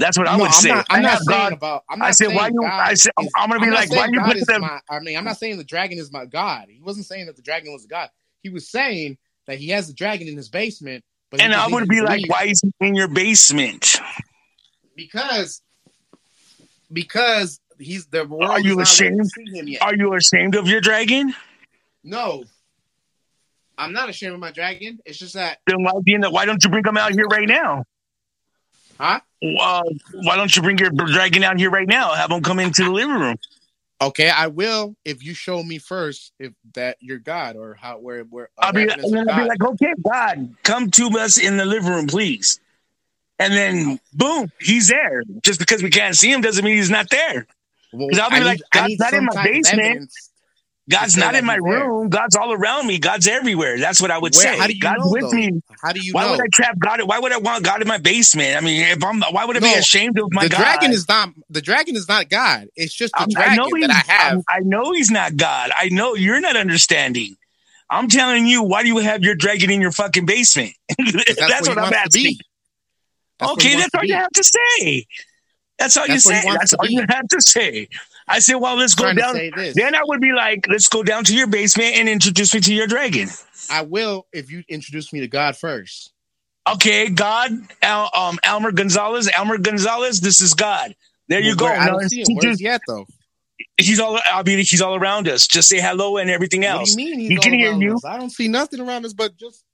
That's 0.00 0.18
what 0.18 0.26
I 0.26 0.36
would 0.36 0.46
I'm 0.46 0.52
say. 0.52 0.68
Not, 0.70 0.86
I'm 0.90 1.02
not 1.02 1.18
saying 1.18 1.28
God. 1.28 1.52
about. 1.52 1.84
I'm 1.88 1.98
not 1.98 2.08
I 2.08 2.10
said, 2.12 2.28
saying 2.28 2.36
why 2.36 2.46
you? 2.48 2.62
God 2.62 2.80
I 2.80 2.94
said, 2.94 3.12
is- 3.20 3.32
I'm 3.36 3.48
gonna 3.50 3.60
be 3.60 3.66
I'm 3.66 3.74
like, 3.74 3.90
why 3.90 4.08
you 4.10 4.20
put 4.20 4.46
them? 4.46 4.62
my. 4.62 4.80
I 4.88 4.98
mean, 5.00 5.16
I'm 5.16 5.24
not 5.24 5.36
saying 5.38 5.58
the 5.58 5.64
dragon 5.64 5.98
is 5.98 6.10
my 6.10 6.24
God. 6.24 6.66
He 6.68 6.80
wasn't 6.80 7.06
saying 7.06 7.26
that 7.26 7.36
the 7.36 7.42
dragon 7.42 7.72
was 7.72 7.84
a 7.84 7.88
God. 7.88 8.08
He 8.42 8.48
was 8.48 8.68
saying 8.68 9.18
that 9.46 9.58
he 9.58 9.68
has 9.68 9.88
a 9.90 9.94
dragon 9.94 10.26
in 10.26 10.36
his 10.36 10.48
basement, 10.48 11.04
But 11.30 11.42
And 11.42 11.54
I 11.54 11.68
would 11.68 11.88
be 11.88 12.00
like, 12.00 12.22
why 12.28 12.44
is 12.44 12.60
he 12.62 12.86
in 12.86 12.94
your 12.94 13.08
basement? 13.08 14.00
Because 14.96 15.62
because 16.92 17.60
he's 17.78 18.06
the 18.06 18.24
world 18.26 18.50
Are 18.50 18.60
you 18.60 18.76
not 18.76 18.78
ready 18.78 19.10
to 19.10 19.24
ashamed? 19.24 19.30
see 19.30 19.58
him 19.58 19.68
yet. 19.68 19.82
Are 19.82 19.94
you 19.94 20.14
ashamed 20.14 20.54
of 20.54 20.66
your 20.66 20.80
dragon? 20.80 21.34
No, 22.02 22.44
I'm 23.76 23.92
not 23.92 24.08
ashamed 24.08 24.34
of 24.34 24.40
my 24.40 24.50
dragon. 24.50 24.98
It's 25.04 25.18
just 25.18 25.34
that, 25.34 25.58
Then 25.66 25.82
why, 25.82 25.92
be 26.02 26.14
in 26.14 26.20
the, 26.22 26.30
why 26.30 26.46
don't 26.46 26.62
you 26.64 26.70
bring 26.70 26.84
him 26.84 26.96
out 26.96 27.12
here 27.12 27.26
right 27.26 27.48
now? 27.48 27.84
Huh? 29.00 29.20
Uh, 29.42 29.82
why 30.12 30.36
don't 30.36 30.54
you 30.54 30.62
bring 30.62 30.78
your 30.78 30.90
dragon 30.90 31.42
out 31.42 31.58
here 31.58 31.70
right 31.70 31.88
now? 31.88 32.12
Have 32.14 32.30
him 32.30 32.42
come 32.42 32.58
into 32.58 32.84
the 32.84 32.90
living 32.90 33.14
room. 33.14 33.36
Okay, 34.02 34.30
I 34.30 34.46
will 34.46 34.96
if 35.04 35.22
you 35.22 35.34
show 35.34 35.62
me 35.62 35.78
first 35.78 36.32
if 36.38 36.52
that 36.74 36.96
you're 37.00 37.18
God 37.18 37.56
or 37.56 37.74
how 37.74 37.98
where 37.98 38.22
where. 38.24 38.48
I'll 38.58 38.72
be, 38.72 38.88
I'll 38.90 39.36
be 39.36 39.44
like, 39.44 39.62
okay, 39.62 39.92
God, 40.02 40.54
come 40.62 40.90
to 40.92 41.10
us 41.18 41.38
in 41.38 41.56
the 41.56 41.64
living 41.66 41.90
room, 41.90 42.06
please. 42.06 42.60
And 43.38 43.52
then, 43.54 43.98
boom, 44.12 44.50
he's 44.60 44.88
there. 44.88 45.22
Just 45.42 45.58
because 45.58 45.82
we 45.82 45.88
can't 45.90 46.14
see 46.14 46.30
him 46.30 46.40
doesn't 46.42 46.64
mean 46.64 46.76
he's 46.76 46.90
not 46.90 47.08
there. 47.10 47.46
Well, 47.92 48.08
'cause 48.10 48.18
I'll 48.18 48.30
be 48.30 48.36
I 48.36 48.40
like, 48.40 48.58
need- 48.58 48.98
God's 48.98 48.98
not 48.98 49.14
in 49.14 49.24
my 49.24 49.42
basement. 49.42 49.80
evidence. 49.80 50.29
God's 50.90 51.16
not 51.16 51.34
in 51.34 51.44
my 51.46 51.56
room. 51.56 52.08
God's 52.08 52.36
all 52.36 52.52
around 52.52 52.86
me. 52.86 52.98
God's 52.98 53.26
everywhere. 53.28 53.78
That's 53.78 54.00
what 54.02 54.10
I 54.10 54.18
would 54.18 54.34
Where- 54.34 54.42
say. 54.54 54.58
how 54.58 54.66
do 54.66 54.74
you 54.74 54.80
God's 54.80 55.04
know, 55.04 55.10
with 55.10 55.22
though? 55.22 55.30
me. 55.30 55.62
How 55.82 55.92
do 55.92 56.00
you 56.04 56.12
Why 56.12 56.24
know? 56.24 56.32
would 56.32 56.40
I 56.40 56.48
trap 56.52 56.78
God? 56.78 57.00
Why 57.02 57.18
would 57.18 57.32
I 57.32 57.38
want 57.38 57.64
God 57.64 57.80
in 57.80 57.88
my 57.88 57.98
basement? 57.98 58.56
I 58.56 58.60
mean, 58.60 58.82
if 58.88 59.02
I'm, 59.02 59.20
why 59.22 59.44
would 59.44 59.56
I 59.56 59.60
be 59.60 59.72
ashamed 59.74 60.18
of 60.18 60.28
my 60.32 60.42
the 60.44 60.48
God? 60.50 60.58
dragon 60.58 60.92
is 60.92 61.08
not 61.08 61.30
the 61.48 61.62
dragon 61.62 61.96
is 61.96 62.08
not 62.08 62.28
God. 62.28 62.68
It's 62.76 62.92
just 62.92 63.14
the 63.14 63.20
um, 63.22 63.28
I'm- 63.36 63.54
dragon 63.54 63.56
know 63.56 63.86
that 63.86 63.90
I 63.90 64.12
have. 64.12 64.32
I'm- 64.32 64.42
I 64.48 64.58
know 64.60 64.92
he's 64.92 65.10
not 65.10 65.36
God. 65.36 65.70
I 65.76 65.88
know 65.90 66.14
you're 66.16 66.40
not 66.40 66.56
understanding. 66.56 67.36
I'm 67.88 68.08
telling 68.08 68.46
you, 68.46 68.62
why 68.62 68.82
do 68.82 68.88
you 68.88 68.98
have 68.98 69.22
your 69.22 69.34
dragon 69.34 69.70
in 69.70 69.80
your 69.80 69.90
fucking 69.92 70.24
basement? 70.26 70.72
that's, 70.98 71.36
That's, 71.36 71.68
what, 71.68 71.78
I'm 71.78 71.92
asking. 71.92 72.36
That's 73.38 73.52
okay, 73.52 73.74
that's 73.76 73.94
all 73.94 74.04
you 74.04 74.14
have 74.14 74.30
to 74.30 74.44
say. 74.44 75.06
That's 75.78 75.96
all 75.96 76.06
That's 76.06 76.24
you 76.26 76.32
say. 76.34 76.42
That's 76.44 76.74
all 76.74 76.86
you 76.86 77.04
have 77.08 77.26
to 77.28 77.40
say. 77.40 77.88
I 78.30 78.38
said, 78.38 78.54
well, 78.54 78.76
let's 78.76 78.94
go 78.94 79.12
down. 79.12 79.34
Then 79.74 79.94
I 79.94 80.02
would 80.04 80.20
be 80.20 80.32
like, 80.32 80.66
let's 80.68 80.88
go 80.88 81.02
down 81.02 81.24
to 81.24 81.34
your 81.34 81.48
basement 81.48 81.96
and 81.96 82.08
introduce 82.08 82.54
me 82.54 82.60
to 82.60 82.72
your 82.74 82.86
dragon. 82.86 83.28
I 83.70 83.82
will 83.82 84.26
if 84.32 84.50
you 84.50 84.62
introduce 84.68 85.12
me 85.12 85.20
to 85.20 85.28
God 85.28 85.56
first. 85.56 86.12
Okay, 86.70 87.08
God, 87.08 87.50
Al, 87.82 88.10
um, 88.14 88.38
Elmer 88.44 88.70
Gonzalez, 88.70 89.28
Elmer 89.36 89.58
Gonzalez, 89.58 90.20
this 90.20 90.40
is 90.40 90.54
God. 90.54 90.94
There 91.28 91.40
you 91.40 91.56
go. 91.56 91.64
where- 91.64 91.74
I 91.78 91.86
Now, 91.86 91.98
don't 91.98 92.08
see 92.08 92.20
him. 92.20 92.36
Where's 92.40 92.60
he 92.60 92.68
at 92.68 92.80
though? 92.86 93.06
he's 93.78 93.98
all. 93.98 94.18
I 94.24 94.42
mean, 94.44 94.58
he's 94.58 94.80
all 94.80 94.94
around 94.94 95.26
us. 95.28 95.46
Just 95.46 95.68
say 95.68 95.80
hello 95.80 96.16
and 96.18 96.30
everything 96.30 96.64
else. 96.64 96.90
What 96.90 96.96
do 96.98 97.02
you 97.02 97.10
mean? 97.10 97.18
He's 97.20 97.28
He 97.30 97.36
can 97.38 97.52
hear 97.54 97.72
you. 97.72 97.94
us? 97.96 98.04
I 98.04 98.16
don't 98.18 98.30
see 98.30 98.46
nothing 98.48 98.80
around 98.80 99.04
us 99.04 99.12
but 99.12 99.36
just 99.36 99.64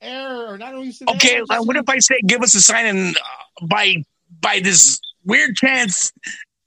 air. 0.00 0.48
Or 0.48 0.54
I 0.54 0.58
don't 0.58 0.80
even 0.80 0.92
see. 0.92 1.04
the 1.04 1.12
Okay, 1.12 1.36
air, 1.36 1.42
uh, 1.50 1.62
what 1.62 1.76
if 1.76 1.88
I 1.88 1.98
say, 2.00 2.16
give 2.26 2.42
us 2.42 2.54
a 2.54 2.60
sign, 2.60 2.86
and 2.86 3.16
uh, 3.16 3.66
by 3.66 3.96
by 4.40 4.60
this 4.60 4.98
weird 5.24 5.56
chance, 5.56 6.12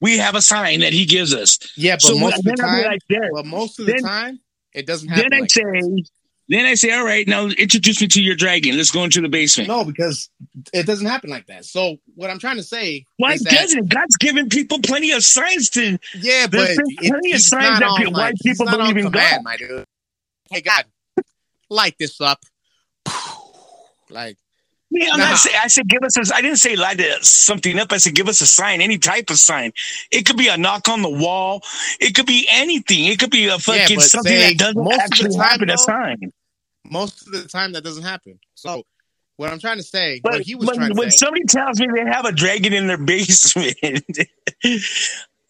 we 0.04 0.18
have 0.18 0.36
a 0.36 0.42
sign 0.42 0.82
that 0.82 0.92
he 0.92 1.06
gives 1.06 1.34
us. 1.34 1.58
Yeah, 1.78 1.96
but 1.96 2.02
so 2.02 2.18
most 2.20 2.38
of 2.40 2.44
the 2.44 2.52
then 2.58 2.66
I'll 2.66 2.76
be 2.78 2.84
time, 2.84 3.22
like, 3.22 3.32
well, 3.32 3.44
most 3.46 3.80
of 3.80 3.86
the 3.86 3.94
Then- 3.94 4.02
time, 4.04 4.40
it 4.74 4.86
doesn't 4.86 5.08
happen. 5.08 5.30
Then 5.30 5.34
I 5.34 5.40
like 5.42 5.50
say, 5.50 6.04
then 6.50 6.66
I 6.66 6.74
say, 6.74 6.92
all 6.92 7.06
right, 7.06 7.26
now 7.26 7.46
introduce 7.48 8.02
me 8.02 8.08
to 8.10 8.22
your 8.22 8.36
dragon. 8.36 8.76
Let's 8.76 8.92
go 8.92 9.06
into 9.06 9.22
the 9.22 9.30
basement. 9.30 9.70
No, 9.70 9.86
because 9.86 10.30
it 10.74 10.86
doesn't 10.86 11.08
happen 11.08 11.30
like 11.30 11.46
that. 11.48 11.64
So 11.64 11.98
what 12.16 12.30
I'm 12.30 12.38
trying 12.38 12.58
to 12.58 12.64
say 12.64 13.06
Why 13.16 13.34
is 13.34 13.42
that 13.44 13.54
doesn't 13.54 13.88
God's 13.88 14.18
given 14.18 14.50
people 14.50 14.80
plenty 14.82 15.12
of 15.12 15.24
signs 15.24 15.70
to? 15.72 15.98
yeah, 16.16 16.48
but 16.48 16.72
it, 16.72 17.10
plenty 17.10 17.32
of 17.32 17.40
signs 17.40 17.80
that 17.80 17.88
on, 17.88 18.12
why 18.12 18.20
like, 18.20 18.36
people 18.44 18.66
believe 18.66 18.98
in 18.98 19.10
God. 19.10 19.40
my 19.44 19.56
dude. 19.56 19.86
Hey 20.52 20.60
God, 20.62 20.84
light 21.70 21.96
this 21.98 22.20
up. 22.20 22.40
Like 24.10 24.38
I'm 25.02 25.20
Nah. 25.20 25.30
not 25.30 25.38
saying. 25.38 25.56
I 25.62 25.68
said, 25.68 25.88
give 25.88 26.04
us. 26.04 26.18
A, 26.18 26.36
I 26.36 26.42
didn't 26.42 26.58
say 26.58 26.76
light 26.76 27.00
something 27.22 27.80
up. 27.80 27.92
I 27.92 27.98
said, 27.98 28.16
give 28.16 28.28
us 28.28 28.42
a 28.42 28.48
sign, 28.48 28.82
any 28.82 28.98
type 28.98 29.30
of 29.30 29.38
sign. 29.38 29.72
It 30.12 30.26
could 30.26 30.38
be 30.38 30.48
a 30.48 30.58
knock 30.58 30.88
on 30.90 31.02
the 31.02 31.10
wall. 31.10 31.62
It 32.00 32.16
could 32.16 32.26
be 32.26 32.48
anything. 32.52 33.06
It 33.06 33.20
could 33.20 33.32
be 33.32 33.48
a 33.48 33.58
fucking 33.58 33.98
but 33.98 34.04
something 34.04 34.32
say 34.32 34.50
that 34.54 34.58
doesn't 34.58 34.84
most 34.84 34.94
of 34.94 34.98
the 34.98 35.04
actually 35.04 35.36
happen. 35.36 35.70
A 35.70 35.74
though, 35.74 35.78
sign. 35.78 36.34
most 36.90 37.26
of 37.28 37.34
the 37.34 37.48
time, 37.48 37.72
that 37.74 37.84
doesn't 37.84 38.04
happen. 38.04 38.40
So 38.56 38.84
what 39.38 39.52
I'm 39.52 39.60
trying 39.60 39.78
to 39.78 39.84
say, 39.84 40.20
But 40.22 40.34
what 40.34 40.42
he 40.42 40.56
was 40.56 40.68
when, 40.68 40.78
trying 40.78 40.90
to 40.94 40.96
when 40.96 41.10
say, 41.12 41.18
somebody 41.18 41.46
tells 41.46 41.80
me 41.80 41.88
they 41.94 42.06
have 42.10 42.26
a 42.26 42.32
dragon 42.32 42.74
in 42.74 42.88
their 42.88 42.98
basement, 42.98 43.76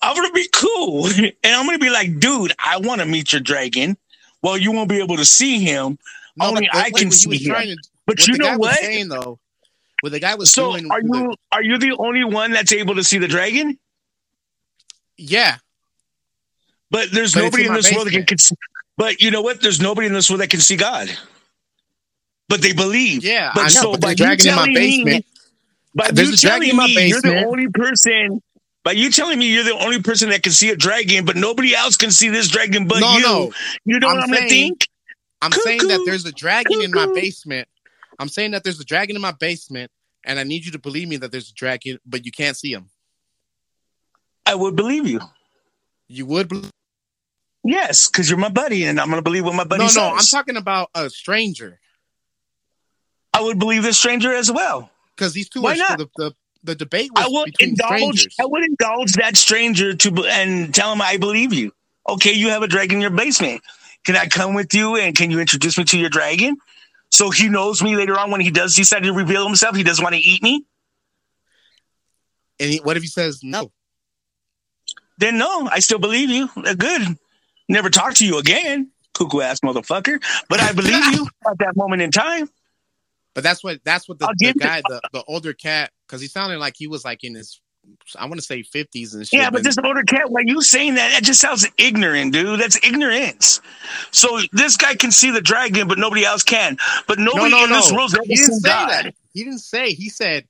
I'm 0.01 0.15
gonna 0.15 0.31
be 0.31 0.47
cool, 0.53 1.07
and 1.17 1.33
I'm 1.43 1.65
gonna 1.65 1.79
be 1.79 1.89
like, 1.89 2.19
dude, 2.19 2.53
I 2.63 2.77
want 2.77 3.01
to 3.01 3.05
meet 3.05 3.33
your 3.33 3.41
dragon. 3.41 3.97
Well, 4.41 4.57
you 4.57 4.71
won't 4.71 4.89
be 4.89 4.99
able 4.99 5.17
to 5.17 5.25
see 5.25 5.59
him, 5.59 5.97
no, 6.37 6.47
only 6.47 6.69
I 6.71 6.91
can 6.91 7.11
see 7.11 7.37
him. 7.37 7.53
to, 7.55 7.77
but 8.05 8.17
what 8.19 8.27
you 8.27 8.33
the 8.37 8.43
know 8.43 8.57
what? 8.57 8.75
saying 8.79 9.07
though, 9.09 9.39
what 10.01 10.11
the 10.11 10.19
guy 10.19 10.35
was 10.35 10.51
So, 10.51 10.71
doing, 10.71 10.91
are 10.91 11.01
the- 11.01 11.07
you 11.17 11.33
are 11.51 11.63
you 11.63 11.77
the 11.77 11.95
only 11.97 12.23
one 12.23 12.51
that's 12.51 12.71
able 12.73 12.95
to 12.95 13.03
see 13.03 13.17
the 13.17 13.27
dragon? 13.27 13.77
yeah, 15.17 15.57
But 16.89 17.11
there's 17.11 17.33
But 17.33 17.43
nobody 17.43 17.63
in 17.63 17.69
in 17.69 17.75
this 17.75 17.91
world 17.91 18.07
that 18.07 18.11
can, 18.11 18.21
basement. 18.21 18.27
can. 18.29 18.37
see- 18.39 18.55
But 18.97 19.21
you 19.21 19.31
know 19.31 19.41
what? 19.41 19.61
There's 19.61 19.79
nobody 19.81 20.07
in 20.07 20.13
this 20.13 20.29
world 20.29 20.41
that 20.41 20.49
can 20.49 20.59
see 20.59 20.75
God. 20.75 21.09
But 22.49 22.61
they 22.61 22.73
believe. 22.73 23.23
yeah, 23.23 23.51
But 23.55 23.61
I 23.61 23.63
know. 23.65 23.69
so 23.69 23.91
but 23.93 24.01
by 24.01 24.13
dragon 24.13 24.47
in 24.47 24.55
my 24.55 24.61
telling 24.65 24.73
me- 24.73 25.03
basement. 25.03 25.25
By 25.95 26.09
There's 26.11 26.31
you 26.31 26.49
telling 26.49 26.75
me 26.75 27.07
you're 27.07 27.21
the 27.21 27.45
only 27.45 27.67
person. 27.69 28.41
By 28.83 28.91
you 28.93 29.09
telling 29.11 29.39
me 29.39 29.45
you're 29.53 29.63
the 29.63 29.77
only 29.77 30.01
person 30.01 30.29
that 30.29 30.43
can 30.43 30.51
see 30.51 30.69
a 30.71 30.75
dragon, 30.75 31.23
but 31.23 31.35
nobody 31.35 31.73
else 31.75 31.95
can 31.97 32.11
see 32.11 32.29
this 32.29 32.47
dragon 32.49 32.87
but 32.87 32.99
no, 32.99 33.15
you. 33.17 33.21
no, 33.23 33.51
You 33.85 33.99
know 33.99 34.09
I'm 34.09 34.15
what 34.15 34.23
I'm 34.25 34.29
gonna 34.31 34.49
saying- 34.49 34.49
think? 34.49 34.87
I'm 35.41 35.51
saying 35.51 35.87
that 35.87 36.01
there's 36.05 36.25
a 36.25 36.31
dragon 36.31 36.81
in 36.81 36.91
my 36.91 37.05
basement. 37.13 37.67
I'm 38.19 38.29
saying 38.29 38.51
that 38.51 38.63
there's 38.63 38.79
a 38.79 38.85
dragon 38.85 39.15
in 39.15 39.21
my 39.21 39.31
basement, 39.31 39.91
and 40.25 40.39
I 40.39 40.43
need 40.43 40.65
you 40.65 40.71
to 40.73 40.79
believe 40.79 41.07
me 41.07 41.17
that 41.17 41.31
there's 41.31 41.49
a 41.49 41.53
dragon, 41.53 41.99
but 42.05 42.25
you 42.25 42.31
can't 42.31 42.55
see 42.55 42.71
him. 42.71 42.89
I 44.45 44.55
would 44.55 44.75
believe 44.75 45.07
you. 45.07 45.19
You 46.07 46.25
would 46.27 46.49
believe? 46.49 46.69
Yes, 47.63 48.07
because 48.07 48.29
you're 48.29 48.37
my 48.37 48.49
buddy, 48.49 48.83
and 48.85 48.99
I'm 48.99 49.09
gonna 49.09 49.21
believe 49.21 49.45
what 49.45 49.55
my 49.55 49.63
buddy 49.63 49.83
No, 49.83 49.87
says. 49.87 49.95
no, 49.95 50.09
I'm 50.09 50.25
talking 50.25 50.57
about 50.57 50.89
a 50.93 51.09
stranger 51.09 51.79
I 53.33 53.41
would 53.41 53.57
believe 53.57 53.81
this 53.83 53.97
stranger 53.97 54.31
as 54.33 54.51
well. 54.51 54.91
because 55.15 55.33
these 55.33 55.49
two 55.49 55.61
Why 55.61 55.73
are 55.73 55.77
not? 55.77 55.97
the, 55.97 56.07
the 56.17 56.33
the 56.63 56.75
debate 56.75 57.11
was 57.13 57.25
I 57.25 57.29
would 57.29 57.55
indulge. 57.59 57.87
strangers. 57.87 58.35
I 58.39 58.45
would 58.45 58.63
indulge 58.63 59.13
that 59.13 59.35
stranger 59.35 59.95
to 59.95 60.25
and 60.27 60.73
tell 60.73 60.91
him 60.93 61.01
I 61.01 61.17
believe 61.17 61.51
you. 61.51 61.71
Okay, 62.07 62.33
you 62.33 62.49
have 62.49 62.61
a 62.63 62.67
dragon 62.67 62.97
in 62.97 63.01
your 63.01 63.09
basement. 63.09 63.61
Can 64.05 64.15
I 64.15 64.27
come 64.27 64.53
with 64.53 64.73
you 64.73 64.97
and 64.97 65.15
can 65.15 65.31
you 65.31 65.39
introduce 65.39 65.77
me 65.77 65.83
to 65.85 65.97
your 65.97 66.09
dragon? 66.09 66.57
So 67.13 67.29
he 67.29 67.47
knows 67.47 67.83
me 67.83 67.95
later 67.95 68.17
on 68.17 68.31
when 68.31 68.41
he 68.41 68.49
does 68.49 68.75
decide 68.75 69.03
to 69.03 69.13
reveal 69.13 69.45
himself. 69.45 69.75
He 69.75 69.83
doesn't 69.83 70.03
want 70.03 70.15
to 70.15 70.21
eat 70.21 70.41
me. 70.41 70.65
And 72.59 72.71
he, 72.71 72.79
what 72.79 72.97
if 72.97 73.03
he 73.03 73.07
says 73.07 73.41
no? 73.43 73.71
Then 75.19 75.37
no, 75.37 75.69
I 75.71 75.79
still 75.79 75.99
believe 75.99 76.31
you. 76.31 76.49
Uh, 76.57 76.73
Good. 76.73 77.15
Never 77.69 77.91
talk 77.91 78.15
to 78.15 78.25
you 78.25 78.39
again, 78.39 78.89
cuckoo 79.13 79.41
ass 79.41 79.59
motherfucker. 79.59 80.21
But 80.49 80.59
I 80.59 80.73
believe 80.73 81.05
you 81.13 81.27
at 81.47 81.59
that 81.59 81.75
moment 81.75 82.01
in 82.01 82.09
time. 82.09 82.49
But 83.35 83.43
that's 83.43 83.63
what 83.63 83.83
that's 83.83 84.09
what 84.09 84.17
the, 84.17 84.33
the 84.39 84.53
guy, 84.53 84.81
the, 84.89 84.99
the 85.13 85.23
older 85.25 85.53
cat, 85.53 85.91
because 86.07 86.19
he 86.19 86.27
sounded 86.27 86.57
like 86.57 86.73
he 86.75 86.87
was 86.87 87.05
like 87.05 87.23
in 87.23 87.35
his, 87.35 87.61
I 88.17 88.25
want 88.25 88.35
to 88.35 88.41
say 88.41 88.63
fifties 88.63 89.13
and 89.13 89.27
shit. 89.27 89.39
Yeah, 89.39 89.49
but 89.49 89.63
this 89.63 89.77
older 89.83 90.03
cat, 90.03 90.29
why 90.29 90.41
you 90.45 90.61
saying 90.61 90.95
that? 90.95 91.11
That 91.11 91.23
just 91.23 91.41
sounds 91.41 91.67
ignorant, 91.77 92.33
dude. 92.33 92.59
That's 92.59 92.77
ignorance. 92.83 93.61
So 94.11 94.39
this 94.51 94.77
guy 94.77 94.95
can 94.95 95.11
see 95.11 95.31
the 95.31 95.41
dragon, 95.41 95.87
but 95.87 95.97
nobody 95.97 96.25
else 96.25 96.43
can. 96.43 96.77
But 97.07 97.19
nobody 97.19 97.51
no, 97.51 97.63
in 97.65 97.69
this 97.71 97.91
no. 97.91 97.97
world's 97.97 98.13
ever 98.13 98.23
He 98.25 98.35
didn't 98.35 98.59
say 98.59 98.69
God. 98.69 98.89
that. 98.89 99.15
He 99.33 99.43
didn't 99.43 99.59
say. 99.59 99.93
He 99.93 100.09
said, 100.09 100.47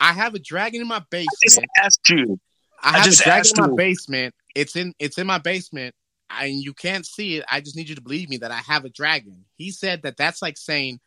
"I 0.00 0.12
have 0.12 0.34
a 0.34 0.38
dragon 0.38 0.80
in 0.80 0.88
my 0.88 0.96
I 0.96 1.00
just 1.00 1.10
basement. 1.10 1.68
asked 1.82 2.08
you. 2.10 2.40
I 2.82 2.90
I 2.90 2.96
have 2.98 3.04
just 3.04 3.20
a 3.20 3.24
dragon 3.24 3.50
in 3.56 3.62
my 3.62 3.68
you. 3.68 3.76
basement. 3.76 4.34
It's 4.54 4.76
in 4.76 4.94
it's 4.98 5.18
in 5.18 5.26
my 5.26 5.38
basement, 5.38 5.94
and 6.30 6.52
you 6.52 6.74
can't 6.74 7.06
see 7.06 7.36
it. 7.36 7.44
I 7.50 7.60
just 7.60 7.76
need 7.76 7.88
you 7.88 7.94
to 7.94 8.02
believe 8.02 8.28
me 8.28 8.38
that 8.38 8.50
I 8.50 8.58
have 8.58 8.84
a 8.84 8.90
dragon." 8.90 9.44
He 9.56 9.70
said 9.70 10.02
that 10.02 10.16
that's 10.16 10.42
like 10.42 10.56
saying, 10.56 11.00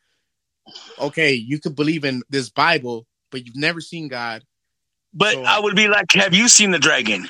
"Okay, 0.99 1.33
you 1.33 1.59
could 1.59 1.75
believe 1.75 2.03
in 2.05 2.23
this 2.29 2.49
Bible, 2.49 3.07
but 3.29 3.45
you've 3.45 3.55
never 3.55 3.81
seen 3.81 4.07
God. 4.07 4.43
But 5.13 5.33
So- 5.33 5.43
I 5.43 5.59
would 5.59 5.75
be 5.75 5.87
like, 5.87 6.11
have 6.13 6.33
you 6.33 6.47
seen 6.47 6.71
the 6.71 6.79
dragon? 6.79 7.27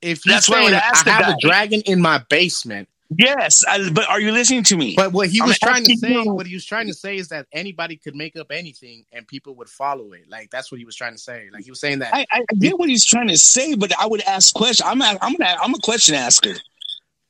If 0.00 0.24
you 0.24 0.32
That's 0.32 0.48
what 0.48 0.72
I 0.72 0.76
I 0.78 1.10
have 1.10 1.34
a 1.34 1.36
dragon 1.40 1.80
in 1.82 2.00
my 2.00 2.18
basement." 2.30 2.88
Yes, 3.16 3.64
I, 3.66 3.88
but 3.90 4.06
are 4.06 4.20
you 4.20 4.32
listening 4.32 4.62
to 4.64 4.76
me? 4.76 4.94
But 4.94 5.12
what 5.12 5.30
he 5.30 5.40
I'm 5.40 5.48
was 5.48 5.58
trying 5.58 5.82
to 5.84 5.96
say, 5.96 6.12
you- 6.12 6.30
what 6.34 6.46
he 6.46 6.54
was 6.54 6.66
trying 6.66 6.88
to 6.88 6.94
say 6.94 7.16
is 7.16 7.28
that 7.28 7.46
anybody 7.52 7.96
could 7.96 8.14
make 8.14 8.36
up 8.36 8.48
anything 8.52 9.06
and 9.12 9.26
people 9.26 9.54
would 9.56 9.68
follow 9.70 10.12
it. 10.12 10.28
Like 10.28 10.50
that's 10.50 10.70
what 10.70 10.78
he 10.78 10.84
was 10.84 10.94
trying 10.94 11.14
to 11.14 11.18
say. 11.18 11.48
Like 11.50 11.64
he 11.64 11.70
was 11.70 11.80
saying 11.80 12.00
that. 12.00 12.14
I, 12.14 12.26
I 12.30 12.44
get 12.58 12.78
what 12.78 12.90
he's 12.90 13.06
trying 13.06 13.28
to 13.28 13.38
say, 13.38 13.74
but 13.76 13.98
I 13.98 14.06
would 14.06 14.20
ask 14.22 14.54
questions. 14.54 14.86
I'm 14.86 15.00
a, 15.00 15.16
I'm 15.22 15.34
gonna, 15.36 15.56
I'm 15.60 15.72
a 15.74 15.78
question 15.78 16.14
asker. 16.16 16.54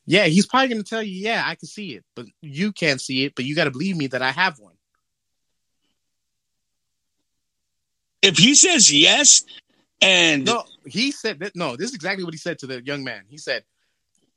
yeah, 0.05 0.25
he's 0.25 0.47
probably 0.47 0.69
going 0.69 0.83
to 0.83 0.89
tell 0.89 1.03
you, 1.03 1.15
yeah, 1.15 1.45
I 1.47 1.55
can 1.55 1.69
see 1.69 1.95
it, 1.95 2.05
but 2.17 2.27
you 2.43 2.73
can't 2.73 3.01
see 3.01 3.25
it. 3.25 3.37
But 3.37 3.45
you 3.45 3.55
got 3.55 3.65
to 3.65 3.71
believe 3.71 3.97
me 3.97 4.09
that 4.09 4.21
I 4.21 4.33
have 4.33 4.59
one. 4.59 4.75
If 8.23 8.37
he 8.37 8.55
says 8.55 8.93
yes, 8.93 9.45
and 10.01 10.45
No, 10.45 10.65
he 10.87 11.13
said 11.13 11.39
that. 11.41 11.55
No, 11.55 11.77
this 11.77 11.91
is 11.91 11.95
exactly 11.95 12.25
what 12.25 12.35
he 12.35 12.39
said 12.39 12.59
to 12.61 12.67
the 12.67 12.83
young 12.85 13.05
man. 13.05 13.25
He 13.29 13.39
said, 13.39 13.65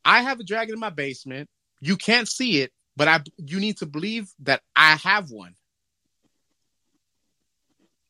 "I 0.06 0.22
have 0.22 0.40
a 0.40 0.44
dragon 0.44 0.74
in 0.74 0.80
my 0.80 0.90
basement. 0.90 1.50
You 1.80 1.98
can't 1.98 2.28
see 2.28 2.62
it, 2.62 2.72
but 2.96 3.08
I. 3.08 3.22
You 3.38 3.60
need 3.60 3.78
to 3.78 3.86
believe 3.86 4.32
that 4.40 4.62
I 4.76 4.96
have 4.98 5.32
one." 5.32 5.56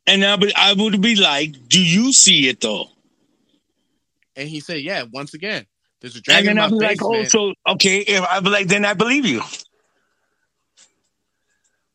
And 0.08 0.26
I 0.26 0.36
would, 0.36 0.54
I 0.56 0.74
would 0.74 1.02
be 1.02 1.16
like, 1.16 1.56
"Do 1.68 1.82
you 1.82 2.12
see 2.12 2.50
it 2.50 2.60
though?" 2.60 2.90
And 4.36 4.50
he 4.50 4.60
said, 4.60 4.82
"Yeah, 4.82 5.04
once 5.12 5.34
again, 5.34 5.66
there's 6.02 6.16
a 6.16 6.18
And 6.18 6.24
dragon 6.24 6.46
then 6.46 6.52
in 6.52 6.58
my 6.58 6.66
I'd 6.66 6.72
be 6.72 6.86
like, 6.86 7.04
"Oh, 7.04 7.24
so 7.24 7.54
okay." 7.68 8.18
I'd 8.18 8.44
be 8.44 8.50
like, 8.50 8.68
"Then 8.68 8.84
I 8.84 8.94
believe 8.94 9.26
you." 9.26 9.42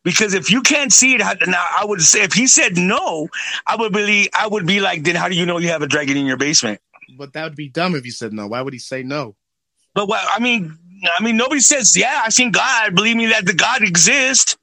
Because 0.07 0.35
if 0.35 0.53
you 0.53 0.63
can't 0.63 0.93
see 0.93 1.17
it, 1.17 1.23
now 1.49 1.65
I 1.81 1.85
would 1.85 2.01
say 2.01 2.23
if 2.23 2.33
he 2.33 2.47
said 2.47 2.77
no, 2.77 3.29
I 3.67 3.75
would 3.75 3.93
believe. 3.93 4.29
I 4.33 4.47
would 4.47 4.65
be 4.65 4.79
like, 4.79 5.03
"Then 5.03 5.17
how 5.17 5.29
do 5.29 5.35
you 5.35 5.45
know 5.45 5.59
you 5.59 5.69
have 5.71 5.83
a 5.83 5.89
dragon 5.89 6.17
in 6.17 6.27
your 6.27 6.37
basement?" 6.37 6.81
but 7.19 7.33
that 7.33 7.43
would 7.45 7.57
be 7.57 7.69
dumb 7.69 7.95
if 7.97 8.05
he 8.05 8.11
said 8.11 8.33
no. 8.33 8.47
Why 8.47 8.61
would 8.63 8.73
he 8.73 8.79
say 8.79 9.03
no? 9.03 9.35
But 9.95 10.07
what 10.09 10.21
I 10.33 10.39
mean, 10.39 10.79
I 11.19 11.23
mean, 11.25 11.37
nobody 11.37 11.61
says, 11.61 11.97
"Yeah, 11.97 12.23
I've 12.25 12.33
seen 12.33 12.53
God." 12.53 12.95
Believe 12.95 13.17
me, 13.17 13.27
that 13.27 13.47
the 13.47 13.53
God 13.53 13.83
exists. 13.83 14.57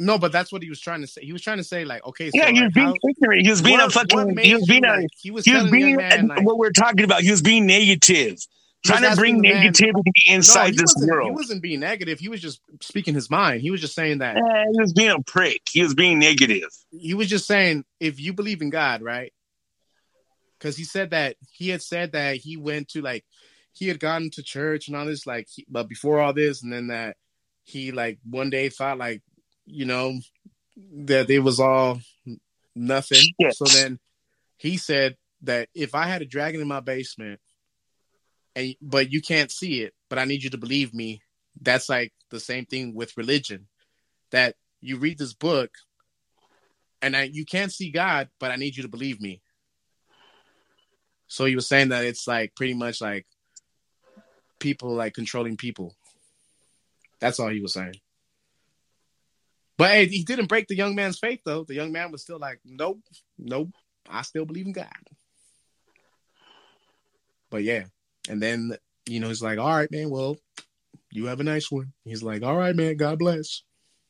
No, 0.00 0.16
but 0.16 0.32
that's 0.32 0.50
what 0.52 0.62
he 0.62 0.70
was 0.70 0.80
trying 0.80 1.02
to 1.02 1.06
say. 1.06 1.20
He 1.22 1.32
was 1.34 1.42
trying 1.42 1.58
to 1.58 1.64
say, 1.64 1.84
like, 1.84 2.06
okay, 2.06 2.30
so 2.30 2.32
Yeah, 2.40 2.46
he 2.50 2.52
was 2.62 2.62
like, 2.68 2.74
being 2.74 2.86
how- 2.86 3.10
ignorant. 3.10 3.42
He 3.42 3.50
was 3.50 3.60
being 3.60 3.80
a 3.80 3.84
what- 3.88 3.94
what 3.96 4.10
fucking. 4.12 4.38
He 4.38 4.54
was 4.54 4.64
being 4.66 4.84
a. 4.86 4.88
like, 4.88 5.06
he 5.20 5.30
was 5.30 5.44
He 5.44 5.50
was 5.52 5.64
telling 5.64 5.72
the 5.72 5.78
young 5.80 5.86
being 5.88 5.96
man, 5.96 6.26
like, 6.28 6.42
what 6.46 6.56
we're 6.56 6.70
talking 6.70 7.04
about. 7.04 7.20
He 7.20 7.30
was 7.30 7.42
being 7.42 7.66
negative, 7.66 8.38
trying 8.84 9.02
to 9.02 9.16
bring 9.16 9.42
negativity 9.42 10.12
no, 10.28 10.34
inside 10.34 10.70
he 10.70 10.76
this 10.76 10.94
wasn't, 10.96 11.24
He 11.24 11.30
wasn't 11.30 11.62
being 11.62 11.80
negative. 11.80 12.18
He 12.18 12.28
was 12.28 12.40
just 12.40 12.60
speaking 12.80 13.14
his 13.14 13.30
mind. 13.30 13.60
He 13.60 13.70
was 13.70 13.80
just 13.80 13.94
saying 13.94 14.18
that. 14.18 14.36
Eh, 14.36 14.64
he 14.72 14.80
was 14.80 14.92
being 14.92 15.10
a 15.10 15.22
prick. 15.22 15.62
He 15.70 15.82
was 15.82 15.94
being 15.94 16.18
negative. 16.18 16.68
He 16.90 17.14
was 17.14 17.28
just 17.28 17.46
saying, 17.46 17.84
if 18.00 18.20
you 18.20 18.32
believe 18.32 18.62
in 18.62 18.70
God, 18.70 19.02
right? 19.02 19.32
Because 20.58 20.76
he 20.76 20.84
said 20.84 21.10
that 21.10 21.36
he 21.52 21.68
had 21.68 21.82
said 21.82 22.12
that 22.12 22.36
he 22.36 22.56
went 22.56 22.88
to 22.90 23.02
like 23.02 23.24
he 23.72 23.88
had 23.88 24.00
gone 24.00 24.30
to 24.32 24.42
church 24.42 24.88
and 24.88 24.96
all 24.96 25.06
this, 25.06 25.26
like, 25.26 25.46
he, 25.54 25.64
but 25.68 25.88
before 25.88 26.20
all 26.20 26.32
this, 26.32 26.62
and 26.62 26.72
then 26.72 26.88
that 26.88 27.16
he 27.64 27.92
like 27.92 28.18
one 28.28 28.50
day 28.50 28.68
thought 28.68 28.98
like, 28.98 29.22
you 29.66 29.84
know, 29.84 30.18
that 31.04 31.30
it 31.30 31.40
was 31.40 31.60
all 31.60 32.00
nothing. 32.74 33.22
Shit. 33.40 33.54
So 33.54 33.64
then 33.66 33.98
he 34.56 34.76
said 34.76 35.16
that 35.42 35.68
if 35.74 35.94
I 35.94 36.06
had 36.06 36.22
a 36.22 36.26
dragon 36.26 36.60
in 36.60 36.68
my 36.68 36.80
basement, 36.80 37.40
and 38.58 38.74
but 38.82 39.12
you 39.12 39.22
can't 39.22 39.52
see 39.52 39.82
it, 39.82 39.94
but 40.10 40.18
I 40.18 40.24
need 40.24 40.42
you 40.42 40.50
to 40.50 40.58
believe 40.58 40.92
me. 40.92 41.22
That's 41.60 41.88
like 41.88 42.12
the 42.30 42.40
same 42.40 42.66
thing 42.66 42.92
with 42.92 43.16
religion. 43.16 43.68
That 44.32 44.56
you 44.80 44.98
read 44.98 45.18
this 45.18 45.32
book, 45.32 45.70
and 47.00 47.16
I, 47.16 47.22
you 47.32 47.44
can't 47.44 47.72
see 47.72 47.90
God, 47.90 48.28
but 48.40 48.50
I 48.50 48.56
need 48.56 48.76
you 48.76 48.82
to 48.82 48.88
believe 48.88 49.20
me. 49.20 49.40
So 51.28 51.44
he 51.44 51.54
was 51.54 51.68
saying 51.68 51.90
that 51.90 52.04
it's 52.04 52.26
like 52.26 52.54
pretty 52.56 52.74
much 52.74 53.00
like 53.00 53.26
people 54.58 54.92
like 54.92 55.14
controlling 55.14 55.56
people. 55.56 55.94
That's 57.20 57.38
all 57.38 57.48
he 57.48 57.60
was 57.60 57.74
saying. 57.74 57.94
But 59.76 59.90
hey, 59.92 60.06
he 60.06 60.24
didn't 60.24 60.48
break 60.48 60.66
the 60.66 60.76
young 60.76 60.96
man's 60.96 61.20
faith 61.20 61.40
though. 61.44 61.62
The 61.62 61.74
young 61.74 61.92
man 61.92 62.10
was 62.10 62.22
still 62.22 62.40
like, 62.40 62.58
nope, 62.64 62.98
nope, 63.38 63.68
I 64.10 64.22
still 64.22 64.44
believe 64.44 64.66
in 64.66 64.72
God. 64.72 64.88
But 67.50 67.62
yeah, 67.62 67.84
and 68.28 68.42
then 68.42 68.76
you 69.06 69.20
know 69.20 69.28
he's 69.28 69.42
like, 69.42 69.58
all 69.58 69.70
right, 69.76 69.90
man, 69.90 70.10
well, 70.10 70.36
you 71.10 71.26
have 71.26 71.40
a 71.40 71.44
nice 71.44 71.70
one. 71.70 71.92
He's 72.04 72.22
like, 72.22 72.42
all 72.42 72.56
right, 72.56 72.74
man, 72.74 72.96
God 72.96 73.18
bless. 73.18 73.62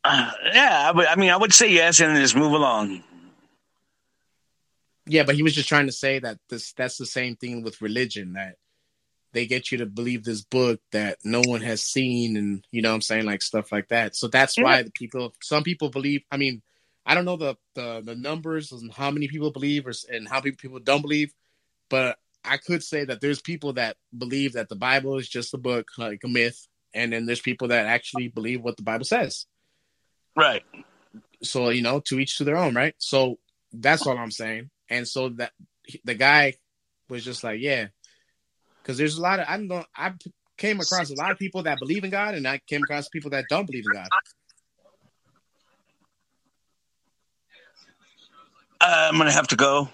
Uh, 0.05 0.31
yeah, 0.53 0.89
I, 0.89 0.97
would, 0.97 1.07
I 1.07 1.17
mean, 1.17 1.31
I 1.31 1.37
would 1.37 1.53
say 1.53 1.71
yes 1.71 2.01
and 2.01 2.17
just 2.17 2.37
move 2.37 2.53
along. 2.53 3.03
Yeah, 5.07 5.25
but 5.25 5.35
he 5.35 5.43
was 5.43 5.55
just 5.55 5.69
trying 5.69 5.87
to 5.87 5.93
say 5.93 6.19
that 6.19 6.39
this 6.51 6.73
that's 6.73 6.99
the 6.99 7.07
same 7.07 7.37
thing 7.37 7.63
with 7.63 7.81
religion 7.81 8.35
that 8.35 8.57
they 9.33 9.47
get 9.47 9.71
you 9.71 9.79
to 9.79 9.87
believe 9.87 10.25
this 10.25 10.43
book 10.43 10.81
that 10.93 11.19
no 11.25 11.43
one 11.47 11.61
has 11.61 11.83
seen 11.83 12.37
and 12.37 12.65
you 12.71 12.83
know 12.83 12.91
what 12.91 12.97
I'm 12.97 13.03
saying 13.03 13.27
like 13.27 13.43
stuff 13.43 13.73
like 13.73 13.89
that. 13.89 14.17
So 14.17 14.29
that's 14.29 14.59
why 14.59 14.83
the 14.83 14.91
people 14.91 15.35
some 15.41 15.63
people 15.63 15.89
believe 15.91 16.23
I 16.31 16.37
mean 16.37 16.63
I 17.07 17.15
don't 17.15 17.25
know 17.25 17.37
the 17.37 17.57
the, 17.75 18.03
the 18.05 18.15
numbers 18.15 18.73
and 18.73 18.93
how 18.93 19.11
many 19.11 19.29
people 19.29 19.51
believe 19.51 19.87
or, 19.87 19.93
and 20.13 20.29
how 20.29 20.41
many 20.41 20.53
people 20.53 20.79
don't 20.79 21.03
believe 21.03 21.33
but 21.89 22.19
I 22.45 22.57
could 22.57 22.83
say 22.83 23.05
that 23.05 23.21
there's 23.21 23.41
people 23.41 23.75
that 23.75 23.97
believe 24.17 24.55
that 24.55 24.69
the 24.69 24.77
Bible 24.77 25.19
is 25.19 25.29
just 25.29 25.55
a 25.55 25.59
book 25.59 25.89
like 25.99 26.21
a 26.25 26.29
myth 26.29 26.67
and 26.95 27.13
then 27.13 27.27
there's 27.27 27.41
people 27.41 27.69
that 27.69 27.87
actually 27.87 28.29
believe 28.29 28.63
what 28.63 28.77
the 28.77 28.83
Bible 28.83 29.05
says. 29.05 29.47
Right. 30.37 30.63
so 31.43 31.71
you 31.71 31.83
know 31.83 32.01
to 32.01 32.19
each 32.19 32.39
to 32.39 32.45
their 32.45 32.57
own 32.57 32.75
right 32.75 32.95
so 32.99 33.39
that's 33.73 34.07
all 34.07 34.17
i'm 34.17 34.31
saying 34.31 34.71
and 34.89 35.07
so 35.07 35.29
that 35.31 35.53
the 36.05 36.15
guy 36.15 36.55
was 37.09 37.25
just 37.25 37.43
like 37.45 37.61
yeah 37.61 37.87
because 38.83 38.97
there's 38.99 39.19
a 39.19 39.21
lot 39.21 39.41
of 39.41 39.47
i 39.49 39.57
don't 39.57 39.69
know 39.69 39.85
i 39.97 40.13
came 40.57 40.81
across 40.81 41.11
a 41.11 41.15
lot 41.15 41.31
of 41.31 41.39
people 41.39 41.63
that 41.65 41.79
believe 41.81 42.05
in 42.05 42.11
god 42.11 42.35
and 42.35 42.47
i 42.47 42.61
came 42.67 42.83
across 42.83 43.09
people 43.09 43.31
that 43.31 43.45
don't 43.49 43.67
believe 43.67 43.85
in 43.87 43.93
god 43.93 44.09
Uh, 48.81 49.09
I'm 49.11 49.19
gonna 49.19 49.33
have 49.33 49.49
to 49.49 49.57
go. 49.57 49.89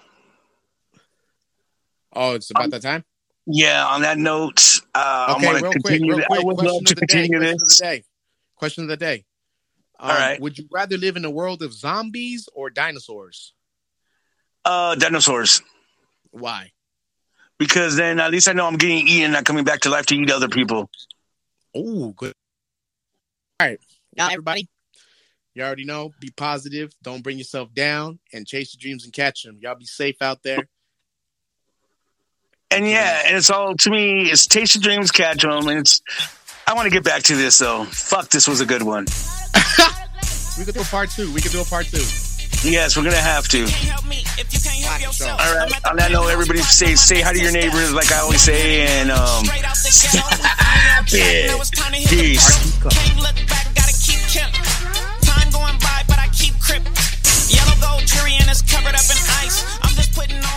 Oh 2.15 2.33
it's 2.33 2.51
about 2.51 2.71
that 2.71 2.81
time 2.81 3.03
Yeah. 3.45 3.85
On 3.85 4.01
that 4.01 4.17
note, 4.17 4.81
uh, 4.95 5.27
okay 5.29 5.47
I'm 5.47 5.53
real 5.53 5.61
gonna 5.61 5.71
quick 5.71 5.83
continue. 5.83 6.15
real 6.15 6.25
quick 6.25 6.39
I 6.41 6.43
would 6.43 6.55
question 6.55 6.73
love 6.73 6.81
of 6.81 6.85
to 6.87 6.95
the 6.95 7.01
day 7.01 7.27
continue 7.27 7.39
question 7.39 7.53
of 7.53 7.59
this. 7.59 7.77
the 7.77 7.83
day 7.83 8.03
question 8.55 8.83
of 8.83 8.89
the 8.89 8.97
day 8.97 9.25
um, 9.99 10.09
All 10.11 10.17
right. 10.17 10.41
would 10.41 10.57
you 10.57 10.67
rather 10.71 10.97
live 10.97 11.15
in 11.15 11.23
a 11.25 11.29
world 11.31 11.61
of 11.61 11.73
zombies 11.73 12.49
or 12.53 12.69
dinosaurs 12.69 13.53
Uh, 14.65 14.95
dinosaurs. 14.95 15.61
why 16.31 16.71
Because 17.59 17.95
then 17.95 18.19
at 18.19 18.31
least 18.31 18.49
I 18.49 18.53
know 18.53 18.65
I'm 18.67 18.77
getting 18.77 19.07
eaten, 19.07 19.31
not 19.31 19.45
coming 19.45 19.63
back 19.63 19.81
to 19.81 19.89
life 19.89 20.05
to 20.07 20.15
eat 20.15 20.31
other 20.31 20.49
people. 20.49 20.89
oh 21.75 22.09
good 22.13 22.33
all 23.59 23.67
right 23.67 23.79
now 24.17 24.27
everybody 24.27 24.67
You 25.53 25.63
already 25.63 25.85
know. 25.85 26.11
Be 26.19 26.31
positive. 26.35 26.91
Don't 27.01 27.23
bring 27.23 27.37
yourself 27.37 27.73
down, 27.73 28.19
and 28.33 28.45
chase 28.45 28.73
your 28.75 28.79
dreams 28.81 29.05
and 29.05 29.13
catch 29.13 29.43
them. 29.43 29.57
Y'all 29.61 29.75
be 29.75 29.85
safe 29.85 30.21
out 30.21 30.43
there. 30.43 30.67
And 32.71 32.87
yeah, 32.87 33.23
and 33.25 33.37
it's 33.37 33.49
all 33.49 33.75
to 33.75 33.89
me. 33.89 34.23
It's 34.23 34.47
taste 34.47 34.75
your 34.75 34.81
dreams, 34.81 35.11
catch 35.11 35.43
them, 35.43 35.67
and 35.67 35.79
it's. 35.79 36.01
I 36.67 36.73
want 36.73 36.85
to 36.87 36.89
get 36.89 37.03
back 37.03 37.23
to 37.23 37.35
this 37.35 37.57
though. 37.59 37.85
Fuck, 37.85 38.29
this 38.29 38.47
was 38.47 38.59
a 38.59 38.65
good 38.65 38.81
one. 38.81 39.05
we 40.57 40.65
could 40.65 40.73
do 40.73 40.81
a 40.81 40.85
part 40.85 41.09
two. 41.11 41.31
We 41.33 41.41
could 41.41 41.51
do 41.51 41.61
a 41.61 41.65
part 41.65 41.85
two. 41.85 42.03
Yes, 42.67 42.97
we're 42.97 43.03
gonna 43.03 43.17
have 43.17 43.47
to. 43.49 43.61
All 43.61 45.55
right. 45.55 45.71
On 45.87 45.95
that 45.97 46.09
note, 46.11 46.29
everybody 46.29 46.59
say 46.59 46.95
say 46.95 47.21
hi 47.21 47.33
to 47.33 47.39
your 47.39 47.51
neighbors, 47.51 47.93
like 47.93 48.11
I 48.11 48.19
always 48.19 48.41
say, 48.41 48.81
and 48.81 49.11
um, 49.11 49.45
stop. 49.75 50.31
Peace. 51.05 52.81
Time 55.21 55.51
going 55.51 55.77
by, 55.77 56.03
but 56.07 56.17
I 56.17 56.27
keep 56.33 56.59
crip. 56.59 56.81
Yellow 57.47 57.77
gold 57.79 58.07
jury 58.07 58.33
and 58.41 58.49
it's 58.49 58.61
covered 58.63 58.95
up 58.95 59.05
in 59.05 59.17
ice. 59.45 59.61
I'm 59.83 59.93
just 59.95 60.13
putting 60.15 60.37
on. 60.37 60.54